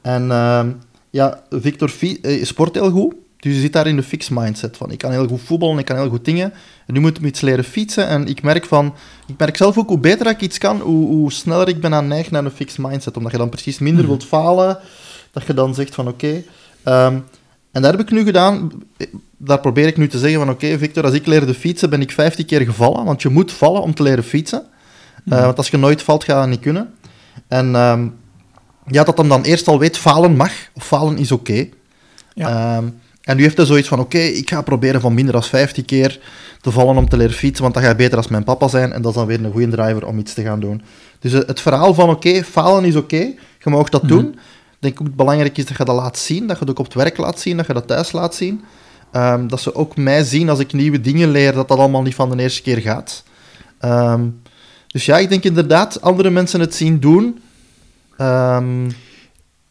En 0.00 0.22
uh, 0.22 0.64
ja, 1.10 1.42
Victor 1.50 1.92
uh, 2.00 2.44
sport 2.44 2.74
heel 2.74 2.90
goed, 2.90 3.14
dus 3.38 3.54
je 3.54 3.60
zit 3.60 3.72
daar 3.72 3.86
in 3.86 3.96
de 3.96 4.02
fix 4.02 4.28
mindset 4.28 4.76
van 4.76 4.90
ik 4.90 4.98
kan 4.98 5.10
heel 5.10 5.28
goed 5.28 5.40
voetballen, 5.40 5.78
ik 5.78 5.84
kan 5.84 5.96
heel 5.96 6.08
goed 6.08 6.24
dingen. 6.24 6.52
En 6.86 6.94
nu 6.94 7.00
moet 7.00 7.18
ik 7.18 7.24
iets 7.24 7.40
leren 7.40 7.64
fietsen 7.64 8.08
en 8.08 8.26
ik 8.26 8.42
merk 8.42 8.64
van, 8.64 8.94
ik 9.26 9.38
merk 9.38 9.56
zelf 9.56 9.78
ook 9.78 9.88
hoe 9.88 9.98
beter 9.98 10.26
ik 10.26 10.40
iets 10.40 10.58
kan, 10.58 10.80
hoe, 10.80 11.06
hoe 11.06 11.32
sneller 11.32 11.68
ik 11.68 11.80
ben 11.80 11.94
aan 11.94 12.08
neig 12.08 12.30
naar 12.30 12.44
een 12.44 12.50
fix 12.50 12.76
mindset. 12.76 13.16
Omdat 13.16 13.32
je 13.32 13.38
dan 13.38 13.48
precies 13.48 13.78
minder 13.78 14.02
mhm. 14.02 14.10
wilt 14.10 14.24
falen, 14.24 14.78
dat 15.30 15.46
je 15.46 15.54
dan 15.54 15.74
zegt 15.74 15.94
van 15.94 16.08
oké, 16.08 16.44
okay, 16.82 17.06
um, 17.06 17.24
en 17.74 17.82
daar 17.82 17.90
heb 17.90 18.00
ik 18.00 18.10
nu 18.10 18.24
gedaan, 18.24 18.70
daar 19.36 19.60
probeer 19.60 19.86
ik 19.86 19.96
nu 19.96 20.08
te 20.08 20.18
zeggen 20.18 20.38
van 20.38 20.50
oké 20.50 20.78
Victor, 20.78 21.04
als 21.04 21.12
ik 21.12 21.26
leerde 21.26 21.54
fietsen 21.54 21.90
ben 21.90 22.00
ik 22.00 22.10
15 22.10 22.46
keer 22.46 22.60
gevallen, 22.60 23.04
want 23.04 23.22
je 23.22 23.28
moet 23.28 23.52
vallen 23.52 23.82
om 23.82 23.94
te 23.94 24.02
leren 24.02 24.24
fietsen. 24.24 24.62
Uh, 25.24 25.44
want 25.44 25.56
als 25.56 25.68
je 25.68 25.76
nooit 25.76 26.02
valt, 26.02 26.24
ga 26.24 26.40
je 26.40 26.46
niet 26.46 26.60
kunnen. 26.60 26.94
En 27.48 27.66
uh, 27.66 28.02
ja, 28.86 29.04
dat 29.04 29.18
hem 29.18 29.28
dan 29.28 29.42
eerst 29.42 29.68
al 29.68 29.78
weet, 29.78 29.98
falen 29.98 30.36
mag, 30.36 30.52
of 30.74 30.86
falen 30.86 31.18
is 31.18 31.32
oké. 31.32 31.68
Ja. 32.34 32.76
Um, 32.76 33.00
en 33.22 33.36
nu 33.36 33.42
heeft 33.42 33.56
hij 33.56 33.66
zoiets 33.66 33.88
van, 33.88 34.00
oké, 34.00 34.18
ik 34.18 34.50
ga 34.50 34.62
proberen 34.62 35.00
van 35.00 35.14
minder 35.14 35.32
dan 35.32 35.42
15 35.42 35.84
keer 35.84 36.20
te 36.60 36.70
vallen 36.70 36.96
om 36.96 37.08
te 37.08 37.16
leren 37.16 37.34
fietsen, 37.34 37.62
want 37.62 37.74
dan 37.74 37.82
ga 37.82 37.88
je 37.88 37.96
beter 37.96 38.16
als 38.16 38.28
mijn 38.28 38.44
papa 38.44 38.68
zijn. 38.68 38.92
En 38.92 39.02
dat 39.02 39.10
is 39.10 39.18
dan 39.18 39.26
weer 39.26 39.44
een 39.44 39.52
goede 39.52 39.68
driver 39.68 40.06
om 40.06 40.18
iets 40.18 40.34
te 40.34 40.42
gaan 40.42 40.60
doen. 40.60 40.82
Dus 41.18 41.32
het 41.32 41.60
verhaal 41.60 41.94
van, 41.94 42.10
oké, 42.10 42.44
falen 42.44 42.84
is 42.84 42.96
oké, 42.96 43.32
je 43.58 43.70
mag 43.70 43.88
dat 43.88 44.02
mhm. 44.02 44.12
doen 44.12 44.38
denk 44.84 45.00
ook 45.00 45.14
belangrijk 45.14 45.58
is 45.58 45.66
dat 45.66 45.76
je 45.76 45.84
dat 45.84 45.96
laat 45.96 46.18
zien, 46.18 46.46
dat 46.46 46.58
je 46.58 46.64
het 46.64 46.70
ook 46.70 46.78
op 46.78 46.84
het 46.84 46.94
werk 46.94 47.16
laat 47.16 47.40
zien, 47.40 47.56
dat 47.56 47.66
je 47.66 47.72
dat 47.72 47.86
thuis 47.86 48.12
laat 48.12 48.34
zien. 48.34 48.64
Um, 49.12 49.48
dat 49.48 49.60
ze 49.60 49.74
ook 49.74 49.96
mij 49.96 50.24
zien 50.24 50.48
als 50.48 50.58
ik 50.58 50.72
nieuwe 50.72 51.00
dingen 51.00 51.30
leer, 51.30 51.52
dat 51.52 51.68
dat 51.68 51.78
allemaal 51.78 52.02
niet 52.02 52.14
van 52.14 52.30
de 52.30 52.42
eerste 52.42 52.62
keer 52.62 52.80
gaat. 52.80 53.24
Um, 53.80 54.42
dus 54.86 55.04
ja, 55.04 55.18
ik 55.18 55.28
denk 55.28 55.44
inderdaad, 55.44 56.00
andere 56.00 56.30
mensen 56.30 56.60
het 56.60 56.74
zien 56.74 57.00
doen. 57.00 57.42
Um, 58.18 58.90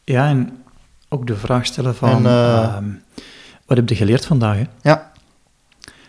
ja, 0.03 0.27
en 0.27 0.63
ook 1.09 1.27
de 1.27 1.35
vraag 1.35 1.65
stellen 1.65 1.95
van, 1.95 2.27
uh, 2.27 2.77
wat 3.65 3.77
heb 3.77 3.89
je 3.89 3.95
geleerd 3.95 4.25
vandaag? 4.25 4.55
Hè? 4.55 4.65
Ja. 4.81 5.11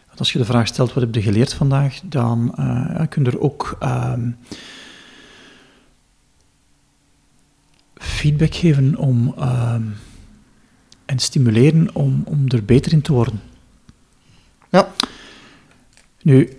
Want 0.07 0.19
als 0.19 0.33
je 0.33 0.39
de 0.39 0.45
vraag 0.45 0.67
stelt, 0.67 0.93
wat 0.93 1.03
heb 1.03 1.15
je 1.15 1.23
geleerd 1.23 1.53
vandaag, 1.53 2.01
dan 2.03 2.55
uh, 2.59 3.01
kun 3.09 3.25
je 3.25 3.31
er 3.31 3.41
ook 3.41 3.79
feedback 8.05 8.55
geven 8.55 8.97
om, 8.97 9.35
uh, 9.39 9.75
en 11.07 11.19
stimuleren 11.19 11.95
om, 11.95 12.23
om 12.27 12.45
er 12.49 12.65
beter 12.65 12.93
in 12.93 13.03
te 13.03 13.13
worden. 13.13 13.41
Ja. 14.71 14.93
Nu, 16.23 16.59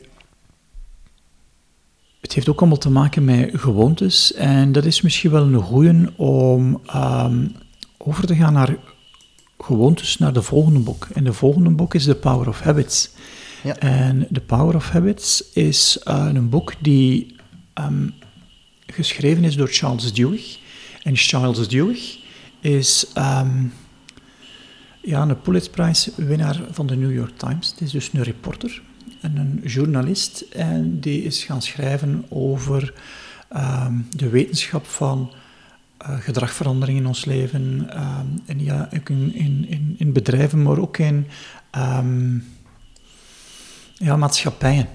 het 2.22 2.34
heeft 2.34 2.50
ook 2.50 2.60
allemaal 2.60 2.78
te 2.78 2.90
maken 2.90 3.26
met 3.26 3.50
gewoontes 3.54 4.34
en 4.34 4.72
dat 4.72 4.86
is 4.86 5.02
misschien 5.02 5.32
wel 5.32 5.44
een 5.44 5.62
goeie 5.62 6.18
om 6.18 6.82
um, 6.96 7.56
over 7.98 8.28
te 8.28 8.36
gaan 8.36 8.54
naar 8.54 8.78
gewoontes 9.58 10.18
naar 10.18 10.34
de 10.34 10.42
volgende 10.42 10.80
boek. 10.80 11.08
En 11.14 11.24
de 11.24 11.34
volgende 11.34 11.70
boek 11.70 11.94
is 11.94 12.04
The 12.04 12.16
Power 12.16 12.48
of 12.48 12.60
Habits. 12.60 13.10
Ja. 13.64 13.78
En 13.78 14.28
The 14.32 14.42
Power 14.42 14.76
of 14.76 14.90
Habits 14.90 15.52
is 15.54 16.00
uh, 16.08 16.30
een 16.34 16.50
boek 16.50 16.74
die 16.80 17.36
um, 17.74 18.14
geschreven 18.88 19.44
is 19.44 19.56
door 19.56 19.68
Charles 19.68 20.14
Duhigg. 20.14 20.60
En 21.06 21.16
Charles 21.16 21.68
Duhigg 21.68 22.18
is 22.60 23.06
um, 23.18 23.74
ja, 25.02 25.22
een 25.22 25.42
Pulitzerprijswinnaar 25.42 26.62
van 26.72 26.88
de 26.88 26.96
New 26.96 27.14
York 27.14 27.38
Times. 27.38 27.70
Het 27.70 27.82
is 27.82 27.92
dus 27.92 28.10
een 28.14 28.24
reporter 28.24 28.82
en 29.22 29.38
een 29.38 29.62
journalist. 29.64 30.42
En 30.42 31.00
die 31.00 31.24
is 31.24 31.44
gaan 31.44 31.62
schrijven 31.62 32.26
over 32.30 32.94
um, 33.56 34.08
de 34.10 34.30
wetenschap 34.30 34.86
van 34.86 35.34
uh, 36.02 36.20
gedragverandering 36.20 36.98
in 36.98 37.08
ons 37.08 37.26
leven. 37.26 37.90
Um, 38.02 38.42
en 38.46 38.64
ja, 38.64 38.90
ook 38.98 39.10
in, 39.10 39.34
in, 39.34 39.96
in, 39.98 40.14
bedrijven, 40.14 40.62
maar 40.62 40.78
ook 40.78 40.98
in 40.98 41.28
ja, 43.94 44.18
maatschappijen. 44.18 44.88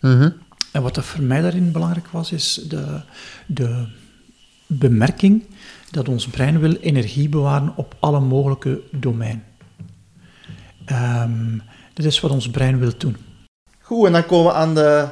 Mm 0.00 0.18
-hmm. 0.20 0.34
En 0.72 0.82
wat 0.82 0.96
er 0.96 1.02
voor 1.02 1.22
mij 1.22 1.40
daarin 1.40 1.72
belangrijk 1.72 2.08
was, 2.08 2.32
is 2.32 2.54
de, 2.54 3.00
de 3.46 3.86
bemerking 4.68 5.44
dat 5.90 6.08
ons 6.08 6.26
brein 6.26 6.60
wil 6.60 6.74
energie 6.74 7.28
bewaren 7.28 7.72
op 7.76 7.94
alle 7.98 8.20
mogelijke 8.20 8.80
domeinen. 8.92 9.44
Um, 10.92 11.62
dit 11.94 12.04
is 12.04 12.20
wat 12.20 12.30
ons 12.30 12.50
brein 12.50 12.78
wil 12.78 12.92
doen. 12.98 13.16
Goed, 13.80 14.06
en 14.06 14.12
dan 14.12 14.26
komen 14.26 14.52
we 14.52 14.58
aan 14.58 14.74
de 14.74 15.08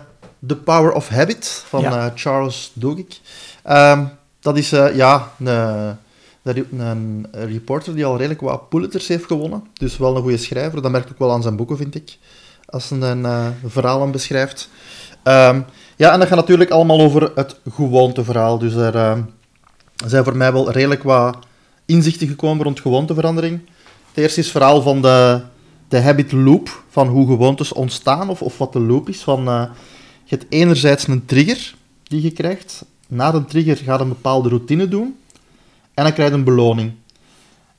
The 0.47 0.57
Power 0.57 0.93
of 0.93 1.09
Habit 1.09 1.65
van 1.67 1.81
ja. 1.81 2.07
uh, 2.07 2.13
Charles 2.15 2.71
Duhigg. 2.75 3.21
Um, 3.69 4.11
dat 4.41 4.57
is 4.57 4.73
uh, 4.73 4.97
ja, 4.97 5.33
een, 5.39 6.81
een, 6.81 7.27
reporter 7.33 7.95
die 7.95 8.05
al 8.05 8.17
redelijk 8.17 8.41
wat 8.41 8.69
Pulitzers 8.69 9.09
heeft 9.09 9.25
gewonnen. 9.25 9.65
Dus 9.73 9.97
wel 9.97 10.17
een 10.17 10.23
goede 10.23 10.37
schrijver. 10.37 10.83
Dat 10.83 10.91
merkt 10.91 11.11
ook 11.11 11.19
wel 11.19 11.33
aan 11.33 11.43
zijn 11.43 11.57
boeken, 11.57 11.77
vind 11.77 11.95
ik. 11.95 12.19
Als 12.67 12.91
hij 12.91 13.01
een 13.01 13.21
uh, 13.21 13.47
verhalen 13.65 14.11
beschrijft. 14.11 14.69
Um, 15.25 15.65
ja, 15.97 16.13
en 16.13 16.19
dat 16.19 16.29
gaat 16.29 16.37
natuurlijk 16.37 16.71
allemaal 16.71 17.01
over 17.01 17.33
het 17.35 17.57
gewoonteverhaal. 17.71 18.59
Dus 18.59 18.75
er 18.75 19.25
uh, 20.05 20.09
zijn 20.11 20.25
voor 20.25 20.37
mij 20.37 20.53
wel 20.53 20.71
redelijk 20.71 21.03
wat 21.03 21.39
inzichten 21.85 22.29
gekomen 22.29 22.65
rond 22.65 22.81
gewoonteverandering. 22.81 23.61
Het 24.09 24.25
eerste 24.25 24.41
is 24.41 24.47
het 24.47 24.57
verhaal 24.57 24.83
van 24.83 25.03
de, 25.03 25.41
de 25.89 26.01
habit 26.01 26.33
loop, 26.33 26.83
van 26.91 27.09
hoe 27.09 27.27
gewoontes 27.27 27.73
ontstaan, 27.73 28.29
of, 28.29 28.43
of 28.43 28.59
wat 28.59 28.73
de 28.73 28.81
loop 28.81 29.09
is. 29.09 29.23
Van, 29.23 29.49
uh, 29.49 29.65
je 30.25 30.37
hebt 30.37 30.47
enerzijds 30.49 31.07
een 31.07 31.25
trigger 31.25 31.75
die 32.03 32.23
je 32.23 32.31
krijgt. 32.31 32.85
Na 33.09 33.35
een 33.35 33.47
trigger 33.47 33.77
gaat 33.77 34.01
een 34.01 34.09
bepaalde 34.09 34.49
routine 34.49 34.89
doen. 34.89 35.17
En 35.95 36.05
dan 36.05 36.13
krijg 36.13 36.29
je 36.29 36.35
een 36.35 36.45
beloning. 36.45 36.93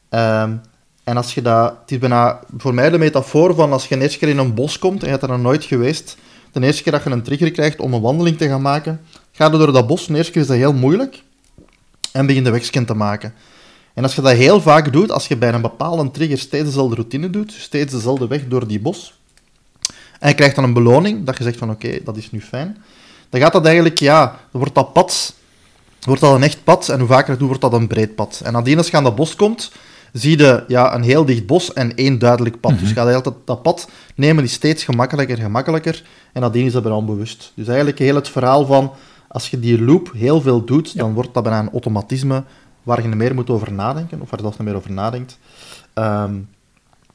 Um, 0.10 0.62
en 1.04 1.18
als 1.18 1.34
je 1.34 1.42
dat... 1.42 1.74
Het 1.82 1.92
is 1.92 1.98
bijna 1.98 2.40
voor 2.58 2.74
mij 2.74 2.90
de 2.90 2.98
metafoor 2.98 3.56
van 3.56 3.72
als 3.72 3.88
je 3.88 3.96
een 3.96 4.02
eerste 4.02 4.18
keer 4.18 4.30
in 4.30 4.38
een 4.38 4.54
bos 4.54 4.80
komt 4.80 5.00
en 5.00 5.06
je 5.06 5.12
hebt 5.12 5.24
er 5.24 5.30
nog 5.30 5.42
nooit 5.42 5.64
geweest 5.64 6.18
de 6.60 6.66
eerste 6.66 6.84
keer 6.84 6.92
dat 6.92 7.04
je 7.04 7.10
een 7.10 7.22
trigger 7.22 7.52
krijgt 7.52 7.80
om 7.80 7.94
een 7.94 8.02
wandeling 8.02 8.38
te 8.38 8.48
gaan 8.48 8.62
maken, 8.62 9.02
ga 9.32 9.46
je 9.46 9.58
door 9.58 9.72
dat 9.72 9.88
bos. 9.88 10.08
De 10.08 10.16
eerste 10.16 10.32
keer 10.32 10.42
is 10.42 10.48
dat 10.48 10.58
heel 10.58 10.74
moeilijk 10.74 11.24
en 12.18 12.26
begin 12.26 12.44
de 12.44 12.50
wegscan 12.50 12.86
te 12.86 12.94
maken. 12.94 13.34
En 13.94 14.04
als 14.04 14.16
je 14.16 14.22
dat 14.22 14.32
heel 14.32 14.62
vaak 14.62 14.94
doet, 14.94 15.12
als 15.12 15.28
je 15.28 15.38
bij 15.38 15.54
een 15.54 15.62
bepaalde 15.62 16.12
trigger 16.12 16.38
steeds 16.38 16.66
dezelfde 16.66 16.96
routine 16.96 17.30
doet, 17.30 17.52
steeds 17.52 17.94
dezelfde 17.94 18.28
weg 18.28 18.48
door 18.48 18.68
die 18.68 18.80
bos, 18.80 19.20
en 20.20 20.30
je 20.30 20.36
krijgt 20.36 20.56
dan 20.56 20.64
een 20.64 20.74
beloning, 20.74 21.26
dat 21.26 21.38
je 21.38 21.44
zegt 21.44 21.58
van 21.58 21.70
oké, 21.70 21.86
okay, 21.86 22.02
dat 22.04 22.18
is 22.18 22.32
nu 22.32 22.42
fijn, 22.42 22.78
dan 23.30 23.42
gaat 23.42 23.54
dat 23.54 23.66
eigenlijk, 23.66 24.00
ja, 24.00 24.26
dan 24.26 24.62
wordt 24.62 24.76
dat 24.76 24.94
pad, 24.94 25.34
wordt 26.02 26.22
dat 26.22 26.36
een 26.36 26.44
echt 26.44 26.64
pad, 26.64 26.90
en 26.90 27.00
hoe 27.00 27.08
vaker 27.08 27.30
het 27.30 27.40
doet, 27.40 27.48
wordt 27.48 27.64
dat 27.64 27.74
een 27.74 27.88
breed 27.88 28.16
pad. 28.16 28.42
En 28.44 28.54
nadien 28.54 28.78
als 28.78 28.88
je 28.88 28.98
aan 28.98 29.04
dat 29.04 29.16
bos 29.16 29.36
komt, 29.36 29.72
zie 30.14 30.38
je 30.38 30.64
ja, 30.68 30.96
een 30.96 31.04
heel 31.04 31.26
dicht 31.26 31.46
bos 31.46 31.74
en 31.74 31.96
één 31.96 32.20
duidelijk 32.20 32.60
pad. 32.60 32.72
Mm 32.72 32.78
-hmm. 32.78 32.86
Dus 32.86 32.94
je 32.94 33.14
altijd 33.14 33.36
dat 33.46 33.62
pad 33.62 33.90
nemen, 34.16 34.44
die 34.44 34.52
steeds 34.52 34.84
gemakkelijker, 34.84 35.38
gemakkelijker. 35.38 36.04
En 36.34 36.42
nadien 36.42 36.66
is 36.66 36.72
dat 36.72 36.82
bijna 36.82 36.98
onbewust. 36.98 37.52
Dus 37.56 37.68
eigenlijk 37.68 38.00
heel 38.00 38.16
het 38.16 38.30
verhaal 38.30 38.66
van, 38.66 38.94
als 39.38 39.50
je 39.50 39.60
die 39.60 39.82
loop 39.82 40.12
heel 40.14 40.42
veel 40.42 40.66
doet, 40.66 40.92
ja. 40.92 41.00
dan 41.00 41.14
wordt 41.14 41.34
dat 41.34 41.44
bijna 41.44 41.60
een 41.60 41.72
automatisme 41.72 42.44
waar 42.84 43.02
je 43.02 43.08
niet 43.08 43.18
meer 43.18 43.36
moet 43.36 43.50
over 43.50 43.74
nadenken, 43.74 44.22
of 44.22 44.30
waar 44.30 44.40
je 44.40 44.46
zelfs 44.46 44.58
niet 44.58 44.68
meer 44.68 44.78
over 44.78 44.92
nadenkt. 44.92 45.40
Um, 45.94 46.50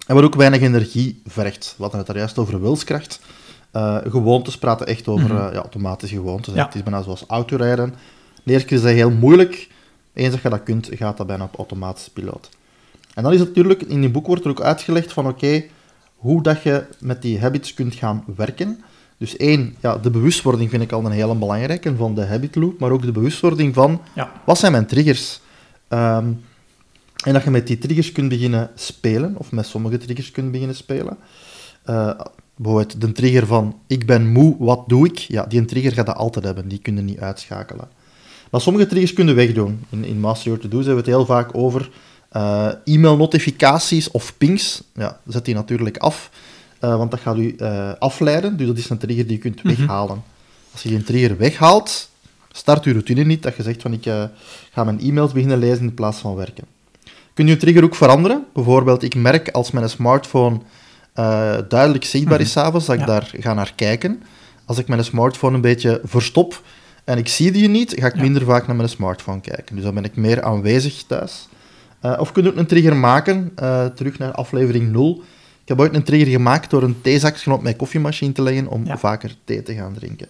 en 0.07 0.15
wat 0.15 0.25
ook 0.25 0.35
weinig 0.35 0.61
energie 0.61 1.21
vergt. 1.27 1.75
We 1.77 1.83
hadden 1.83 1.99
het 1.99 2.09
daar 2.09 2.17
juist 2.17 2.39
over 2.39 2.61
wilskracht. 2.61 3.21
Uh, 3.73 3.97
gewoontes 4.05 4.59
praten 4.59 4.87
echt 4.87 5.09
over 5.09 5.31
mm 5.31 5.37
-hmm. 5.37 5.47
uh, 5.47 5.53
ja, 5.53 5.61
automatische 5.61 6.15
gewoontes. 6.15 6.55
Ja. 6.55 6.65
Het 6.65 6.75
is 6.75 6.83
bijna 6.83 7.03
zoals 7.03 7.25
autorijden. 7.27 7.95
De 8.45 8.53
eerste 8.53 8.67
keer 8.67 8.77
is 8.77 8.83
dat 8.83 8.93
heel 8.93 9.11
moeilijk. 9.11 9.69
Eens 10.13 10.31
dat 10.31 10.43
je 10.43 10.49
dat 10.49 10.63
kunt, 10.63 10.89
gaat 10.93 11.17
dat 11.17 11.27
bijna 11.27 11.45
op 11.45 11.57
automatische 11.57 12.11
piloot. 12.11 12.49
En 13.15 13.23
dan 13.23 13.33
is 13.33 13.39
het 13.39 13.49
natuurlijk, 13.49 13.83
in 13.83 14.01
die 14.01 14.11
boek 14.11 14.27
wordt 14.27 14.45
er 14.45 14.51
ook 14.51 14.61
uitgelegd 14.61 15.13
van 15.13 15.27
oké, 15.27 15.35
okay, 15.35 15.71
hoe 16.17 16.43
dat 16.43 16.63
je 16.63 16.85
met 16.99 17.23
die 17.23 17.41
habits 17.41 17.75
kunt 17.75 17.95
gaan 17.95 18.25
werken. 18.37 18.83
Dus 19.23 19.37
één, 19.37 19.77
ja, 19.81 19.99
de 19.99 20.11
bewustwording 20.11 20.71
vind 20.71 20.83
ik 20.83 20.93
al 20.93 21.05
een 21.05 21.13
hele 21.13 21.35
belangrijke 21.35 21.97
van 21.97 22.15
de 22.15 22.25
habit 22.25 22.55
loop, 22.55 22.79
maar 22.79 22.91
ook 22.91 23.03
de 23.03 23.13
bewustwording 23.13 23.75
van 23.75 24.01
ja. 24.15 24.33
wat 24.45 24.59
zijn 24.59 24.73
mijn 24.73 24.87
triggers. 24.87 25.41
Um, 25.89 26.41
en 27.25 27.33
dat 27.33 27.45
je 27.45 27.51
met 27.51 27.67
die 27.67 27.79
triggers 27.79 28.13
kunt 28.13 28.29
beginnen 28.29 28.71
spelen, 28.75 29.35
of 29.39 29.53
met 29.53 29.67
sommige 29.67 29.99
triggers 29.99 30.31
kunt 30.31 30.53
beginnen 30.53 30.77
spelen. 30.77 31.17
Uh, 31.91 32.21
bijvoorbeeld 32.57 33.01
de 33.01 33.13
trigger 33.13 33.47
van 33.47 33.79
ik 33.87 34.07
ben 34.07 34.33
moe, 34.33 34.57
wat 34.59 34.85
doe 34.87 35.07
ik? 35.07 35.19
Ja, 35.19 35.45
die 35.47 35.65
trigger 35.65 35.93
gaat 35.93 36.07
dat 36.07 36.17
altijd 36.17 36.45
hebben, 36.45 36.69
die 36.69 36.79
kun 36.79 36.97
je 36.97 37.03
niet 37.03 37.19
uitschakelen. 37.19 37.89
Maar 38.51 38.61
sommige 38.61 38.87
triggers 38.87 39.13
kun 39.13 39.27
je 39.27 39.33
wegdoen. 39.33 39.85
In, 39.91 40.05
in 40.05 40.21
Master 40.21 40.47
Your 40.47 40.61
To-Do's 40.61 40.87
hebben 40.87 41.05
we 41.05 41.11
het 41.11 41.19
heel 41.19 41.27
vaak 41.27 41.55
over 41.55 41.91
uh, 42.33 42.69
e-mail-notificaties 42.85 44.11
of 44.11 44.35
pings. 44.39 44.83
Ja, 44.95 45.21
zet 45.27 45.45
die 45.45 45.55
natuurlijk 45.55 45.97
af, 45.97 46.31
uh, 46.85 46.97
want 46.97 47.11
dat 47.11 47.21
gaat 47.21 47.37
u 47.37 47.55
uh, 47.59 47.93
afleiden. 47.99 48.57
Dus 48.57 48.67
dat 48.67 48.79
is 48.79 48.91
een 48.91 48.99
trigger 48.99 49.27
die 49.27 49.37
je 49.37 49.43
kunt 49.43 49.63
weghalen. 49.63 50.23
Als 50.73 50.83
je 50.83 50.89
die 50.89 51.03
trigger 51.03 51.37
weghaalt, 51.37 52.11
start 52.53 52.85
je 52.85 52.93
routine 52.93 53.25
niet 53.25 53.43
dat 53.43 53.57
je 53.57 53.63
zegt 53.63 53.83
van 53.83 53.93
ik 53.93 54.05
ga 54.73 54.85
mijn 54.85 55.01
e-mails 55.01 55.33
beginnen 55.33 55.59
lezen 55.59 55.85
in 55.85 55.95
plaats 55.95 56.19
van 56.19 56.35
werken. 56.35 56.65
Kun 57.35 57.47
je 57.47 57.57
trigger 57.57 57.85
ook 57.85 57.95
veranderen? 57.95 58.45
Bijvoorbeeld, 58.55 59.03
ik 59.03 59.15
merk 59.15 59.51
als 59.51 59.71
mijn 59.71 59.89
smartphone 59.89 60.61
duidelijk 61.69 62.05
zichtbaar 62.05 62.41
is 62.41 62.47
mm 62.47 62.53
-hmm. 62.53 62.65
s'avonds, 62.65 62.87
dat 62.87 62.95
ik 62.95 63.01
ja. 63.01 63.07
daar 63.07 63.31
ga 63.39 63.55
naar 63.55 63.73
kijken. 63.77 64.23
Als 64.65 64.79
ik 64.79 64.89
mijn 64.89 65.05
smartphone 65.05 65.55
een 65.55 65.61
beetje 65.61 66.01
verstop 66.05 66.63
en 67.05 67.19
ik 67.19 67.29
zie 67.29 67.53
die 67.53 67.69
niet, 67.69 67.95
ga 67.99 68.07
ik 68.07 68.17
ja. 68.17 68.21
minder 68.23 68.45
vaak 68.45 68.67
naar 68.67 68.77
mijn 68.77 68.89
smartphone 68.89 69.41
kijken. 69.41 69.75
Dus 69.75 69.85
dan 69.85 69.95
ben 69.95 70.05
ik 70.05 70.17
meer 70.17 70.43
aanwezig 70.43 71.03
thuis. 71.07 71.49
Of 72.19 72.33
kun 72.33 72.43
je 72.43 72.51
ook 72.51 72.57
een 72.57 72.67
trigger 72.67 72.97
maken, 72.97 73.53
terug 73.95 74.19
naar 74.19 74.33
aflevering 74.33 74.93
0. 74.93 75.23
Ik 75.63 75.69
heb 75.69 75.81
ooit 75.81 75.95
een 75.95 76.03
trigger 76.03 76.31
gemaakt 76.31 76.71
door 76.71 76.83
een 76.83 77.01
theezakje 77.01 77.53
op 77.53 77.63
mijn 77.63 77.77
koffiemachine 77.77 78.33
te 78.33 78.43
leggen 78.43 78.67
om 78.67 78.87
ja. 78.87 78.99
vaker 78.99 79.35
thee 79.45 79.63
te 79.63 79.75
gaan 79.75 79.95
drinken. 79.95 80.29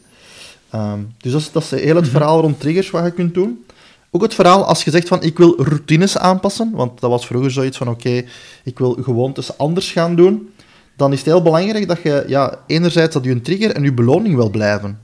Um, 0.75 1.15
dus 1.19 1.33
dat 1.33 1.41
is, 1.41 1.53
dat 1.53 1.63
is 1.63 1.71
heel 1.71 1.97
het 1.97 2.09
verhaal 2.09 2.41
rond 2.41 2.61
triggers 2.61 2.91
wat 2.91 3.05
je 3.05 3.11
kunt 3.11 3.35
doen. 3.35 3.65
Ook 4.11 4.23
het 4.23 4.35
verhaal 4.35 4.65
als 4.65 4.85
je 4.85 4.91
zegt 4.91 5.09
van 5.09 5.23
ik 5.23 5.39
wil 5.39 5.63
routines 5.63 6.19
aanpassen, 6.19 6.71
want 6.71 7.01
dat 7.01 7.11
was 7.11 7.27
vroeger 7.27 7.51
zoiets 7.51 7.77
van 7.77 7.89
oké, 7.89 8.09
okay, 8.09 8.27
ik 8.65 8.79
wil 8.79 8.93
gewoontes 9.01 9.59
anders 9.59 9.93
gaan 9.93 10.17
doen. 10.17 10.53
Dan 10.97 11.13
is 11.13 11.19
het 11.19 11.27
heel 11.27 11.43
belangrijk 11.43 11.89
dat 11.89 12.03
je 12.03 12.25
ja, 12.27 12.59
enerzijds 12.67 13.15
dat 13.15 13.25
je 13.25 13.31
een 13.31 13.43
trigger 13.43 13.71
en 13.71 13.83
je 13.83 13.93
beloning 13.93 14.35
wil 14.35 14.51
blijven. 14.51 14.99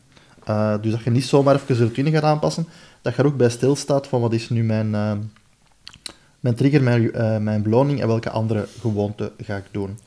Uh, 0.49 0.75
dus 0.81 0.91
dat 0.91 1.03
je 1.03 1.11
niet 1.11 1.25
zomaar 1.25 1.55
even 1.55 1.67
de 1.67 1.75
routine 1.75 2.11
gaat 2.11 2.23
aanpassen, 2.23 2.67
dat 3.03 3.15
je 3.15 3.23
er 3.23 3.29
ook 3.29 3.37
bij 3.37 3.51
stilstaat 3.51 4.07
van 4.07 4.21
wat 4.21 4.33
is 4.33 4.49
nu 4.49 4.63
mijn 4.63 4.95
mijn 6.41 6.55
trigger, 6.55 6.83
mijn, 6.83 7.03
uh, 7.03 7.37
mijn 7.37 7.63
beloning 7.63 8.01
en 8.01 8.07
welke 8.07 8.31
andere 8.31 8.67
gewoonte 8.81 9.33
ga 9.43 9.57
ik 9.57 9.65
doen. 9.71 9.99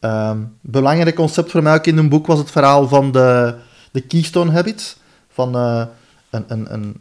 Um, 0.00 0.56
belangrijk 0.60 1.14
concept 1.14 1.50
voor 1.50 1.62
mij 1.62 1.74
ook 1.74 1.86
in 1.86 1.96
een 1.96 2.08
boek 2.08 2.26
was 2.26 2.38
het 2.38 2.50
verhaal 2.50 2.88
van 2.88 3.12
de, 3.12 3.54
de 3.90 4.00
Keystone 4.00 4.50
Habits. 4.50 4.96
Van 5.28 5.56
uh, 5.56 5.84
een, 6.30 6.44
een, 6.46 6.72
een, 6.72 7.00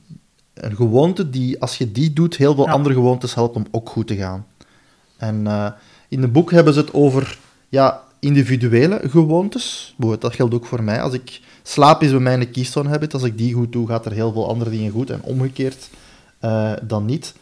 een 0.53 0.75
gewoonte 0.75 1.29
die, 1.29 1.61
als 1.61 1.77
je 1.77 1.91
die 1.91 2.13
doet, 2.13 2.37
heel 2.37 2.55
veel 2.55 2.65
ja. 2.65 2.71
andere 2.71 2.95
gewoontes 2.95 3.35
helpt 3.35 3.55
om 3.55 3.65
ook 3.71 3.89
goed 3.89 4.07
te 4.07 4.15
gaan. 4.15 4.45
En 5.17 5.43
uh, 5.45 5.67
in 6.07 6.21
het 6.21 6.31
boek 6.31 6.51
hebben 6.51 6.73
ze 6.73 6.79
het 6.79 6.93
over 6.93 7.37
ja, 7.69 8.01
individuele 8.19 9.01
gewoontes. 9.03 9.95
Dat 10.19 10.35
geldt 10.35 10.53
ook 10.53 10.65
voor 10.65 10.83
mij. 10.83 11.01
Als 11.01 11.13
ik 11.13 11.41
slaap 11.63 12.01
is 12.01 12.11
bij 12.11 12.19
mij 12.19 12.33
een 12.33 12.51
Keystone 12.51 12.89
Habit. 12.89 13.13
Als 13.13 13.23
ik 13.23 13.37
die 13.37 13.53
goed 13.53 13.71
doe, 13.71 13.87
gaat 13.87 14.05
er 14.05 14.11
heel 14.11 14.31
veel 14.31 14.47
andere 14.47 14.69
dingen 14.69 14.91
goed. 14.91 15.09
En 15.09 15.21
omgekeerd 15.23 15.89
dan 16.81 17.05
niet. 17.05 17.33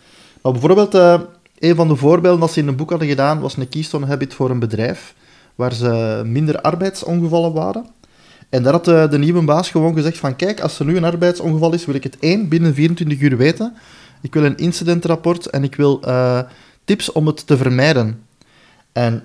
Maar 0.41 0.51
bijvoorbeeld, 0.51 0.95
uh, 0.95 1.19
een 1.59 1.75
van 1.75 1.87
de 1.87 1.95
voorbeelden 1.95 2.39
dat 2.39 2.51
ze 2.51 2.59
in 2.59 2.67
een 2.67 2.75
boek 2.75 2.89
hadden 2.89 3.07
gedaan, 3.07 3.39
was 3.39 3.57
een 3.57 3.69
Keystone 3.69 4.05
Habit 4.05 4.33
voor 4.33 4.49
een 4.49 4.59
bedrijf, 4.59 5.13
waar 5.57 5.73
ze 5.73 6.21
minder 6.25 6.61
arbeidsongevallen 6.61 7.53
waren. 7.53 7.85
En 8.49 8.63
daar 8.63 8.73
had 8.73 8.85
de, 8.85 9.07
de 9.09 9.17
nieuwe 9.17 9.43
baas 9.43 9.69
gewoon 9.69 9.93
gezegd 9.93 10.17
van, 10.17 10.35
kijk, 10.35 10.59
als 10.59 10.79
er 10.79 10.85
nu 10.85 10.97
een 10.97 11.03
arbeidsongeval 11.03 11.73
is, 11.73 11.85
wil 11.85 11.95
ik 11.95 12.03
het 12.03 12.17
één 12.19 12.47
binnen 12.47 12.73
24 12.73 13.19
uur 13.19 13.37
weten. 13.37 13.75
Ik 14.21 14.33
wil 14.33 14.43
een 14.43 14.57
incidentrapport 14.57 15.45
en 15.45 15.63
ik 15.63 15.75
wil 15.75 16.01
uh, 16.05 16.39
tips 16.85 17.11
om 17.11 17.27
het 17.27 17.47
te 17.47 17.57
vermijden. 17.57 18.23
En 18.91 19.23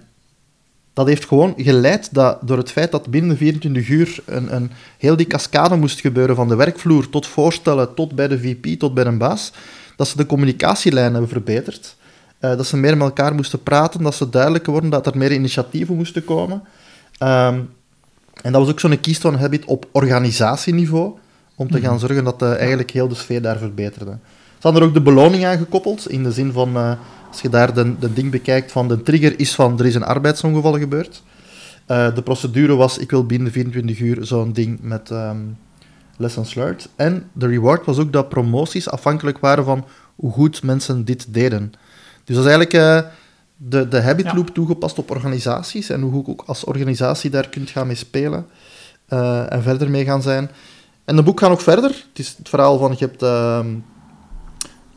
dat 0.93 1.07
heeft 1.07 1.25
gewoon 1.25 1.55
geleid 1.57 2.15
dat 2.15 2.39
door 2.43 2.57
het 2.57 2.71
feit 2.71 2.91
dat 2.91 3.11
binnen 3.11 3.37
24 3.37 3.89
uur 3.89 4.23
een, 4.27 4.55
een 4.55 4.71
heel 4.99 5.17
die 5.17 5.27
cascade 5.27 5.77
moest 5.77 6.01
gebeuren 6.01 6.37
van 6.37 6.49
de 6.49 6.57
werkvloer 6.57 7.09
tot 7.09 7.27
voorstellen, 7.27 7.95
tot 7.95 8.15
bij 8.15 8.29
de 8.29 8.39
VP, 8.39 8.79
tot 8.79 8.95
bij 8.95 9.05
een 9.05 9.19
baas, 9.19 9.53
dat 9.97 10.09
ze 10.09 10.17
de 10.17 10.27
communicatielijn 10.27 11.13
hebben 11.13 11.31
verbeterd. 11.31 11.97
Uh, 12.43 12.57
dat 12.57 12.67
ze 12.67 12.77
meer 12.77 12.97
met 12.97 13.07
elkaar 13.07 13.35
moesten 13.35 13.63
praten, 13.63 14.03
dat 14.03 14.15
ze 14.15 14.29
duidelijker 14.29 14.73
worden, 14.73 14.91
dat 14.91 15.07
er 15.07 15.17
meer 15.17 15.33
initiatieven 15.33 15.97
moesten 15.97 16.25
komen. 16.25 16.63
Ehm, 17.19 17.61
en 18.43 18.53
dat 18.53 18.61
was 18.61 18.71
ook 18.71 18.81
zo'n 18.81 19.01
keystone 19.01 19.39
habit 19.39 19.65
op 19.65 19.87
organisatieniveau, 19.93 21.13
om 21.57 21.71
te 21.71 21.79
mhm. 21.79 21.87
gaan 21.87 21.99
zorgen 21.99 22.25
dat 22.25 22.43
uh, 22.43 22.57
eigenlijk 22.57 22.91
heel 22.91 23.09
de 23.09 23.15
sfeer 23.15 23.43
daar 23.43 23.59
verbeterde. 23.59 24.19
Ze 24.59 24.69
hadden 24.69 24.83
er 24.83 24.89
ook 24.89 24.95
de 24.95 25.03
beloning 25.03 25.45
aan 25.45 25.59
gekoppeld, 25.59 26.11
in 26.11 26.23
de 26.23 26.33
zin 26.33 26.53
van, 26.53 26.77
uh, 26.77 26.93
als 27.29 27.41
je 27.41 27.49
daar 27.49 27.75
de, 27.75 27.99
de 27.99 28.13
ding 28.13 28.31
bekijkt 28.31 28.73
van 28.73 28.89
de 28.89 29.03
trigger 29.03 29.39
is 29.39 29.55
van 29.55 29.79
er 29.79 29.87
is 29.87 29.95
een 29.95 30.05
arbeidsongeval 30.05 30.79
gebeurd. 30.79 31.23
De 31.87 32.23
procedure 32.25 32.75
was, 32.75 32.99
ik 32.99 33.11
wil 33.11 33.27
binnen 33.27 33.53
24 33.53 33.99
uur 33.99 34.25
zo'n 34.25 34.53
ding 34.53 34.79
met 34.83 35.11
um, 35.11 35.57
lessons 36.17 36.55
learned. 36.55 36.89
En 36.97 37.31
de 37.33 37.47
reward 37.47 37.87
was 37.87 37.99
ook 37.99 38.13
dat 38.13 38.29
promoties 38.29 38.89
afhankelijk 38.89 39.39
waren 39.39 39.65
van 39.65 39.85
hoe 40.17 40.33
goed 40.33 40.63
mensen 40.63 41.05
dit 41.05 41.35
deden. 41.35 41.73
Dus 42.25 42.37
dat 42.37 42.45
is 42.45 42.51
eigenlijk 42.51 42.73
uh, 42.73 43.11
de, 43.57 43.89
de 43.89 44.01
habit 44.01 44.33
loop 44.33 44.49
toegepast 44.49 44.99
op 44.99 45.11
organisaties 45.11 45.89
en 45.89 46.01
hoe 46.01 46.23
je 46.23 46.29
ook 46.29 46.43
als 46.47 46.65
organisatie 46.65 47.31
daar 47.31 47.49
kunt 47.49 47.71
gaan 47.71 47.87
mee 47.87 47.97
spelen 47.97 48.47
uh, 49.09 49.53
en 49.53 49.63
verder 49.63 49.91
mee 49.91 50.05
gaan 50.05 50.23
zijn. 50.23 50.51
En 51.05 51.17
het 51.17 51.25
boek 51.25 51.41
gaat 51.41 51.51
nog 51.51 51.63
verder. 51.63 51.91
Het 51.91 52.19
is 52.19 52.35
het 52.39 52.49
verhaal 52.49 52.79
van, 52.79 52.95
je 52.99 53.05
hebt 53.05 53.23
uh, 53.23 53.61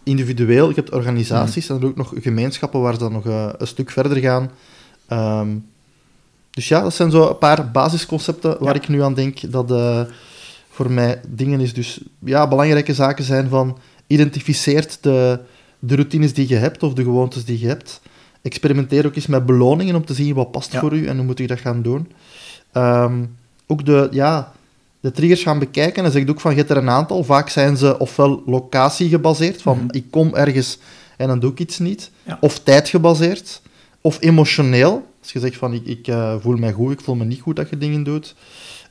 individueel, 0.04 0.70
je 0.70 0.76
hebt 0.76 0.92
organisaties 0.92 1.68
mm. 1.68 1.76
en 1.76 1.82
er 1.82 1.88
ook 1.88 1.96
nog 1.96 2.14
gemeenschappen 2.16 2.82
waar 2.82 2.94
ze 2.94 3.00
dan 3.00 3.12
nog 3.12 3.26
uh, 3.26 3.50
een 3.58 3.68
stuk 3.68 3.92
verder 3.92 4.18
gaan. 4.18 4.52
Um, 5.42 5.66
dus 6.50 6.68
ja, 6.68 6.82
dat 6.82 6.94
zijn 6.94 7.12
zo 7.12 7.30
een 7.30 7.38
paar 7.38 7.72
basisconcepten 7.72 8.58
waar 8.60 8.76
ik 8.76 8.88
nu 8.88 9.04
aan 9.04 9.14
denk 9.14 9.52
dat 9.52 9.74
voor 10.70 10.92
mij 10.92 11.22
dingen 11.28 11.60
is. 11.60 11.74
Dus 11.74 12.00
ja, 12.20 12.48
belangrijke 12.48 12.94
zaken 12.94 13.24
zijn 13.24 13.50
van 13.50 13.78
identificeert 14.08 14.98
de, 15.02 15.40
de 15.86 15.96
routines 15.96 16.34
die 16.34 16.50
je 16.50 16.56
hebt 16.56 16.84
of 16.84 16.94
de 16.94 17.04
gewoontes 17.04 17.46
die 17.46 17.60
je 17.60 17.68
hebt. 17.68 18.02
Experimenteer 18.42 19.06
ook 19.06 19.16
eens 19.16 19.28
met 19.28 19.46
beloningen 19.46 19.96
om 19.96 20.06
te 20.06 20.14
zien 20.14 20.36
wat 20.36 20.52
past 20.52 20.78
voor 20.78 20.94
u 20.94 21.08
en 21.08 21.16
hoe 21.16 21.26
moet 21.26 21.38
je 21.38 21.48
dat 21.48 21.60
gaan 21.60 21.82
doen. 21.82 22.12
Um, 22.74 23.38
ook 23.68 23.86
de, 23.86 24.08
ja, 24.12 24.52
de 25.00 25.12
triggers 25.12 25.44
gaan 25.44 25.60
bekijken 25.60 26.06
en 26.06 26.12
zeg 26.12 26.30
ook 26.30 26.40
van, 26.40 26.52
je 26.52 26.58
hebt 26.58 26.70
er 26.70 26.78
een 26.78 26.90
aantal. 26.90 27.24
Vaak 27.24 27.50
zijn 27.50 27.78
ze 27.78 28.00
ofwel 28.00 28.44
locatie 28.46 29.10
gebaseerd, 29.10 29.62
van 29.62 29.78
mhm. 29.78 29.88
ik 29.90 30.06
kom 30.10 30.36
ergens 30.36 30.78
en 31.18 31.28
dan 31.28 31.40
doe 31.40 31.52
ik 31.52 31.60
iets 31.60 31.80
niet. 31.80 32.12
Of 32.40 32.60
tijd 32.60 32.90
gebaseerd. 32.90 33.62
Of 34.02 34.18
emotioneel. 34.22 35.08
Als 35.22 35.32
je 35.32 35.40
zegt 35.40 35.58
van, 35.58 35.74
ik, 35.74 35.86
ik 35.86 36.08
uh, 36.08 36.36
voel 36.40 36.56
mij 36.56 36.72
goed, 36.72 36.92
ik 36.92 37.02
voel 37.02 37.16
me 37.16 37.26
niet 37.26 37.42
goed 37.42 37.56
dat 37.56 37.70
je 37.70 37.78
dingen 37.78 38.04
doet. 38.04 38.36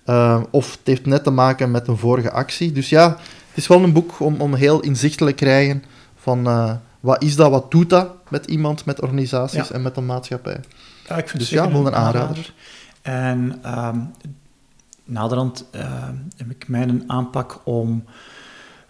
Uh, 0.06 0.42
of 0.50 0.70
het 0.70 0.80
heeft 0.84 1.06
net 1.06 1.24
te 1.24 1.30
maken 1.30 1.70
met 1.70 1.88
een 1.88 1.96
vorige 1.96 2.30
actie. 2.30 2.72
Dus 2.72 2.88
ja, 2.88 3.08
het 3.48 3.56
is 3.56 3.66
wel 3.66 3.82
een 3.82 3.92
boek 3.92 4.20
om, 4.20 4.40
om 4.40 4.54
heel 4.54 4.80
inzichtelijk 4.80 5.36
te 5.36 5.44
krijgen 5.44 5.84
van 6.16 6.48
uh, 6.48 6.72
wat 7.04 7.22
is 7.22 7.36
dat, 7.36 7.50
wat 7.50 7.70
doet 7.70 7.90
dat 7.90 8.30
met 8.30 8.46
iemand, 8.46 8.84
met 8.84 9.00
organisaties 9.00 9.70
en 9.70 9.82
met 9.82 9.94
de 9.94 10.00
maatschappij. 10.00 10.60
Ja, 11.08 11.16
ik 11.16 11.28
vind 11.28 11.42
dus 11.42 11.50
ja, 11.50 11.70
wel 11.70 11.86
een 11.86 11.94
aanrader. 11.94 12.52
En 13.02 13.60
um, 13.78 14.10
naderhand 15.04 15.64
uh, 15.74 16.08
heb 16.36 16.50
ik 16.50 16.68
mijn 16.68 17.04
aanpak 17.06 17.60
om 17.64 18.04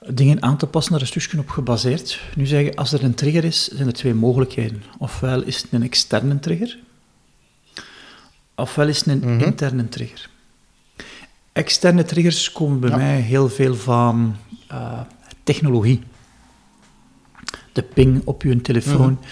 dingen 0.08 0.42
aan 0.42 0.56
te 0.56 0.66
passen, 0.66 0.92
daar 0.92 1.00
een 1.00 1.06
stukje 1.06 1.38
op 1.38 1.48
gebaseerd. 1.48 2.20
Nu 2.36 2.46
zeggen, 2.46 2.74
als 2.74 2.92
er 2.92 3.04
een 3.04 3.14
trigger 3.14 3.44
is, 3.44 3.68
zijn 3.68 3.86
er 3.86 3.94
twee 3.94 4.14
mogelijkheden. 4.14 4.82
Ofwel 4.98 5.42
is 5.42 5.62
het 5.62 5.72
een 5.72 5.82
externe 5.82 6.38
trigger, 6.38 6.78
ofwel 8.54 8.88
is 8.88 8.98
het 8.98 9.06
een 9.06 9.34
mhm. 9.34 9.44
interne 9.44 9.88
trigger. 9.88 10.30
Externe 11.52 12.04
triggers 12.04 12.52
komen 12.52 12.80
bij 12.80 12.96
mij 12.96 13.20
heel 13.20 13.48
veel 13.48 13.74
van 13.74 14.36
uh, 14.72 15.00
technologie. 15.44 16.02
De 17.74 17.82
ping 17.82 18.22
op 18.24 18.42
je 18.42 18.60
telefoon. 18.60 19.12
Mhm. 19.12 19.22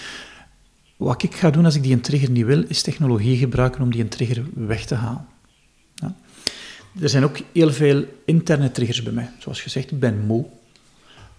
Wat 0.97 1.23
ik 1.23 1.35
ga 1.35 1.49
doen 1.49 1.65
als 1.65 1.75
ik 1.75 1.83
die 1.83 1.93
een 1.93 2.01
trigger 2.01 2.29
niet 2.29 2.45
wil, 2.45 2.63
is 2.67 2.81
technologie 2.81 3.37
gebruiken 3.37 3.81
om 3.81 3.91
die 3.91 4.01
een 4.01 4.09
trigger 4.09 4.43
weg 4.53 4.85
te 4.85 4.95
halen. 4.95 5.25
Ja. 5.95 6.15
Er 7.01 7.09
zijn 7.09 7.23
ook 7.23 7.37
heel 7.53 7.71
veel 7.71 8.05
interne 8.25 8.71
triggers 8.71 9.03
bij 9.03 9.13
mij. 9.13 9.29
Zoals 9.39 9.61
gezegd, 9.61 9.91
ik 9.91 9.99
ben 9.99 10.25
moe. 10.25 10.45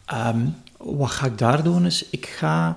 Ehm, 0.05 0.46
wat 0.78 1.11
ga 1.11 1.26
ik 1.26 1.38
daar 1.38 1.62
doen? 1.62 1.86
Is, 1.86 2.09
ik 2.11 2.26
ga 2.26 2.76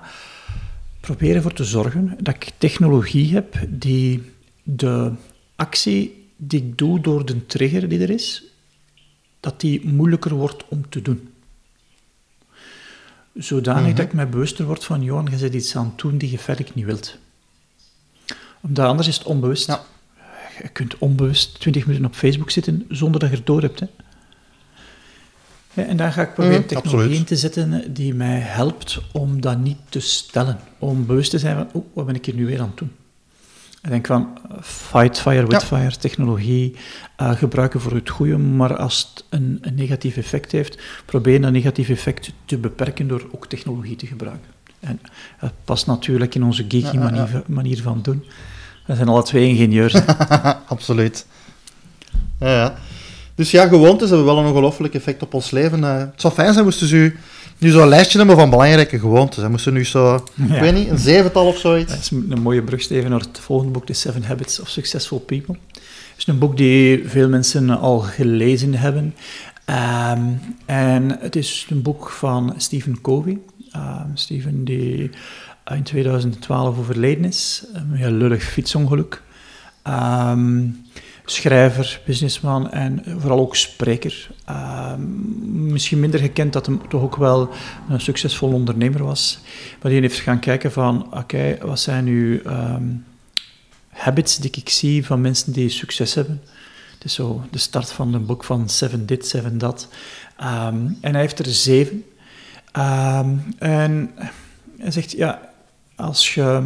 proberen 1.00 1.36
ervoor 1.36 1.52
te 1.52 1.64
zorgen 1.64 2.16
dat 2.20 2.34
ik 2.34 2.50
technologie 2.58 3.34
heb 3.34 3.66
die 3.68 4.22
de 4.62 5.12
actie 5.56 6.30
die 6.36 6.62
ik 6.62 6.78
doe 6.78 7.00
door 7.00 7.26
de 7.26 7.46
trigger 7.46 7.88
die 7.88 8.00
er 8.00 8.10
is, 8.10 8.44
dat 9.40 9.60
die 9.60 9.86
moeilijker 9.86 10.34
wordt 10.34 10.68
om 10.68 10.88
te 10.88 11.02
doen. 11.02 11.28
Zodanig 13.38 13.86
mhm. 13.86 13.94
dat 13.94 14.04
ik 14.04 14.12
mij 14.12 14.28
bewuster 14.28 14.64
word 14.64 14.84
van, 14.84 15.02
Johan, 15.02 15.28
je 15.30 15.38
zit 15.38 15.54
iets 15.54 15.76
aan 15.76 15.84
het 15.84 15.98
doen 15.98 16.18
die 16.18 16.30
je 16.30 16.38
verder 16.38 16.66
niet 16.74 16.84
wilt. 16.84 17.16
Omdat 18.60 18.86
anders 18.86 19.08
is 19.08 19.18
het 19.18 19.26
onbewust. 19.26 19.66
Ja. 19.66 19.82
Je 20.62 20.68
kunt 20.68 20.98
onbewust 20.98 21.60
20 21.60 21.86
minuten 21.86 22.06
op 22.06 22.14
Facebook 22.14 22.50
zitten 22.50 22.86
zonder 22.88 23.20
dat 23.20 23.30
je 23.30 23.36
het 23.36 23.46
door 23.46 23.62
hebt. 23.62 23.80
Hè. 23.80 23.86
en 25.82 25.96
daar 25.96 26.12
ga 26.12 26.22
ik 26.22 26.34
proberen 26.34 26.58
mhm, 26.58 26.68
technologie 26.68 27.16
in 27.16 27.24
te 27.24 27.36
zetten 27.36 27.94
die 27.94 28.14
mij 28.14 28.38
helpt 28.38 29.00
om 29.12 29.40
dat 29.40 29.58
niet 29.58 29.78
te 29.88 30.00
stellen. 30.00 30.60
Om 30.78 31.06
bewust 31.06 31.30
te 31.30 31.38
zijn 31.38 31.56
van, 31.56 31.68
oh, 31.72 31.84
wat 31.92 32.06
ben 32.06 32.14
ik 32.14 32.24
hier 32.24 32.34
nu 32.34 32.46
weer 32.46 32.60
aan 32.60 32.68
het 32.68 32.78
doen? 32.78 32.92
Ik 33.88 33.94
denk 33.94 34.06
van 34.06 34.38
fight 34.62 35.20
fire 35.20 35.46
with 35.46 35.64
fire, 35.64 35.96
technologie 35.96 36.76
uh, 37.20 37.30
gebruiken 37.30 37.80
voor 37.80 37.92
het 37.92 38.10
goede, 38.10 38.38
maar 38.38 38.76
als 38.76 39.10
het 39.14 39.24
een, 39.30 39.58
een, 39.60 39.74
negatief 39.74 40.16
effect 40.16 40.52
heeft, 40.52 40.78
probeer 41.04 41.40
dat 41.40 41.52
negatief 41.52 41.88
effect 41.88 42.32
te 42.44 42.58
beperken 42.58 43.08
door 43.08 43.26
ook 43.30 43.46
technologie 43.46 43.96
te 43.96 44.06
gebruiken. 44.06 44.50
En 44.80 45.00
dat 45.40 45.52
past 45.64 45.86
natuurlijk 45.86 46.34
in 46.34 46.42
onze 46.42 46.64
geeky 46.68 46.96
manier, 46.96 47.42
manier, 47.46 47.82
van 47.82 48.02
doen. 48.02 48.24
We 48.86 48.94
zijn 48.94 49.08
alle 49.08 49.22
twee 49.22 49.48
ingenieurs. 49.48 49.94
Absoluut. 50.74 51.26
Ja, 52.40 52.48
ja. 52.48 52.74
Dus 53.34 53.50
ja, 53.50 53.68
gewoontes 53.68 54.08
hebben 54.08 54.26
wel 54.26 54.38
een 54.38 54.46
ongelooflijk 54.46 54.94
effect 54.94 55.22
op 55.22 55.34
ons 55.34 55.50
leven. 55.50 55.80
Uh, 55.80 55.98
het 55.98 56.20
zou 56.20 56.34
fijn 56.34 56.52
zijn 56.52 56.64
moesten 56.64 56.86
ze 56.86 56.96
u 56.96 57.18
nu 57.58 57.70
zo'n 57.70 57.88
lijstje 57.88 58.18
hebben 58.18 58.36
van 58.36 58.50
belangrijke 58.50 58.98
gewoontes. 58.98 59.42
Ze 59.42 59.48
moesten 59.48 59.72
nu 59.72 59.84
zo, 59.84 60.14
ik 60.14 60.60
weet 60.60 60.74
niet, 60.74 60.88
een 60.88 60.98
zevental 60.98 61.46
of 61.46 61.58
zoiets. 61.58 61.90
Dat 61.92 62.00
is 62.00 62.10
een 62.10 62.42
mooie 62.42 62.62
brug, 62.62 62.80
Steven, 62.80 63.10
naar 63.10 63.20
het 63.20 63.38
volgende 63.38 63.72
boek, 63.72 63.86
The 63.86 63.92
Seven 63.92 64.24
Habits 64.24 64.60
of 64.60 64.68
Successful 64.68 65.18
People. 65.18 65.56
Het 65.72 66.16
is 66.16 66.26
een 66.26 66.38
boek 66.38 66.56
die 66.56 67.08
veel 67.08 67.28
mensen 67.28 67.70
al 67.70 67.98
gelezen 67.98 68.74
hebben. 68.74 69.14
Ehm, 69.64 70.22
en 70.66 71.18
het 71.20 71.36
is 71.36 71.66
een 71.70 71.82
boek 71.82 72.10
van 72.10 72.54
Stephen 72.56 73.00
Covey. 73.00 73.38
Um, 73.76 74.10
Stephen 74.14 74.64
die 74.64 75.10
in 75.74 75.82
2012 75.82 76.78
overleden 76.78 77.24
is. 77.24 77.64
Een 77.72 77.92
heel 77.92 78.10
lullig 78.10 78.42
fietsongeluk. 78.42 79.22
Um, 79.86 80.86
schrijver, 81.30 82.00
businessman 82.06 82.70
en 82.70 83.02
vooral 83.18 83.38
ook 83.38 83.56
spreker. 83.56 84.30
Ehm, 84.44 85.72
misschien 85.72 86.00
minder 86.00 86.20
gekend 86.20 86.52
dat 86.52 86.66
hij 86.66 86.76
toch 86.88 87.02
ook 87.02 87.16
wel 87.16 87.50
een 87.88 88.00
succesvol 88.00 88.52
ondernemer 88.52 89.04
was. 89.04 89.38
Maar 89.82 89.90
die 89.90 90.00
heeft 90.00 90.20
gaan 90.20 90.40
kijken 90.40 90.72
van, 90.72 91.16
oké, 91.16 91.58
wat 91.60 91.80
zijn 91.80 92.04
nu 92.04 92.42
um, 92.46 93.04
habits 93.88 94.36
die 94.36 94.50
ik 94.50 94.68
zie 94.68 95.06
van 95.06 95.20
mensen 95.20 95.52
die 95.52 95.68
succes 95.68 96.14
hebben. 96.14 96.42
Het 96.94 97.04
is 97.04 97.14
zo 97.14 97.44
de 97.50 97.58
start 97.58 97.92
van 97.92 98.14
een 98.14 98.26
boek 98.26 98.44
van 98.44 98.68
Seven 98.68 99.06
Dit, 99.06 99.26
Seven 99.26 99.58
Dat. 99.58 99.88
Ehm, 100.36 100.76
en 101.00 101.12
hij 101.12 101.20
heeft 101.20 101.38
er 101.38 101.46
zeven. 101.46 102.04
en 103.58 104.14
hij 104.78 104.90
zegt, 104.90 105.10
ja, 105.10 105.52
als 105.96 106.34
je 106.34 106.62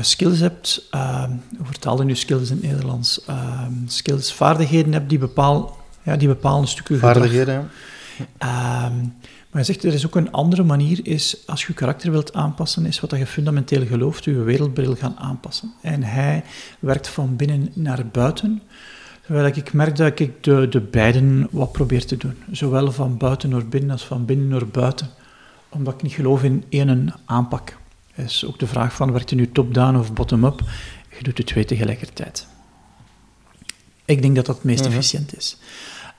skills 0.00 0.40
hebt, 0.40 0.88
hoe 1.56 1.66
vertaalde 1.66 2.04
nu 2.04 2.16
skills 2.16 2.50
in 2.50 2.56
het 2.56 2.64
Nederlands? 2.64 3.20
Uh, 3.30 3.62
skills, 3.86 4.32
vaardigheden 4.32 4.92
hebt 4.92 5.08
die, 5.08 5.18
bepaal, 5.18 5.76
ja, 6.02 6.16
die 6.16 6.28
bepalen 6.28 6.60
een 6.60 6.68
stukje 6.68 6.96
Vaardigheden, 6.96 7.54
ja. 7.54 7.68
Ehm, 8.38 8.96
maar 9.50 9.62
hij 9.62 9.64
zegt, 9.64 9.84
er 9.84 9.94
is 9.94 10.06
ook 10.06 10.16
een 10.16 10.32
andere 10.32 10.62
manier, 10.62 11.00
is 11.02 11.42
als 11.46 11.60
je 11.60 11.66
je 11.68 11.74
karakter 11.74 12.10
wilt 12.10 12.34
aanpassen, 12.34 12.86
is 12.86 13.00
wat 13.00 13.10
je 13.10 13.26
fundamenteel 13.26 13.86
gelooft, 13.86 14.24
je 14.24 14.42
wereldbril 14.42 14.94
gaan 14.94 15.16
aanpassen. 15.18 15.72
En 15.82 16.02
hij 16.02 16.44
werkt 16.78 17.08
van 17.08 17.36
binnen 17.36 17.70
naar 17.74 18.06
buiten, 18.06 18.62
terwijl 19.24 19.46
ik 19.46 19.72
merk 19.72 19.96
dat 19.96 20.20
ik 20.20 20.44
de, 20.44 20.68
de 20.68 20.80
beiden 20.80 21.48
wat 21.50 21.72
probeer 21.72 22.06
te 22.06 22.16
doen. 22.16 22.36
Zowel 22.50 22.92
van 22.92 23.16
buiten 23.16 23.50
naar 23.50 23.66
binnen 23.66 23.90
als 23.90 24.06
van 24.06 24.24
binnen 24.24 24.48
naar 24.48 24.66
buiten. 24.66 25.08
Omdat 25.68 25.94
ik 25.94 26.02
niet 26.02 26.12
geloof 26.12 26.42
in 26.42 26.64
één 26.68 27.14
aanpak 27.24 27.78
is 28.22 28.44
ook 28.44 28.58
de 28.58 28.66
vraag 28.66 28.94
van, 28.94 29.12
werkt 29.12 29.30
je 29.30 29.36
nu 29.36 29.52
top-down 29.52 29.96
of 29.96 30.12
bottom-up? 30.12 30.62
Je 31.16 31.22
doet 31.22 31.36
de 31.36 31.44
twee 31.44 31.64
tegelijkertijd. 31.64 32.46
Ik 34.04 34.22
denk 34.22 34.36
dat 34.36 34.46
dat 34.46 34.54
het 34.54 34.64
meest 34.64 34.80
mhm. 34.80 34.90
efficiënt 34.90 35.36
is. 35.36 35.56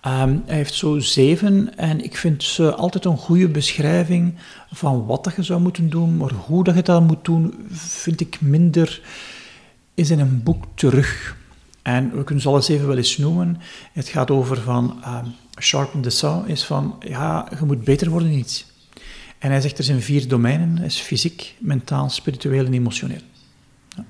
Ehm, 0.02 0.38
hij 0.46 0.56
heeft 0.56 0.74
zo 0.74 1.00
zeven 1.00 1.78
en 1.78 2.04
ik 2.04 2.18
vind 2.18 2.44
ze 2.44 2.76
altijd 2.76 3.06
een 3.06 3.18
goede 3.18 3.48
beschrijving 3.48 4.34
van 4.72 5.06
wat 5.06 5.24
dat 5.24 5.36
je 5.36 5.44
zou 5.44 5.62
moeten 5.62 5.90
doen, 5.90 6.18
maar 6.18 6.32
hoe 6.32 6.64
dat 6.64 6.76
je 6.76 6.82
dat 6.82 7.02
moet 7.02 7.26
doen, 7.26 7.68
vind 7.72 8.22
ik 8.22 8.42
minder 8.42 9.02
is 9.94 10.10
in 10.10 10.20
een 10.20 10.44
boek 10.44 10.66
terug. 10.74 11.38
En 11.82 12.18
we 12.18 12.24
kunnen 12.24 12.44
ze 12.44 12.50
alles 12.50 12.68
even 12.68 12.88
wel 12.88 12.98
eens 12.98 13.18
noemen. 13.18 13.62
Het 13.94 14.08
gaat 14.08 14.32
over 14.32 14.62
van 14.62 15.04
um, 15.08 15.34
sharpen 15.60 16.02
the 16.02 16.10
saw, 16.10 16.50
is 16.50 16.64
van 16.64 16.96
ja, 17.00 17.48
je 17.60 17.66
moet 17.66 17.84
beter 17.84 18.10
worden 18.10 18.30
in 18.30 18.38
iets. 18.38 18.66
En 19.42 19.52
hij 19.52 19.62
zegt 19.62 19.78
er 19.78 19.84
zijn 19.84 20.02
vier 20.02 20.28
domeinen, 20.28 20.78
is 20.84 21.00
fysiek, 21.00 21.56
mentaal, 21.60 22.10
spiritueel 22.10 22.66
en 22.66 22.74
emotioneel. 22.74 23.22
Ja. 23.96 24.06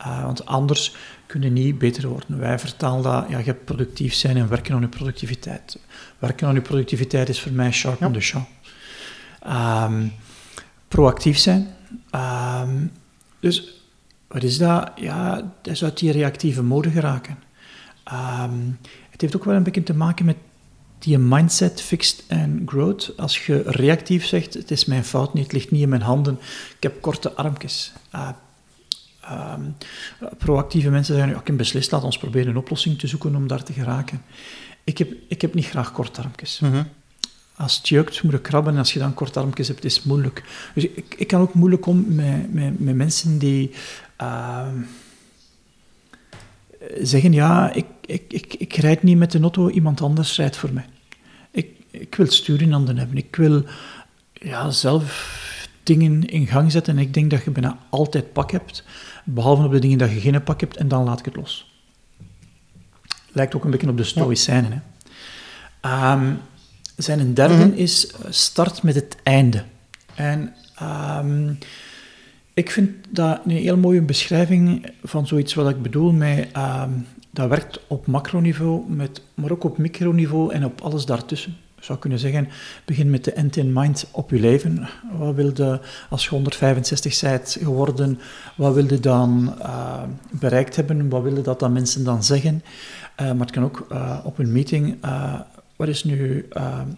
Uh, 0.00 0.24
want 0.24 0.46
anders 0.46 0.94
kun 1.26 1.42
je 1.42 1.50
niet 1.50 1.78
beter 1.78 2.08
worden. 2.08 2.38
Wij 2.38 2.58
vertalen 2.58 3.02
dat, 3.02 3.24
ja, 3.28 3.38
je 3.38 3.54
productief 3.54 4.14
zijn 4.14 4.36
en 4.36 4.48
werken 4.48 4.74
aan 4.74 4.80
je 4.80 4.88
productiviteit. 4.88 5.78
Werken 6.18 6.46
aan 6.46 6.54
je 6.54 6.60
productiviteit 6.60 7.28
is 7.28 7.40
voor 7.40 7.52
mij 7.52 7.72
sharpen 7.72 8.06
ja. 8.06 8.12
the 8.12 8.20
show. 8.20 8.42
Um, 9.46 10.12
proactief 10.88 11.38
zijn. 11.38 11.74
Um, 12.62 12.92
dus 13.40 13.82
wat 14.26 14.42
is 14.42 14.58
dat? 14.58 14.90
Ja, 14.96 15.34
dat 15.62 15.72
is 15.72 15.84
uit 15.84 15.98
die 15.98 16.12
reactieve 16.12 16.62
mode 16.62 16.90
geraken. 16.90 17.38
Um, 18.42 18.78
het 19.10 19.20
heeft 19.20 19.36
ook 19.36 19.44
wel 19.44 19.54
een 19.54 19.62
beetje 19.62 19.82
te 19.82 19.94
maken 19.94 20.24
met 20.24 20.36
die 21.08 21.18
mindset, 21.18 21.80
fixed 21.80 22.24
and 22.28 22.60
growth. 22.66 23.12
Als 23.16 23.46
je 23.46 23.62
reactief 23.66 24.26
zegt, 24.26 24.54
het 24.54 24.70
is 24.70 24.84
mijn 24.84 25.04
fout 25.04 25.34
niet, 25.34 25.42
het 25.42 25.52
ligt 25.52 25.70
niet 25.70 25.82
in 25.82 25.88
mijn 25.88 26.02
handen, 26.02 26.38
ik 26.76 26.82
heb 26.82 27.00
korte 27.00 27.32
armpjes. 27.32 27.92
Uh, 28.14 28.28
um, 29.54 29.76
proactieve 30.38 30.90
mensen 30.90 31.14
zeggen, 31.14 31.36
ik 31.36 31.46
heb 31.46 31.56
beslist, 31.56 31.90
laat 31.90 32.04
ons 32.04 32.18
proberen 32.18 32.48
een 32.48 32.56
oplossing 32.56 32.98
te 32.98 33.06
zoeken 33.06 33.36
om 33.36 33.46
daar 33.46 33.62
te 33.62 33.72
geraken. 33.72 34.22
Ik 34.84 34.98
heb, 34.98 35.12
ik 35.28 35.40
heb 35.40 35.54
niet 35.54 35.66
graag 35.66 35.92
korte 35.92 36.20
armpjes. 36.20 36.60
Mm 36.60 36.70
-hmm. 36.70 36.88
Als 37.56 37.76
het 37.76 37.88
jeukt, 37.88 38.22
moet 38.22 38.32
je 38.32 38.40
krabben. 38.40 38.72
En 38.72 38.78
als 38.78 38.92
je 38.92 38.98
dan 38.98 39.14
korte 39.14 39.40
armpjes 39.40 39.68
hebt, 39.68 39.84
is 39.84 39.96
het 39.96 40.04
moeilijk. 40.04 40.44
Dus 40.74 40.84
ik, 40.84 41.14
ik 41.18 41.26
kan 41.26 41.40
ook 41.40 41.54
moeilijk 41.54 41.86
om 41.86 42.14
met, 42.14 42.52
met, 42.52 42.80
met 42.80 42.94
mensen 42.94 43.38
die 43.38 43.70
uh, 44.20 44.66
zeggen, 47.00 47.32
ja, 47.32 47.72
ik, 47.72 47.86
ik, 48.06 48.22
ik, 48.28 48.54
ik 48.54 48.74
rijd 48.74 49.02
niet 49.02 49.18
met 49.18 49.32
de 49.32 49.40
auto, 49.40 49.68
iemand 49.68 50.00
anders 50.00 50.36
rijdt 50.36 50.56
voor 50.56 50.72
mij. 50.72 50.84
Ik, 51.90 52.14
wil 52.14 52.26
stuur 52.26 52.62
in 52.62 52.72
handen 52.72 52.98
hebben. 52.98 53.16
Ik 53.16 53.36
wil 53.36 53.64
ja, 54.32 54.70
zelf 54.70 55.36
dingen 55.82 56.24
in 56.24 56.46
gang 56.46 56.72
zetten. 56.72 56.96
En 56.96 57.02
ik 57.02 57.14
denk 57.14 57.30
dat 57.30 57.44
je 57.44 57.50
bijna 57.50 57.78
altijd 57.90 58.32
pak 58.32 58.50
hebt, 58.50 58.84
behalve 59.24 59.64
op 59.64 59.72
de 59.72 59.78
dingen 59.78 59.98
dat 59.98 60.10
je 60.10 60.20
geen 60.20 60.42
pak 60.42 60.60
hebt, 60.60 60.76
en 60.76 60.88
dan 60.88 61.04
laat 61.04 61.18
ik 61.18 61.24
het 61.24 61.36
los. 61.36 61.72
Lijkt 63.32 63.54
ook 63.54 63.64
een 63.64 63.70
beetje 63.70 63.88
op 63.88 63.96
de 63.96 64.04
Stoïcijnen. 64.04 64.70
Ja. 65.82 66.12
Um, 66.12 66.38
zijn 66.96 67.20
een 67.20 67.34
derde 67.34 67.54
mm 67.54 67.60
-hmm. 67.60 67.72
is 67.72 68.12
start 68.28 68.82
met 68.82 68.94
het 68.94 69.16
einde. 69.22 69.64
En 70.14 70.54
um, 70.82 71.58
ik 72.54 72.70
vind 72.70 72.90
dat 73.10 73.40
een 73.44 73.50
heel 73.50 73.76
mooie 73.76 74.02
beschrijving 74.02 74.90
van 75.02 75.26
zoiets 75.26 75.54
wat 75.54 75.68
ik 75.68 75.82
bedoel 75.82 76.12
met... 76.12 76.48
Um, 76.56 77.06
dat 77.30 77.48
werkt 77.48 77.80
op 77.86 78.06
macroniveau, 78.06 78.90
met, 78.90 79.22
maar 79.34 79.50
ook 79.50 79.64
op 79.64 79.78
microniveau 79.78 80.52
en 80.52 80.64
op 80.64 80.80
alles 80.80 81.06
daartussen. 81.06 81.56
Zou 81.88 82.00
kunnen 82.00 82.18
zeggen, 82.18 82.48
begin 82.84 83.10
met 83.10 83.24
de 83.24 83.32
end 83.32 83.56
in 83.56 83.72
mind 83.72 84.06
op 84.10 84.30
je 84.30 84.40
leven. 84.40 84.88
Wat 85.18 85.34
wilde, 85.34 85.80
als 86.10 86.24
je 86.24 86.30
165 86.30 87.20
bent 87.20 87.56
geworden, 87.60 88.18
wat 88.56 88.74
wilde 88.74 89.00
dan 89.00 89.54
uh, 89.58 90.02
bereikt 90.30 90.76
hebben? 90.76 91.08
Wat 91.08 91.22
wilde 91.22 91.40
dat 91.40 91.60
dan 91.60 91.72
mensen 91.72 92.04
dan 92.04 92.24
zeggen? 92.24 92.62
Uh, 93.20 93.26
maar 93.26 93.46
het 93.46 93.50
kan 93.50 93.64
ook 93.64 93.86
uh, 93.92 94.18
op 94.24 94.38
een 94.38 94.52
meeting 94.52 94.96
wat 95.76 95.88
is 95.88 96.04
nu 96.04 96.48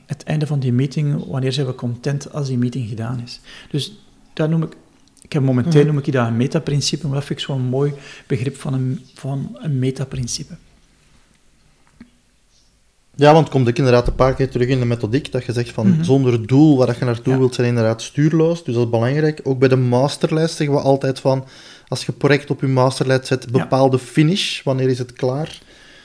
het 0.06 0.22
einde 0.22 0.46
van 0.46 0.58
die 0.58 0.72
meeting? 0.72 1.26
Wanneer 1.26 1.52
zijn 1.52 1.66
we 1.66 1.74
content 1.74 2.32
als 2.32 2.48
die 2.48 2.58
meeting 2.58 2.88
gedaan 2.88 3.20
is? 3.24 3.40
Dus 3.70 3.92
dat 4.32 4.50
noem 4.50 4.62
ik, 4.62 4.76
ik 5.22 5.32
heb 5.32 5.42
momenteel 5.42 5.84
noem 5.84 5.98
ik 5.98 6.12
dat 6.12 6.26
een 6.26 6.36
metaprincipe, 6.36 7.06
maar 7.06 7.16
dat 7.16 7.24
vind 7.24 7.38
ik 7.38 7.44
zo'n 7.44 7.62
mooi 7.62 7.92
begrip 8.26 8.56
van 8.56 8.74
een, 8.74 9.00
van 9.14 9.58
een 9.60 9.78
metaprincipe. 9.78 10.54
Ja, 13.20 13.32
want 13.32 13.48
komt 13.48 13.68
ik 13.68 13.78
inderdaad 13.78 14.06
een 14.06 14.14
paar 14.14 14.34
keer 14.34 14.50
terug 14.50 14.68
in 14.68 14.78
de 14.78 14.84
methodiek, 14.84 15.32
dat 15.32 15.44
je 15.44 15.52
zegt 15.52 15.70
van 15.70 15.86
mm 15.86 15.94
-hmm. 15.94 16.04
zonder 16.04 16.46
doel 16.46 16.76
waar 16.76 16.96
je 16.98 17.04
naartoe 17.04 17.32
ja. 17.32 17.38
wilt, 17.38 17.54
zijn 17.54 17.66
inderdaad 17.66 18.02
stuurloos. 18.02 18.64
Dus 18.64 18.74
dat 18.74 18.84
is 18.84 18.90
belangrijk. 18.90 19.40
Ook 19.44 19.58
bij 19.58 19.68
de 19.68 19.76
masterlijst 19.76 20.56
zeggen 20.56 20.76
we 20.76 20.82
altijd 20.82 21.20
van, 21.20 21.46
als 21.88 22.06
je 22.06 22.12
project 22.12 22.50
op 22.50 22.60
je 22.60 22.66
masterlijst 22.66 23.26
zet, 23.26 23.50
bepaalde 23.50 23.96
ja. 23.96 24.02
finish, 24.02 24.62
wanneer 24.62 24.88
is 24.88 24.98
het 24.98 25.12
klaar? 25.12 25.58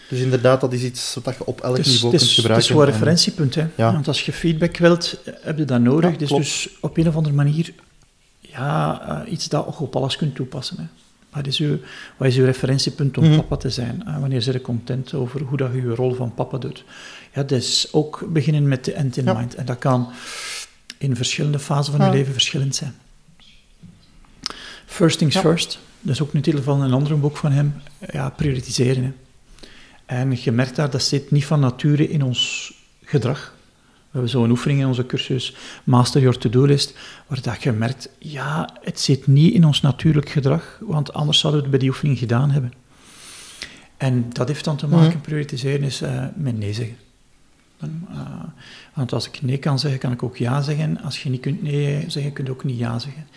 Dus 0.09 0.20
inderdaad, 0.20 0.61
dat 0.61 0.74
is 0.74 0.84
iets 0.84 1.18
wat 1.24 1.36
je 1.38 1.45
op 1.45 1.61
elk 1.61 1.76
dus, 1.76 1.88
niveau 1.88 2.11
dus, 2.11 2.22
kunt 2.22 2.32
gebruiken. 2.32 2.53
Het 2.53 2.63
is 2.63 2.68
gewoon 2.68 2.86
een 2.86 2.91
referentiepunt. 2.91 3.55
Hè? 3.55 3.66
Ja. 3.76 3.91
Want 3.91 4.07
als 4.07 4.22
je 4.22 4.32
feedback 4.34 4.78
wilt, 4.78 5.20
heb 5.41 5.57
je 5.57 5.66
dat 5.66 5.82
nodig. 5.82 6.18
Dus, 6.18 6.30
dus 6.30 6.70
op 6.82 6.97
een 6.97 7.07
of 7.07 7.16
andere 7.16 7.36
manier 7.36 7.74
ja, 8.39 9.01
uh, 9.26 9.32
iets 9.32 9.49
dat 9.49 9.66
je 9.66 9.84
op 9.84 9.95
alles 9.95 10.16
kunt 10.16 10.36
toepassen. 10.36 10.78
Hè. 10.78 10.84
Wat 11.36 11.47
is, 11.47 11.59
uw, 11.59 11.77
wat 12.17 12.27
is 12.27 12.36
uw 12.36 12.45
referentiepunt 12.45 13.17
om 13.17 13.23
mm 13.23 13.29
-hmm. 13.29 13.39
papa 13.39 13.55
te 13.55 13.69
zijn? 13.69 14.03
Uh, 14.07 14.19
wanneer 14.19 14.41
zijn 14.41 14.55
je 14.55 14.61
content 14.61 15.13
over 15.13 15.41
hoe 15.41 15.57
dat 15.57 15.71
je 15.73 15.81
je 15.81 15.95
rol 15.95 16.13
van 16.13 16.33
papa 16.33 16.57
doet? 16.57 16.83
Ja, 17.33 17.43
dus 17.43 17.88
ook 17.91 18.25
beginnen 18.29 18.67
met 18.67 18.86
de 18.86 18.93
end 18.93 19.17
in 19.17 19.25
ja. 19.25 19.33
mind. 19.33 19.55
En 19.55 19.65
dat 19.65 19.77
kan 19.77 20.09
in 20.97 21.15
verschillende 21.15 21.59
fasen 21.59 21.93
van 21.93 22.05
je 22.05 22.11
leven 22.11 22.33
verschillend 22.33 22.75
zijn. 22.75 22.95
First 24.86 25.17
things 25.17 25.38
first. 25.38 25.79
Dat 26.01 26.13
is 26.13 26.21
ook 26.21 26.33
een 26.33 26.41
titel 26.41 26.61
van 26.61 26.81
een 26.81 26.93
ander 26.93 27.19
boek 27.19 27.38
van 27.38 27.51
hem. 27.51 27.73
Ja, 28.11 28.29
prioritiseren. 28.29 29.03
Hè. 29.03 29.11
En 30.05 30.38
je 30.41 30.51
merkt 30.51 30.75
daar, 30.75 30.89
dat 30.89 31.03
zit 31.03 31.31
niet 31.31 31.45
van 31.45 31.59
nature 31.59 32.09
in 32.09 32.23
ons 32.23 32.73
gedrag. 33.03 33.55
We 34.16 34.22
hebben 34.22 34.39
zo'n 34.39 34.51
oefening 34.51 34.80
in 34.80 34.88
onze 34.88 35.05
cursus 35.05 35.55
Master 35.84 36.22
Your 36.22 36.38
To-Do 36.38 36.66
List, 36.66 36.97
waar 37.28 37.41
dat 37.41 37.63
je 37.63 37.72
merkt, 37.72 38.09
ja, 38.20 38.70
het 38.82 38.99
zit 38.99 39.28
niet 39.28 39.53
in 39.53 39.66
ons 39.66 39.82
natuurlijk 39.82 40.30
gedrag, 40.30 40.80
want 40.82 41.13
anders 41.13 41.39
zouden 41.39 41.61
we 41.61 41.68
het 41.68 41.78
bij 41.78 41.86
die 41.86 41.95
oefening 41.95 42.20
gedaan 42.20 42.51
hebben. 42.51 42.74
En 43.97 44.26
dat 44.30 44.47
heeft 44.47 44.63
dan 44.63 44.76
te 44.76 44.88
maken, 44.88 45.16
mm. 45.16 45.22
prioritiseren, 45.22 45.84
is 45.84 46.01
uh, 46.01 46.26
met 46.36 46.57
nee 46.57 46.74
zeggen. 46.74 46.95
Dan, 47.80 48.07
uh, 48.11 48.18
want 48.93 49.13
als 49.13 49.28
ik 49.28 49.41
nee 49.41 49.57
kan 49.57 49.80
zeggen, 49.80 49.99
kan 49.99 50.11
ik 50.11 50.24
ook 50.24 50.38
ja 50.38 50.61
zeggen. 50.61 51.01
Als 51.01 51.24
je 51.24 51.30
niet 51.30 51.41
kunt 51.41 51.63
nee 51.63 52.03
zeggen, 52.07 52.34
kun 52.34 52.45
je 52.45 52.51
ook 52.51 52.63
niet 52.63 52.78
ja 52.78 52.99
zeggen. 52.99 53.28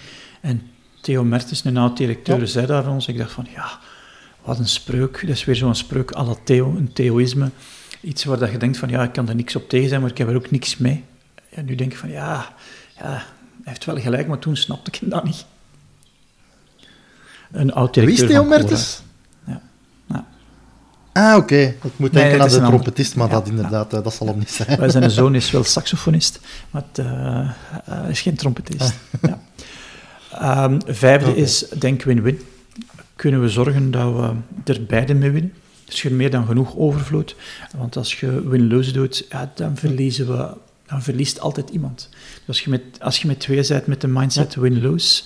En 0.41 0.62
Theo 1.01 1.24
Mertens, 1.24 1.64
een 1.64 1.76
oud-directeur, 1.76 2.41
ja. 2.41 2.47
zei 2.47 2.66
daar 2.66 2.83
van 2.83 2.93
ons, 2.93 3.09
ik 3.09 3.18
dacht 3.18 3.33
van, 3.33 3.47
ja, 3.55 3.79
wat 4.43 4.59
een 4.59 4.68
spreuk. 4.68 5.20
Dat 5.20 5.37
is 5.37 5.45
weer 5.45 5.57
zo'n 5.57 5.74
spreuk 5.74 6.16
à 6.16 6.24
la 6.24 6.35
Theo, 6.45 6.74
een 6.76 6.93
theoïsme. 6.93 7.51
Iets 8.01 8.24
waar 8.24 8.38
dat 8.38 8.51
je 8.51 8.59
denkt 8.59 8.78
van, 8.78 8.88
ja, 8.88 9.03
ik 9.03 9.12
kan 9.12 9.28
er 9.28 9.34
niks 9.34 9.57
op 9.57 9.68
tegen 9.68 9.88
zijn, 9.88 10.01
maar 10.01 10.11
ik 10.11 10.18
heb 10.18 10.28
er 10.28 10.36
ook 10.36 10.51
niks 10.51 10.76
mee. 10.76 11.05
En 11.51 11.64
nu 11.64 11.74
denk 11.74 11.92
ik 11.92 11.99
van, 11.99 12.11
ja, 12.11 12.53
ja 12.99 13.05
hij 13.05 13.22
heeft 13.64 13.84
wel 13.84 13.99
gelijk, 13.99 14.26
maar 14.26 14.38
toen 14.38 14.57
snapte 14.57 14.90
ik 14.90 15.11
dat 15.11 15.24
niet. 15.24 15.46
Een 17.53 17.72
oud 17.72 17.96
Wie 17.96 18.11
is 18.11 18.18
Theo 18.18 18.44
Mertens? 18.44 19.03
Ja. 19.46 19.61
ja. 20.07 20.26
Ah, 21.12 21.36
oké. 21.36 21.42
Okay. 21.42 21.64
Ik 21.82 21.92
moet 21.96 22.12
denken 22.12 22.38
nee, 22.38 22.40
aan 22.40 22.49
de 22.49 22.66
trompetist, 22.66 23.16
maar 23.16 23.28
ja, 23.28 23.32
dat 23.32 23.49
inderdaad, 23.49 23.90
ja. 23.90 24.01
dat 24.01 24.14
zal 24.14 24.26
hem 24.26 24.38
niet 24.38 24.51
zijn. 24.51 24.78
Wij 24.78 24.88
zijn 24.88 25.11
zoon 25.11 25.34
is 25.34 25.51
wel 25.51 25.64
saxofonist, 25.64 26.40
maar 26.70 26.82
het 26.92 27.07
uh, 27.07 27.51
uh, 27.88 28.09
is 28.09 28.20
geen 28.20 28.36
trompetist. 28.36 28.94
ja. 29.22 29.40
Um, 30.64 30.80
vijfde 30.86 31.30
okay. 31.30 31.42
is 31.42 31.68
denk 31.78 32.03
win-win 32.03 32.40
kunnen 33.18 33.40
we 33.40 33.49
zorgen 33.49 33.90
dat 33.90 34.14
we 34.14 34.32
er 34.72 34.84
beide 34.86 35.14
mee 35.14 35.30
winnen. 35.30 35.53
Dus 35.89 36.03
je 36.03 36.11
meer 36.11 36.30
dan 36.30 36.47
genoeg 36.47 36.76
overvloed. 36.76 37.36
Want 37.76 37.97
als 37.97 38.20
je 38.20 38.49
win-lose 38.49 38.93
doet, 38.93 39.26
ja, 39.30 39.53
dan 39.55 39.76
verliezen 39.76 40.26
we 40.26 40.57
dan 40.86 41.03
verliest 41.03 41.41
altijd 41.41 41.70
iemand. 41.70 42.09
Dus 42.11 42.47
als 42.47 42.61
je 42.61 42.70
met, 42.70 42.82
als 43.01 43.20
je 43.20 43.26
met 43.26 43.41
twee 43.41 43.66
bent 43.68 43.86
met 43.86 44.01
de 44.01 44.09
mindset 44.09 44.55
ja. 44.55 44.61
win-lose, 44.61 45.22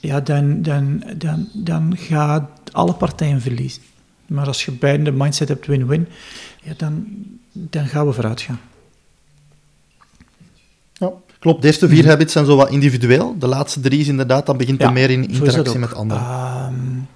ja, 0.00 0.20
dan, 0.20 0.62
dan, 0.62 1.02
dan, 1.16 1.48
dan 1.52 1.96
gaan 1.96 2.48
alle 2.72 2.94
partijen 2.94 3.40
verliezen. 3.40 3.82
Maar 4.26 4.46
als 4.46 4.64
je 4.64 4.72
beide 4.72 5.02
de 5.02 5.12
mindset 5.12 5.48
hebt 5.48 5.66
win-win, 5.66 6.08
ja, 6.62 6.72
dan, 6.76 7.06
dan 7.52 7.86
gaan 7.86 8.06
we 8.06 8.12
vooruit 8.12 8.40
gaan. 8.40 8.60
Ja, 10.92 11.12
klopt. 11.38 11.60
De 11.62 11.66
eerste 11.66 11.88
vier 11.88 12.02
mm. 12.02 12.08
habits 12.08 12.32
zijn 12.32 12.44
zo 12.44 12.56
wat 12.56 12.70
individueel. 12.70 13.38
De 13.38 13.46
laatste 13.46 13.80
drie 13.80 14.00
is 14.00 14.08
inderdaad, 14.08 14.46
dan 14.46 14.56
begint 14.56 14.80
er 14.80 14.86
ja, 14.86 14.92
meer 14.92 15.10
in 15.10 15.28
interactie 15.28 15.78
met 15.78 15.94
anderen. 15.94 16.22
Um, 16.66 17.08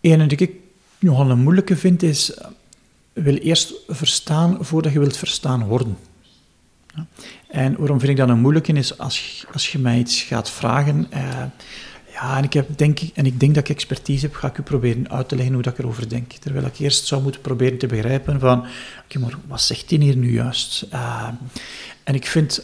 en 0.00 0.28
die 0.28 0.38
ik 0.38 0.52
nogal 0.98 1.30
een 1.30 1.42
moeilijke 1.42 1.76
vind 1.76 2.02
is, 2.02 2.38
wil 3.12 3.34
eerst 3.34 3.74
verstaan 3.88 4.56
voordat 4.60 4.92
je 4.92 4.98
wilt 4.98 5.16
verstaan 5.16 5.66
worden. 5.66 5.96
En 7.48 7.76
waarom 7.76 7.98
vind 7.98 8.10
ik 8.10 8.16
dat 8.16 8.28
een 8.28 8.40
moeilijke 8.40 8.72
is, 8.72 8.98
als, 8.98 9.44
als 9.52 9.72
je 9.72 9.78
mij 9.78 9.98
iets 9.98 10.22
gaat 10.22 10.50
vragen, 10.50 11.06
uh, 11.14 11.44
ja, 12.12 12.36
en 12.36 12.44
ik, 12.44 12.52
heb, 12.52 12.78
denk, 12.78 13.00
en 13.14 13.26
ik 13.26 13.40
denk 13.40 13.54
dat 13.54 13.68
ik 13.68 13.76
expertise 13.76 14.26
heb, 14.26 14.34
ga 14.34 14.48
ik 14.48 14.58
u 14.58 14.62
proberen 14.62 15.10
uit 15.10 15.28
te 15.28 15.34
leggen 15.34 15.54
hoe 15.54 15.62
dat 15.62 15.72
ik 15.72 15.78
erover 15.78 16.08
denk. 16.08 16.32
Terwijl 16.32 16.66
ik 16.66 16.78
eerst 16.78 17.06
zou 17.06 17.22
moeten 17.22 17.40
proberen 17.40 17.78
te 17.78 17.86
begrijpen 17.86 18.40
van, 18.40 18.66
oké, 19.04 19.18
maar 19.18 19.38
wat 19.46 19.62
zegt 19.62 19.90
hij 19.90 19.98
hier 19.98 20.16
nu 20.16 20.32
juist? 20.32 20.86
Uh, 20.92 21.28
en 22.04 22.14
ik 22.14 22.26
vind, 22.26 22.62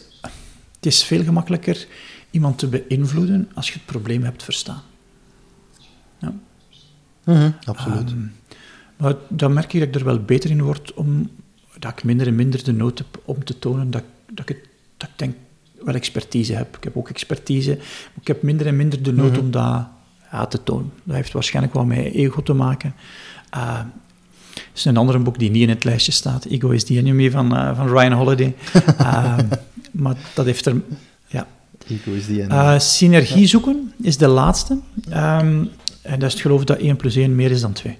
het 0.75 0.85
is 0.85 1.03
veel 1.03 1.23
gemakkelijker 1.23 1.87
iemand 2.31 2.57
te 2.57 2.67
beïnvloeden 2.67 3.51
als 3.53 3.67
je 3.67 3.73
het 3.73 3.85
probleem 3.85 4.23
hebt 4.23 4.43
verstaan. 4.43 4.83
Mm 7.25 7.35
-hmm, 7.35 7.55
absoluut. 7.65 8.11
Um, 8.11 8.31
maar 8.97 9.15
dan 9.27 9.53
merk 9.53 9.73
ik 9.73 9.79
dat 9.79 9.89
ik 9.89 9.95
er 9.95 10.05
wel 10.05 10.19
beter 10.19 10.49
in 10.49 10.61
word, 10.61 10.93
om, 10.93 11.29
dat 11.79 11.91
ik 11.91 12.03
minder 12.03 12.27
en 12.27 12.35
minder 12.35 12.63
de 12.63 12.73
nood 12.73 12.97
heb 12.97 13.21
om 13.25 13.43
te 13.43 13.59
tonen 13.59 13.91
dat, 13.91 14.03
dat, 14.31 14.49
ik, 14.49 14.69
dat 14.97 15.09
ik 15.09 15.17
denk 15.17 15.35
wel 15.83 15.93
expertise 15.93 16.53
heb. 16.53 16.77
Ik 16.77 16.83
heb 16.83 16.97
ook 16.97 17.09
expertise, 17.09 17.75
maar 17.77 18.21
ik 18.21 18.27
heb 18.27 18.41
minder 18.41 18.67
en 18.67 18.75
minder 18.75 19.03
de 19.03 19.13
nood 19.13 19.29
mm 19.29 19.35
-hmm. 19.35 19.43
om 19.43 19.51
dat 19.51 19.87
ja, 20.31 20.45
te 20.45 20.63
tonen. 20.63 20.91
Dat 21.03 21.15
heeft 21.15 21.33
waarschijnlijk 21.33 21.73
wel 21.73 21.85
met 21.85 22.13
ego 22.13 22.41
te 22.41 22.53
maken. 22.53 22.93
Uh, 23.55 23.79
er 24.55 24.71
is 24.73 24.85
een 24.85 24.97
ander 24.97 25.21
boek 25.21 25.39
die 25.39 25.51
niet 25.51 25.61
in 25.61 25.69
het 25.69 25.83
lijstje 25.83 26.11
staat, 26.11 26.45
Ego 26.45 26.69
is 26.69 26.83
the 26.83 26.97
Enemy, 26.97 27.31
van, 27.31 27.53
uh, 27.53 27.75
van 27.75 27.87
Ryan 27.87 28.11
Holiday. 28.11 28.55
uh, 29.01 29.37
maar 29.91 30.15
dat 30.33 30.45
heeft 30.45 30.65
er... 30.65 30.81
Ja. 31.27 31.47
Ego 31.87 32.11
is 32.11 32.25
die 32.25 32.39
uh, 32.41 32.79
synergie 32.79 33.47
zoeken 33.47 33.93
is 34.01 34.17
de 34.17 34.27
laatste. 34.27 34.79
Um, 35.13 35.69
en 36.05 36.19
dat 36.19 36.27
is 36.27 36.33
het 36.33 36.41
geloof 36.41 36.63
dat 36.63 36.77
1 36.77 36.95
plus 36.95 37.15
1 37.15 37.35
meer 37.35 37.51
is 37.51 37.61
dan 37.61 37.73
2. 37.73 37.97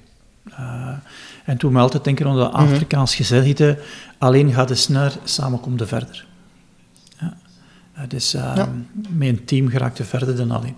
Uh, 0.49 0.89
en 1.45 1.57
toen 1.57 1.73
me 1.73 1.79
altijd 1.79 2.03
denken 2.03 2.27
aan 2.27 2.35
de 2.35 2.43
mhm. 2.43 2.55
Afrikaans 2.55 3.15
gezegde, 3.15 3.79
alleen 4.17 4.53
gaat 4.53 4.69
het 4.69 4.77
sneller, 4.77 5.17
samen 5.23 5.59
komt 5.59 5.79
het 5.79 5.89
verder. 5.89 6.25
Ja. 7.19 8.05
Dus 8.07 8.35
uh, 8.35 8.53
ja. 8.55 8.69
met 9.09 9.27
een 9.27 9.45
team 9.45 9.69
geraakt 9.69 9.99
er 9.99 10.05
verder 10.05 10.35
dan 10.35 10.51
alleen. 10.51 10.75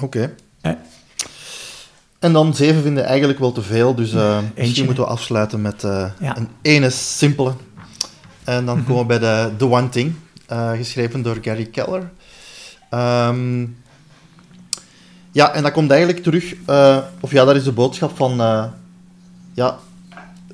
Oké. 0.00 0.04
Okay. 0.60 0.78
En 2.18 2.32
dan 2.32 2.54
zeven 2.54 2.82
vinden 2.82 3.04
eigenlijk 3.04 3.38
wel 3.38 3.52
te 3.52 3.62
veel, 3.62 3.94
dus 3.94 4.12
uh, 4.12 4.38
misschien 4.56 4.84
moeten 4.84 5.04
we 5.04 5.10
afsluiten 5.10 5.60
met 5.60 5.82
uh, 5.82 6.10
ja. 6.20 6.36
een 6.36 6.48
ene 6.62 6.90
simpele. 6.90 7.52
En 8.44 8.66
dan 8.66 8.76
mhm. 8.76 8.86
komen 8.86 9.02
we 9.02 9.06
bij 9.06 9.18
de 9.18 9.56
The 9.56 9.70
One 9.70 9.88
Thing, 9.88 10.14
geschreven 10.76 11.22
door 11.22 11.38
Gary 11.40 11.66
Keller. 11.66 12.10
Um, 12.90 13.81
ja, 15.32 15.54
en 15.54 15.62
dat 15.62 15.72
komt 15.72 15.90
eigenlijk 15.90 16.22
terug, 16.22 16.54
of 17.20 17.30
ja, 17.30 17.44
dat 17.44 17.56
is 17.56 17.64
de 17.64 17.72
boodschap 17.72 18.16
van 18.16 18.36
ja, 19.54 19.78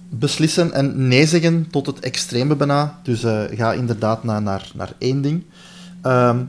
beslissen 0.08 0.72
en 0.72 1.08
nee 1.08 1.26
zeggen 1.26 1.66
tot 1.70 1.86
het 1.86 2.00
extreme 2.00 2.56
bijna. 2.56 2.98
Dus 3.02 3.20
ga 3.50 3.72
inderdaad 3.72 4.24
naar, 4.24 4.42
naar, 4.42 4.70
naar 4.74 4.92
één 4.98 5.22
ding. 5.22 5.42
Um, 6.02 6.46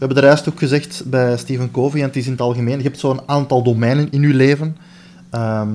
we 0.00 0.06
hebben 0.06 0.22
de 0.22 0.28
rest 0.28 0.48
ook 0.48 0.58
gezegd 0.58 1.02
bij 1.06 1.36
Stephen 1.36 1.70
Covey, 1.70 2.00
en 2.00 2.06
het 2.06 2.16
is 2.16 2.24
in 2.26 2.32
het 2.32 2.40
algemeen, 2.40 2.76
je 2.76 2.82
hebt 2.82 2.98
zo'n 2.98 3.20
aantal 3.26 3.62
domeinen 3.62 4.10
in 4.10 4.20
je 4.20 4.34
leven. 4.34 4.76
Ehm, 5.30 5.68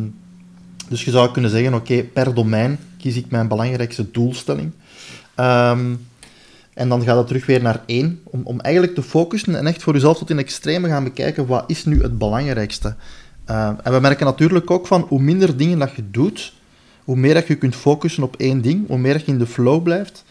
dus 0.89 1.03
je 1.05 1.11
zou 1.11 1.31
kunnen 1.31 1.51
zeggen, 1.51 1.73
oké, 1.73 2.03
per 2.03 2.33
domein 2.33 2.79
kies 2.97 3.15
ik 3.15 3.29
mijn 3.29 3.47
belangrijkste 3.47 4.11
doelstelling. 4.11 4.71
Ehm, 5.35 5.93
en 6.75 6.89
dan 6.89 7.03
gaat 7.03 7.17
het 7.17 7.27
terug 7.27 7.45
weer 7.45 7.61
naar 7.61 7.81
één, 7.85 8.21
om, 8.23 8.41
om 8.43 8.59
eigenlijk 8.59 8.95
te 8.95 9.03
focussen 9.03 9.55
en 9.55 9.67
echt 9.67 9.83
voor 9.83 9.93
jezelf 9.93 10.17
tot 10.17 10.29
in 10.29 10.39
extreme 10.39 10.87
gaan 10.87 11.03
bekijken, 11.03 11.45
wat 11.45 11.63
is 11.67 11.85
nu 11.85 12.01
het 12.01 12.17
belangrijkste? 12.17 12.95
Uh, 13.49 13.67
en 13.83 13.93
we 13.93 13.99
merken 13.99 14.25
natuurlijk 14.25 14.71
ook 14.71 14.87
van, 14.87 15.05
hoe 15.07 15.21
minder 15.21 15.57
dingen 15.57 15.79
dat 15.79 15.95
je 15.95 16.03
doet, 16.11 16.53
hoe 17.03 17.15
meer 17.15 17.33
dat 17.33 17.47
je 17.47 17.55
kunt 17.55 17.75
focussen 17.75 18.23
op 18.23 18.35
één 18.35 18.61
ding, 18.61 18.87
hoe 18.87 18.97
meer 18.97 19.13
dat 19.13 19.25
je 19.25 19.31
in 19.31 19.37
de 19.37 19.45
flow 19.45 19.83
blijft. 19.83 20.23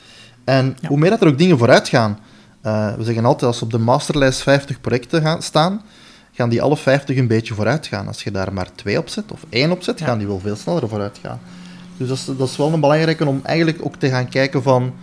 En 0.45 0.77
hoe 0.87 0.99
meer 0.99 1.11
dat 1.11 1.21
er 1.21 1.29
ook 1.29 1.39
dingen 1.39 1.59
vooruit 1.59 1.89
gaan. 1.89 2.19
Uh, 2.67 2.95
we 2.95 3.05
zeggen 3.05 3.25
altijd, 3.25 3.51
als 3.51 3.63
op 3.63 3.71
de 3.71 3.79
masterlijst 3.79 4.43
50 4.43 4.81
projecten 4.81 5.23
gaan 5.23 5.43
staan, 5.43 5.83
gaan 6.33 6.49
die 6.49 6.63
alle 6.63 6.77
50 6.77 7.17
een 7.17 7.27
beetje 7.27 7.55
vooruit 7.55 7.87
gaan. 7.87 8.07
Als 8.07 8.23
je 8.23 8.31
daar 8.31 8.53
maar 8.53 8.69
twee 8.75 8.99
op 8.99 9.09
zet, 9.09 9.33
of 9.33 9.47
één 9.49 9.71
op 9.71 9.83
zet, 9.83 10.01
gaan 10.01 10.19
die 10.19 10.27
wel 10.27 10.41
veel 10.41 10.57
sneller 10.57 10.89
vooruit 10.89 11.19
gaan. 11.23 11.41
Dus 11.97 12.09
dat 12.09 12.17
is, 12.17 12.25
dat 12.25 12.49
is 12.49 12.57
wel 12.57 12.73
een 12.73 12.81
belangrijke 12.81 13.27
om 13.27 13.41
eigenlijk 13.43 13.79
ook 13.83 13.97
te 13.97 14.09
gaan 14.09 14.29
kijken 14.29 14.63
van, 14.63 14.95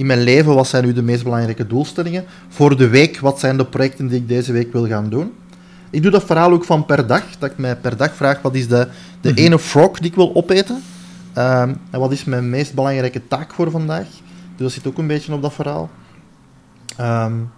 in 0.00 0.06
mijn 0.06 0.20
leven, 0.20 0.54
wat 0.54 0.68
zijn 0.68 0.84
nu 0.84 0.92
de 0.92 1.02
meest 1.02 1.22
belangrijke 1.22 1.66
doelstellingen? 1.66 2.24
Voor 2.48 2.76
de 2.76 2.88
week, 2.88 3.18
wat 3.18 3.40
zijn 3.40 3.56
de 3.56 3.64
projecten 3.64 4.06
die 4.06 4.18
ik 4.18 4.28
deze 4.28 4.52
week 4.52 4.72
wil 4.72 4.86
gaan 4.86 5.08
doen? 5.08 5.32
Ik 5.90 6.02
doe 6.02 6.10
dat 6.10 6.24
verhaal 6.24 6.52
ook 6.52 6.64
van 6.64 6.86
per 6.86 7.06
dag, 7.06 7.22
dat 7.38 7.50
ik 7.50 7.58
mij 7.58 7.76
per 7.76 7.96
dag 7.96 8.14
vraag, 8.14 8.42
wat 8.42 8.54
is 8.54 8.68
de, 8.68 8.88
de 9.20 9.30
mhm. 9.30 9.38
ene 9.38 9.58
frog 9.58 9.98
die 9.98 10.10
ik 10.10 10.16
wil 10.16 10.34
opeten? 10.34 10.82
Um, 11.38 11.80
en 11.90 12.00
wat 12.00 12.12
is 12.12 12.24
mijn 12.24 12.50
meest 12.50 12.74
belangrijke 12.74 13.28
taak 13.28 13.52
voor 13.52 13.70
vandaag? 13.70 14.06
Dus 14.56 14.56
dat 14.56 14.72
zit 14.72 14.86
ook 14.86 14.98
een 14.98 15.06
beetje 15.06 15.32
op 15.32 15.42
dat 15.42 15.52
verhaal. 15.52 15.90
Um, 17.00 17.50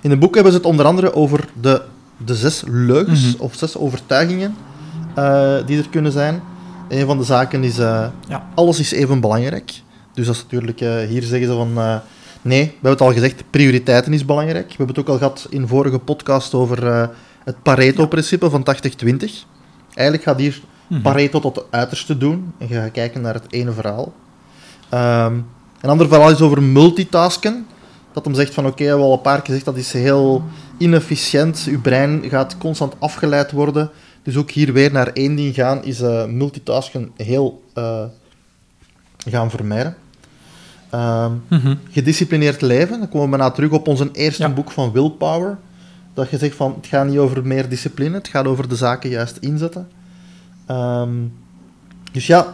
in 0.00 0.10
het 0.10 0.18
boek 0.18 0.34
hebben 0.34 0.52
ze 0.52 0.58
het 0.58 0.66
onder 0.66 0.86
andere 0.86 1.14
over 1.14 1.48
de, 1.60 1.82
de 2.16 2.34
zes 2.34 2.62
leugens 2.66 3.34
mhm. 3.34 3.42
of 3.42 3.54
zes 3.54 3.76
overtuigingen 3.76 4.54
uh, 5.18 5.56
die 5.66 5.78
er 5.78 5.88
kunnen 5.88 6.12
zijn. 6.12 6.42
Een 6.88 7.06
van 7.06 7.18
de 7.18 7.24
zaken 7.24 7.64
is, 7.64 7.78
uh, 7.78 8.06
ja. 8.28 8.46
alles 8.54 8.78
is 8.78 8.92
even 8.92 9.20
belangrijk. 9.20 9.82
Dus 10.14 10.26
dat 10.26 10.34
is 10.34 10.42
natuurlijk, 10.42 10.80
uh, 10.80 10.98
hier 10.98 11.22
zeggen 11.22 11.48
ze 11.48 11.54
van, 11.54 11.72
nee, 12.42 12.64
we 12.64 12.72
hebben 12.72 12.90
het 12.90 13.00
al 13.00 13.12
gezegd, 13.12 13.44
prioriteiten 13.50 14.12
is 14.12 14.24
belangrijk. 14.24 14.68
We 14.68 14.74
hebben 14.76 14.96
het 14.96 14.98
ook 14.98 15.08
al 15.08 15.16
gehad 15.16 15.46
in 15.50 15.68
vorige 15.68 15.98
podcast 15.98 16.54
over 16.54 17.10
het 17.44 17.62
Pareto-principe 17.62 18.50
van 18.50 18.66
80-20. 19.04 19.46
Eigenlijk 19.94 20.22
gaat 20.22 20.38
hier 20.38 20.60
mhm. 20.86 21.02
Pareto 21.02 21.40
tot 21.40 21.56
het 21.56 21.64
uiterste 21.70 22.18
doen 22.18 22.52
en 22.58 22.68
je 22.68 22.74
gaat 22.74 22.90
kijken 22.90 23.20
naar 23.20 23.34
het 23.34 23.52
ene 23.52 23.72
verhaal. 23.72 24.12
Um, 24.94 25.46
een 25.80 25.90
ander 25.90 26.08
verhaal 26.08 26.30
is 26.30 26.40
over 26.40 26.62
multitasken 26.62 27.66
dat 28.12 28.24
hem 28.24 28.34
zegt 28.34 28.54
van 28.54 28.66
oké, 28.66 28.82
we 28.82 28.88
hebben 28.88 29.06
al 29.06 29.12
een 29.12 29.20
paar 29.20 29.36
keer 29.36 29.46
gezegd 29.46 29.64
dat 29.64 29.76
is 29.76 29.92
heel 29.92 30.44
inefficiënt. 30.78 31.64
Uw 31.68 31.80
brein 31.80 32.22
gaat 32.28 32.58
constant 32.58 32.94
afgeleid 32.98 33.52
worden. 33.52 33.90
Dus 34.22 34.36
ook 34.36 34.50
hier 34.50 34.72
weer 34.72 34.92
naar 34.92 35.06
één 35.06 35.34
ding 35.36 35.54
gaan 35.54 35.84
is 35.84 36.00
uh, 36.00 36.24
multitasken 36.24 37.10
heel 37.16 37.62
uh, 37.78 38.04
gaan 39.16 39.50
vermijden. 39.50 39.96
Uh, 40.94 41.30
Gedisciplineerd 41.90 42.60
leven, 42.60 42.98
dan 42.98 43.08
komen 43.08 43.30
we 43.30 43.36
na 43.36 43.50
terug 43.50 43.70
op 43.70 43.88
ons 43.88 44.02
eerste 44.12 44.48
boek 44.48 44.70
van 44.70 44.92
Willpower. 44.92 45.58
Dat 46.14 46.30
je 46.30 46.38
zegt 46.38 46.56
van 46.56 46.74
het 46.76 46.86
gaat 46.86 47.06
niet 47.06 47.18
over 47.18 47.46
meer 47.46 47.68
discipline, 47.68 48.16
het 48.16 48.28
gaat 48.28 48.46
over 48.46 48.68
de 48.68 48.76
zaken 48.76 49.10
juist 49.10 49.36
inzetten. 49.36 49.88
Um, 50.70 51.32
dus 52.12 52.26
ja, 52.26 52.46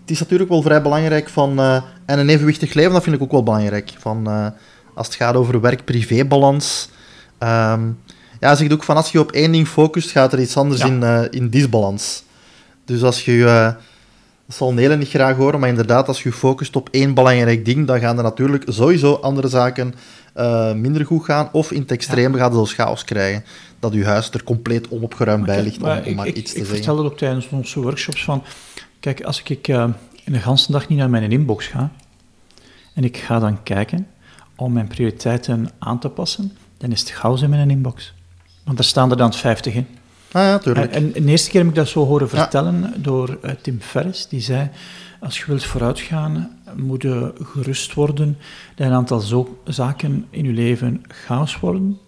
het 0.00 0.10
is 0.10 0.20
natuurlijk 0.20 0.50
wel 0.50 0.62
vrij 0.62 0.82
belangrijk 0.82 1.28
van. 1.28 1.60
Uh, 1.60 1.82
en 2.04 2.18
een 2.18 2.28
evenwichtig 2.28 2.74
leven, 2.74 2.92
dat 2.92 3.02
vind 3.02 3.16
ik 3.16 3.22
ook 3.22 3.30
wel 3.30 3.42
belangrijk. 3.42 3.92
Van, 3.98 4.52
als 4.94 5.06
het 5.06 5.16
gaat 5.16 5.34
over 5.34 5.60
werk-privé-balans. 5.60 6.88
Um, 7.38 7.98
ja, 8.40 8.54
zeg 8.54 8.72
ook 8.72 8.82
van 8.82 8.96
als 8.96 9.12
je 9.12 9.20
op 9.20 9.32
één 9.32 9.52
ding 9.52 9.68
focust, 9.68 10.10
gaat 10.10 10.32
er 10.32 10.40
iets 10.40 10.56
anders 10.56 10.80
in, 10.80 11.00
uh, 11.02 11.22
in 11.30 11.48
disbalans. 11.48 12.22
Dus 12.84 13.02
als 13.02 13.24
je, 13.24 13.74
dat 14.46 14.56
zal 14.56 14.72
Nelen 14.72 14.98
niet 14.98 15.08
graag 15.08 15.36
horen, 15.36 15.60
maar 15.60 15.68
inderdaad, 15.68 16.08
als 16.08 16.22
je 16.22 16.32
focust 16.32 16.76
op 16.76 16.88
één 16.90 17.14
belangrijk 17.14 17.64
ding, 17.64 17.86
dan 17.86 18.00
gaan 18.00 18.16
er 18.16 18.22
natuurlijk 18.22 18.64
sowieso 18.66 19.14
andere 19.14 19.48
zaken 19.48 19.94
uh, 20.36 20.72
minder 20.72 21.06
goed 21.06 21.24
gaan. 21.24 21.48
Of 21.52 21.72
in 21.72 21.80
het 21.80 21.90
extreme 21.90 22.36
ja. 22.36 22.42
gaat 22.42 22.54
het 22.54 22.70
chaos 22.70 23.04
krijgen. 23.04 23.44
Dat 23.78 23.92
je 23.92 24.04
huis 24.04 24.30
er 24.30 24.44
compleet 24.44 24.88
onopgeruimd 24.88 25.46
bij 25.46 25.62
ligt, 25.62 25.76
om, 25.76 25.82
maar 25.82 26.06
ik, 26.06 26.06
iets 26.06 26.24
te 26.26 26.38
ik 26.40 26.46
zeggen. 26.46 26.60
Ik 26.62 26.66
vertelde 26.66 27.02
ook 27.02 27.18
tijdens 27.18 27.48
onze 27.48 27.80
workshops 27.80 28.24
van... 28.24 28.42
Kijk, 29.00 29.22
als 29.22 29.42
ik 29.44 29.68
uh, 29.68 29.86
een 30.24 30.34
hele 30.34 30.58
dag 30.68 30.88
niet 30.88 30.98
naar 30.98 31.10
mijn 31.10 31.32
inbox 31.32 31.66
ga, 31.66 31.90
en 32.94 33.04
ik 33.04 33.16
ga 33.16 33.38
dan 33.38 33.62
kijken 33.62 34.06
om 34.56 34.72
mijn 34.72 34.86
prioriteiten 34.86 35.70
aan 35.78 35.98
te 35.98 36.08
passen, 36.08 36.56
dan 36.78 36.92
is 36.92 37.00
het 37.00 37.10
chaos 37.10 37.42
in 37.42 37.50
mijn 37.50 37.70
inbox. 37.70 38.14
Want 38.64 38.76
daar 38.76 38.86
staan 38.86 39.10
er 39.10 39.16
dan 39.16 39.32
50 39.32 39.74
in. 39.74 39.86
Ah 40.34 40.42
ja, 40.42 40.58
tuurlijk. 40.58 40.92
En, 40.92 41.14
en 41.14 41.24
de 41.24 41.30
eerste 41.30 41.50
keer 41.50 41.60
heb 41.60 41.68
ik 41.68 41.76
dat 41.76 41.88
zo 41.88 42.06
horen 42.06 42.28
vertellen 42.28 43.02
door 43.02 43.38
uh, 43.44 43.50
Tim 43.50 43.80
Ferriss. 43.80 44.28
Die 44.28 44.40
zei, 44.40 44.70
als 45.20 45.38
je 45.38 45.44
wilt 45.46 45.64
vooruitgaan, 45.64 46.58
moet 46.76 47.02
je 47.02 47.32
gerust 47.42 47.94
worden 47.94 48.38
dat 48.74 48.86
een 48.86 48.92
aantal 48.92 49.20
zo 49.20 49.60
zaken 49.64 50.26
in 50.30 50.44
je 50.44 50.52
leven 50.52 51.02
chaos 51.08 51.60
worden. 51.60 51.98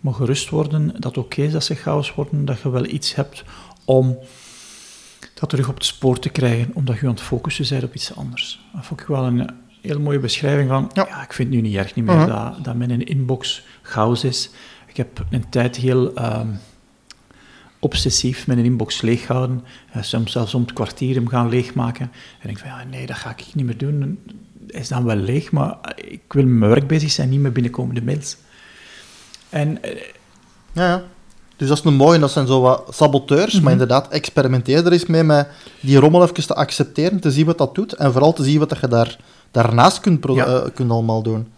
Maar 0.00 0.14
gerust 0.14 0.48
worden 0.48 0.86
dat 0.86 1.04
het 1.04 1.24
oké 1.24 1.42
is 1.42 1.52
dat 1.52 1.64
ze 1.64 1.74
chaos 1.74 2.14
worden, 2.14 2.44
dat 2.44 2.60
je 2.60 2.70
wel 2.70 2.84
iets 2.84 3.14
hebt 3.14 3.44
om 3.84 4.18
dat 5.34 5.48
terug 5.48 5.68
op 5.68 5.74
het 5.74 5.84
spoor 5.84 6.18
te 6.18 6.28
krijgen, 6.28 6.70
omdat 6.74 6.98
je 6.98 7.06
aan 7.06 7.12
het 7.12 7.20
focussen 7.20 7.66
bent 7.68 7.84
op 7.84 7.94
iets 7.94 8.16
anders. 8.16 8.60
Dat 8.74 8.86
vond 8.86 9.00
ik 9.00 9.06
wel 9.06 9.24
een 9.24 9.50
heel 9.80 10.00
mooie 10.00 10.18
beschrijving 10.18 10.68
van, 10.68 10.90
ja. 10.92 11.22
ik 11.22 11.32
vind 11.32 11.48
het 11.48 11.62
nu 11.62 11.68
niet 11.68 11.76
erg 11.76 11.94
niet 11.94 12.04
meer 12.04 12.14
uh-huh. 12.14 12.54
dat, 12.54 12.64
dat 12.64 12.76
mijn 12.76 13.06
inbox 13.06 13.62
chaos 13.82 14.24
is. 14.24 14.50
Ik 14.86 14.96
heb 14.96 15.24
een 15.30 15.48
tijd 15.48 15.76
heel 15.76 16.12
um, 16.18 16.58
obsessief 17.82 18.46
mijn 18.46 18.58
inbox 18.58 19.00
leeghouden. 19.00 19.64
Uh, 19.96 20.02
soms 20.02 20.32
zelfs 20.32 20.54
om 20.54 20.62
het 20.62 20.72
kwartier 20.72 21.14
hem 21.14 21.28
gaan 21.28 21.48
leegmaken. 21.48 22.12
En 22.40 22.50
ik 22.50 22.58
van, 22.58 22.68
ja, 22.68 22.84
nee, 22.84 23.06
dat 23.06 23.16
ga 23.16 23.30
ik 23.30 23.44
niet 23.54 23.66
meer 23.66 23.78
doen. 23.78 24.18
Hij 24.66 24.80
is 24.80 24.88
dan 24.88 25.04
wel 25.04 25.16
leeg, 25.16 25.52
maar 25.52 25.78
ik 25.96 26.20
wil 26.28 26.44
met 26.44 26.54
mijn 26.54 26.70
werk 26.70 26.86
bezig 26.86 27.10
zijn, 27.10 27.28
niet 27.28 27.40
met 27.40 27.52
binnenkomende 27.52 28.02
mails. 28.02 28.36
En... 29.48 29.78
Uh, 29.84 29.90
ja, 30.72 31.02
Dus 31.56 31.68
dat 31.68 31.78
is 31.78 31.84
een 31.84 31.94
mooie, 31.94 32.18
dat 32.18 32.30
zijn 32.30 32.46
zo 32.46 32.60
wat 32.60 32.86
saboteurs, 32.90 33.52
maar 33.52 33.62
mhm. 33.62 33.72
inderdaad, 33.72 34.08
experimenteer 34.08 34.86
er 34.86 34.92
eens 34.92 35.06
mee 35.06 35.22
met 35.22 35.48
die 35.80 35.98
rommel 35.98 36.22
even 36.22 36.46
te 36.46 36.54
accepteren, 36.54 37.20
te 37.20 37.30
zien 37.30 37.46
wat 37.46 37.58
dat 37.58 37.74
doet, 37.74 37.92
en 37.92 38.12
vooral 38.12 38.32
te 38.32 38.44
zien 38.44 38.58
wat 38.58 38.78
je 38.80 38.88
daar 38.88 39.16
daarnaast 39.50 40.00
kunt, 40.00 40.24
ja. 40.26 40.46
uh, 40.46 40.62
kunt 40.74 40.90
allemaal 40.90 41.22
doen. 41.22 41.48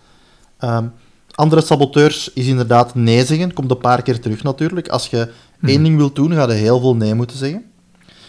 Um, 0.60 0.92
andere 1.34 1.62
saboteurs 1.62 2.30
is 2.34 2.46
inderdaad 2.46 2.94
nee 2.94 3.24
zeggen. 3.24 3.52
Komt 3.52 3.70
een 3.70 3.78
paar 3.78 4.02
keer 4.02 4.20
terug 4.20 4.42
natuurlijk. 4.42 4.88
Als 4.88 5.06
je 5.06 5.28
mm. 5.58 5.68
één 5.68 5.82
ding 5.82 5.96
wilt 5.96 6.14
doen, 6.14 6.32
ga 6.32 6.46
je 6.46 6.52
heel 6.52 6.80
veel 6.80 6.96
nee 6.96 7.14
moeten 7.14 7.36
zeggen. 7.36 7.64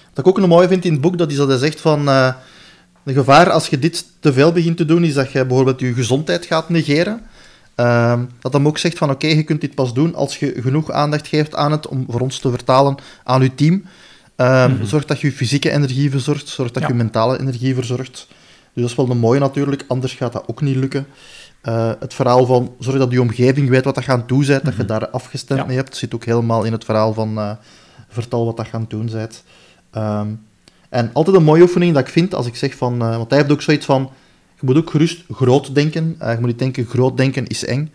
Wat 0.09 0.25
ik 0.25 0.27
ook 0.27 0.37
een 0.37 0.49
mooie 0.49 0.67
vind 0.67 0.85
in 0.85 0.91
het 0.91 1.01
boek, 1.01 1.17
dat 1.17 1.31
is 1.31 1.37
dat 1.37 1.47
hij 1.47 1.57
zegt 1.57 1.81
van... 1.81 2.07
Uh, 2.07 2.33
de 3.05 3.13
gevaar 3.13 3.49
als 3.49 3.67
je 3.67 3.79
dit 3.79 4.05
te 4.19 4.33
veel 4.33 4.51
begint 4.51 4.77
te 4.77 4.85
doen, 4.85 5.03
is 5.03 5.13
dat 5.13 5.31
je 5.31 5.45
bijvoorbeeld 5.45 5.79
je 5.79 5.93
gezondheid 5.93 6.45
gaat 6.45 6.69
negeren. 6.69 7.21
Uh, 7.75 8.19
dat 8.39 8.53
hij 8.53 8.65
ook 8.65 8.77
zegt 8.77 8.97
van 8.97 9.09
oké, 9.09 9.25
okay, 9.25 9.37
je 9.37 9.43
kunt 9.43 9.61
dit 9.61 9.75
pas 9.75 9.93
doen 9.93 10.15
als 10.15 10.37
je 10.37 10.53
genoeg 10.61 10.91
aandacht 10.91 11.27
geeft 11.27 11.55
aan 11.55 11.71
het, 11.71 11.87
om 11.87 12.05
voor 12.09 12.19
ons 12.19 12.39
te 12.39 12.49
vertalen 12.49 12.95
aan 13.23 13.41
je 13.41 13.55
team. 13.55 13.83
Uh, 14.37 14.67
mm 14.67 14.77
-hmm. 14.77 14.85
Zorg 14.85 15.05
dat 15.05 15.19
je 15.21 15.27
je 15.27 15.33
fysieke 15.33 15.71
energie 15.71 16.11
verzorgt, 16.11 16.47
zorg 16.47 16.71
dat 16.71 16.81
ja. 16.81 16.87
je 16.87 16.93
mentale 16.93 17.39
energie 17.39 17.75
verzorgt. 17.75 18.27
Dus 18.73 18.83
dat 18.83 18.89
is 18.89 18.95
wel 18.95 19.09
een 19.09 19.17
mooie 19.17 19.39
natuurlijk, 19.39 19.85
anders 19.87 20.13
gaat 20.13 20.33
dat 20.33 20.43
ook 20.47 20.61
niet 20.61 20.75
lukken. 20.75 21.07
Uh, 21.67 21.91
het 21.99 22.13
verhaal 22.13 22.45
van 22.45 22.75
zorg 22.79 22.97
dat 22.97 23.11
je 23.11 23.21
omgeving 23.21 23.69
weet 23.69 23.83
wat 23.83 23.95
dat 23.95 24.03
gaan 24.03 24.23
doen 24.27 24.45
bent, 24.45 24.65
dat 24.65 24.75
je 24.75 24.83
mhm. 24.83 24.87
daar 24.87 25.09
afgestemd 25.09 25.59
ja. 25.59 25.65
mee 25.65 25.75
hebt, 25.75 25.97
zit 25.97 26.15
ook 26.15 26.25
helemaal 26.25 26.63
in 26.63 26.71
het 26.71 26.85
verhaal 26.85 27.13
van 27.13 27.37
uh, 27.37 27.51
vertel 28.07 28.45
wat 28.45 28.57
dat 28.57 28.67
gaan 28.67 28.85
doen 28.87 29.09
bent. 29.11 29.43
Um, 29.97 30.41
en 30.89 31.09
altijd 31.13 31.35
een 31.35 31.43
mooie 31.43 31.61
oefening 31.61 31.93
dat 31.93 32.07
ik 32.07 32.13
vind 32.13 32.35
als 32.35 32.47
ik 32.47 32.55
zeg 32.55 32.75
van, 32.75 32.93
uh, 32.93 33.17
want 33.17 33.29
hij 33.29 33.39
heeft 33.39 33.51
ook 33.51 33.61
zoiets 33.61 33.85
van, 33.85 34.09
je 34.59 34.65
moet 34.65 34.77
ook 34.77 34.89
gerust 34.89 35.23
groot 35.31 35.75
denken. 35.75 36.15
Je 36.19 36.35
moet 36.39 36.45
niet 36.45 36.59
denken, 36.59 36.85
groot 36.85 37.17
denken 37.17 37.47
is 37.47 37.65
eng. 37.65 37.91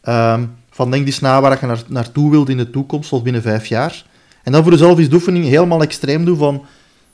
Ehm, 0.00 0.44
van 0.70 0.90
denk 0.90 1.06
eens 1.06 1.20
na 1.20 1.40
waar 1.40 1.58
je 1.60 1.66
naar, 1.66 1.82
naartoe 1.86 2.30
wilt 2.30 2.48
in 2.48 2.56
de 2.56 2.70
toekomst 2.70 3.12
of 3.12 3.22
binnen 3.22 3.42
vijf 3.42 3.66
jaar. 3.66 4.04
En 4.42 4.52
dan 4.52 4.62
voor 4.62 4.72
jezelf 4.72 4.98
is 4.98 5.08
de 5.08 5.14
oefening 5.14 5.44
helemaal 5.44 5.82
extreem 5.82 6.24
doen 6.24 6.36
van 6.36 6.64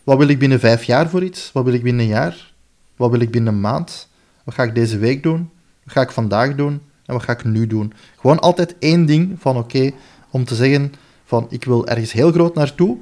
wat 0.05 0.19
wil 0.19 0.29
ik 0.29 0.39
binnen 0.39 0.61
vijf 0.61 0.85
jaar 0.85 1.09
voor 1.09 1.25
iets? 1.25 1.51
Wat 1.53 1.65
wil 1.65 1.73
ik 1.73 1.83
binnen 1.83 2.03
een 2.05 2.11
jaar? 2.11 2.53
Wat 2.97 3.11
wil 3.11 3.21
ik 3.21 3.31
binnen 3.31 3.55
een 3.55 3.61
maand? 3.61 4.09
Wat 4.45 4.55
ga 4.55 4.63
ik 4.63 4.75
deze 4.75 4.99
week 4.99 5.23
doen? 5.23 5.51
Wat 5.85 5.95
ga 5.95 6.01
ik 6.01 6.11
vandaag 6.11 6.55
doen? 6.55 6.81
En 7.07 7.15
wat 7.15 7.23
ga 7.23 7.33
ik 7.33 7.45
nu 7.45 7.67
doen? 7.67 7.93
Gewoon 8.21 8.41
altijd 8.41 8.75
één 8.79 9.07
ding 9.07 9.37
van 9.39 9.57
oké, 9.57 9.91
om 10.31 10.45
te 10.45 10.55
zeggen 10.55 10.93
van 11.25 11.47
ik 11.49 11.65
wil 11.65 11.87
ergens 11.87 12.13
heel 12.13 12.33
groot 12.33 12.55
naartoe. 12.55 12.97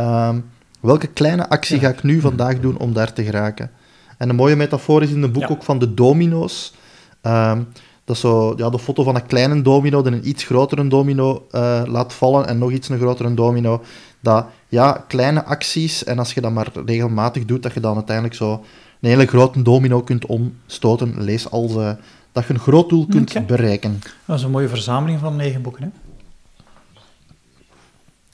Um, 0.00 0.44
welke 0.80 1.06
kleine 1.06 1.48
actie 1.48 1.78
ga 1.78 1.88
ik 1.88 2.02
nu 2.02 2.20
vandaag 2.20 2.60
doen 2.60 2.78
om 2.78 2.92
daar 2.92 3.12
te 3.12 3.24
geraken? 3.24 3.70
En 4.18 4.28
een 4.28 4.36
mooie 4.36 4.56
metafoor 4.56 5.02
is 5.02 5.10
in 5.10 5.22
het 5.22 5.32
boek 5.32 5.50
ook 5.50 5.62
van 5.62 5.78
de 5.78 5.94
domino's. 5.94 6.74
Um, 7.22 7.68
dat 8.04 8.16
zo 8.16 8.54
ja, 8.56 8.70
de 8.70 8.78
foto 8.78 9.02
van 9.02 9.14
een 9.14 9.26
kleine 9.26 9.62
domino 9.62 10.02
die 10.02 10.12
een 10.12 10.28
iets 10.28 10.44
grotere 10.44 10.88
domino 10.88 11.46
uh, 11.50 11.82
laat 11.86 12.12
vallen 12.12 12.46
en 12.46 12.58
nog 12.58 12.70
iets 12.70 12.88
een 12.88 12.98
grotere 12.98 13.34
domino. 13.34 13.82
Dat, 14.20 14.46
ja, 14.68 15.04
kleine 15.08 15.44
acties, 15.44 16.04
en 16.04 16.18
als 16.18 16.34
je 16.34 16.40
dat 16.40 16.52
maar 16.52 16.68
regelmatig 16.86 17.44
doet, 17.44 17.62
dat 17.62 17.74
je 17.74 17.80
dan 17.80 17.94
uiteindelijk 17.94 18.36
zo 18.36 18.64
een 19.04 19.10
hele 19.10 19.26
grote 19.26 19.62
domino 19.62 20.02
kunt 20.02 20.26
omstoten. 20.26 21.24
Lees 21.24 21.50
als 21.50 21.74
uh, 21.74 21.92
dat 22.32 22.46
je 22.46 22.52
een 22.52 22.58
groot 22.58 22.88
doel 22.88 23.06
kunt 23.06 23.46
bereiken. 23.46 24.00
Dat 24.24 24.38
is 24.38 24.42
een 24.44 24.50
mooie 24.50 24.68
verzameling 24.68 25.20
van 25.20 25.36
negen 25.36 25.62
boeken, 25.62 25.82
hè? 25.82 25.88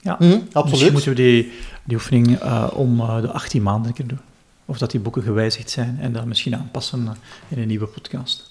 Ja, 0.03 0.17
mm, 0.19 0.49
absoluut. 0.53 0.71
Misschien 0.71 0.93
moeten 0.93 1.11
we 1.11 1.17
die, 1.17 1.53
die 1.85 1.97
oefening 1.97 2.43
uh, 2.43 2.69
om 2.75 3.01
uh, 3.01 3.21
de 3.21 3.31
18 3.31 3.63
maanden 3.63 3.89
een 3.89 3.97
keer 3.97 4.07
doen. 4.07 4.21
Of 4.65 4.79
dat 4.79 4.91
die 4.91 5.01
boeken 5.01 5.23
gewijzigd 5.23 5.71
zijn 5.71 5.99
en 6.01 6.13
dan 6.13 6.29
misschien 6.29 6.57
aanpassen 6.57 7.17
in 7.49 7.59
een 7.59 7.69
nieuwe 7.69 7.87
podcast. 7.87 8.51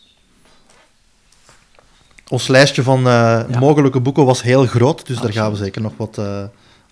Ons 2.28 2.48
lijstje 2.48 2.84
van 2.84 3.02
mogelijke 3.60 4.00
boeken 4.00 4.26
was 4.26 4.42
heel 4.42 4.66
groot, 4.66 5.08
dus 5.08 5.20
daar 5.20 5.34
gaan 5.34 5.52
we 5.52 5.58
zeker 5.58 5.82
nog 5.82 5.94
wat 5.98 6.22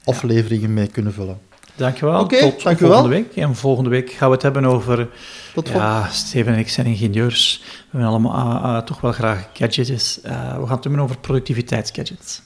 afleveringen 0.03 0.73
mee 0.73 0.87
kunnen 0.87 1.13
vullen. 1.13 1.39
Dankjewel. 1.77 2.19
Okay, 2.19 2.39
Tot 2.39 2.63
dankjewel. 2.63 2.93
volgende 2.93 3.15
week. 3.15 3.35
En 3.35 3.55
volgende 3.55 3.89
week 3.89 4.11
gaan 4.11 4.27
we 4.27 4.33
het 4.33 4.43
hebben 4.43 4.65
over... 4.65 5.09
Tot 5.53 5.69
ja, 5.69 6.07
Steven 6.07 6.53
en 6.53 6.59
ik 6.59 6.69
zijn 6.69 6.87
ingenieurs. 6.87 7.61
We 7.63 7.83
hebben 7.89 8.09
allemaal 8.09 8.55
uh, 8.55 8.63
uh, 8.63 8.77
toch 8.77 9.01
wel 9.01 9.11
graag 9.11 9.49
gadgets. 9.53 10.19
Uh, 10.19 10.31
we 10.31 10.65
gaan 10.65 10.75
het 10.75 10.83
hebben 10.83 10.99
over 10.99 11.17
productiviteitsgadgets. 11.17 12.41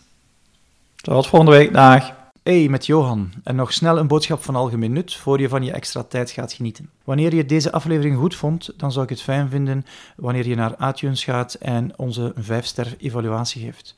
Tot 0.95 1.27
volgende 1.27 1.57
week. 1.57 1.73
Dag. 1.73 2.11
Hey, 2.43 2.67
met 2.69 2.85
Johan. 2.85 3.31
En 3.43 3.55
nog 3.55 3.73
snel 3.73 3.97
een 3.97 4.07
boodschap 4.07 4.43
van 4.43 4.55
algemeen 4.55 4.93
nut 4.93 5.15
voor 5.15 5.39
je 5.39 5.49
van 5.49 5.63
je 5.63 5.71
extra 5.71 6.03
tijd 6.03 6.31
gaat 6.31 6.53
genieten. 6.53 6.89
Wanneer 7.03 7.35
je 7.35 7.45
deze 7.45 7.71
aflevering 7.71 8.17
goed 8.17 8.35
vond, 8.35 8.69
dan 8.77 8.91
zou 8.91 9.03
ik 9.03 9.09
het 9.09 9.21
fijn 9.21 9.49
vinden 9.49 9.85
wanneer 10.15 10.47
je 10.47 10.55
naar 10.55 10.89
iTunes 10.89 11.23
gaat 11.23 11.53
en 11.53 11.93
onze 11.95 12.33
5-ster 12.41 12.95
evaluatie 12.97 13.61
geeft. 13.61 13.93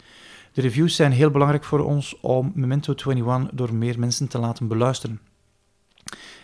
De 0.54 0.62
reviews 0.62 0.96
zijn 0.96 1.12
heel 1.12 1.32
belangrijk 1.32 1.64
voor 1.64 1.80
ons 1.80 2.20
om 2.20 2.52
Memento 2.56 2.94
21 2.94 3.50
door 3.54 3.74
meer 3.74 4.00
mensen 4.00 4.28
te 4.28 4.38
laten 4.38 4.68
beluisteren. 4.68 5.20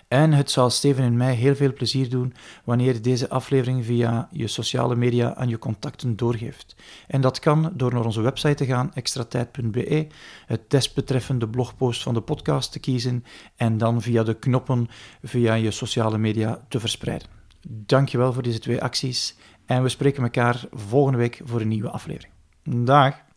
En 0.07 0.33
het 0.33 0.51
zal 0.51 0.69
Steven 0.69 1.03
en 1.03 1.17
mij 1.17 1.33
heel 1.33 1.55
veel 1.55 1.73
plezier 1.73 2.09
doen 2.09 2.33
wanneer 2.63 2.93
je 2.93 2.99
deze 2.99 3.29
aflevering 3.29 3.85
via 3.85 4.27
je 4.31 4.47
sociale 4.47 4.95
media 4.95 5.35
aan 5.35 5.49
je 5.49 5.57
contacten 5.57 6.15
doorgeeft. 6.15 6.75
En 7.07 7.21
dat 7.21 7.39
kan 7.39 7.71
door 7.73 7.93
naar 7.93 8.05
onze 8.05 8.21
website 8.21 8.55
te 8.55 8.65
gaan, 8.65 8.93
extratijd.be, 8.93 10.07
het 10.45 10.69
desbetreffende 10.69 11.47
blogpost 11.47 12.03
van 12.03 12.13
de 12.13 12.21
podcast 12.21 12.71
te 12.71 12.79
kiezen 12.79 13.23
en 13.55 13.77
dan 13.77 14.01
via 14.01 14.23
de 14.23 14.33
knoppen 14.33 14.87
via 15.23 15.53
je 15.53 15.71
sociale 15.71 16.17
media 16.17 16.65
te 16.67 16.79
verspreiden. 16.79 17.27
Dankjewel 17.67 18.33
voor 18.33 18.43
deze 18.43 18.59
twee 18.59 18.81
acties 18.81 19.35
en 19.65 19.83
we 19.83 19.89
spreken 19.89 20.23
elkaar 20.23 20.65
volgende 20.71 21.17
week 21.17 21.41
voor 21.43 21.61
een 21.61 21.67
nieuwe 21.67 21.89
aflevering. 21.89 22.33
Dag! 22.63 23.28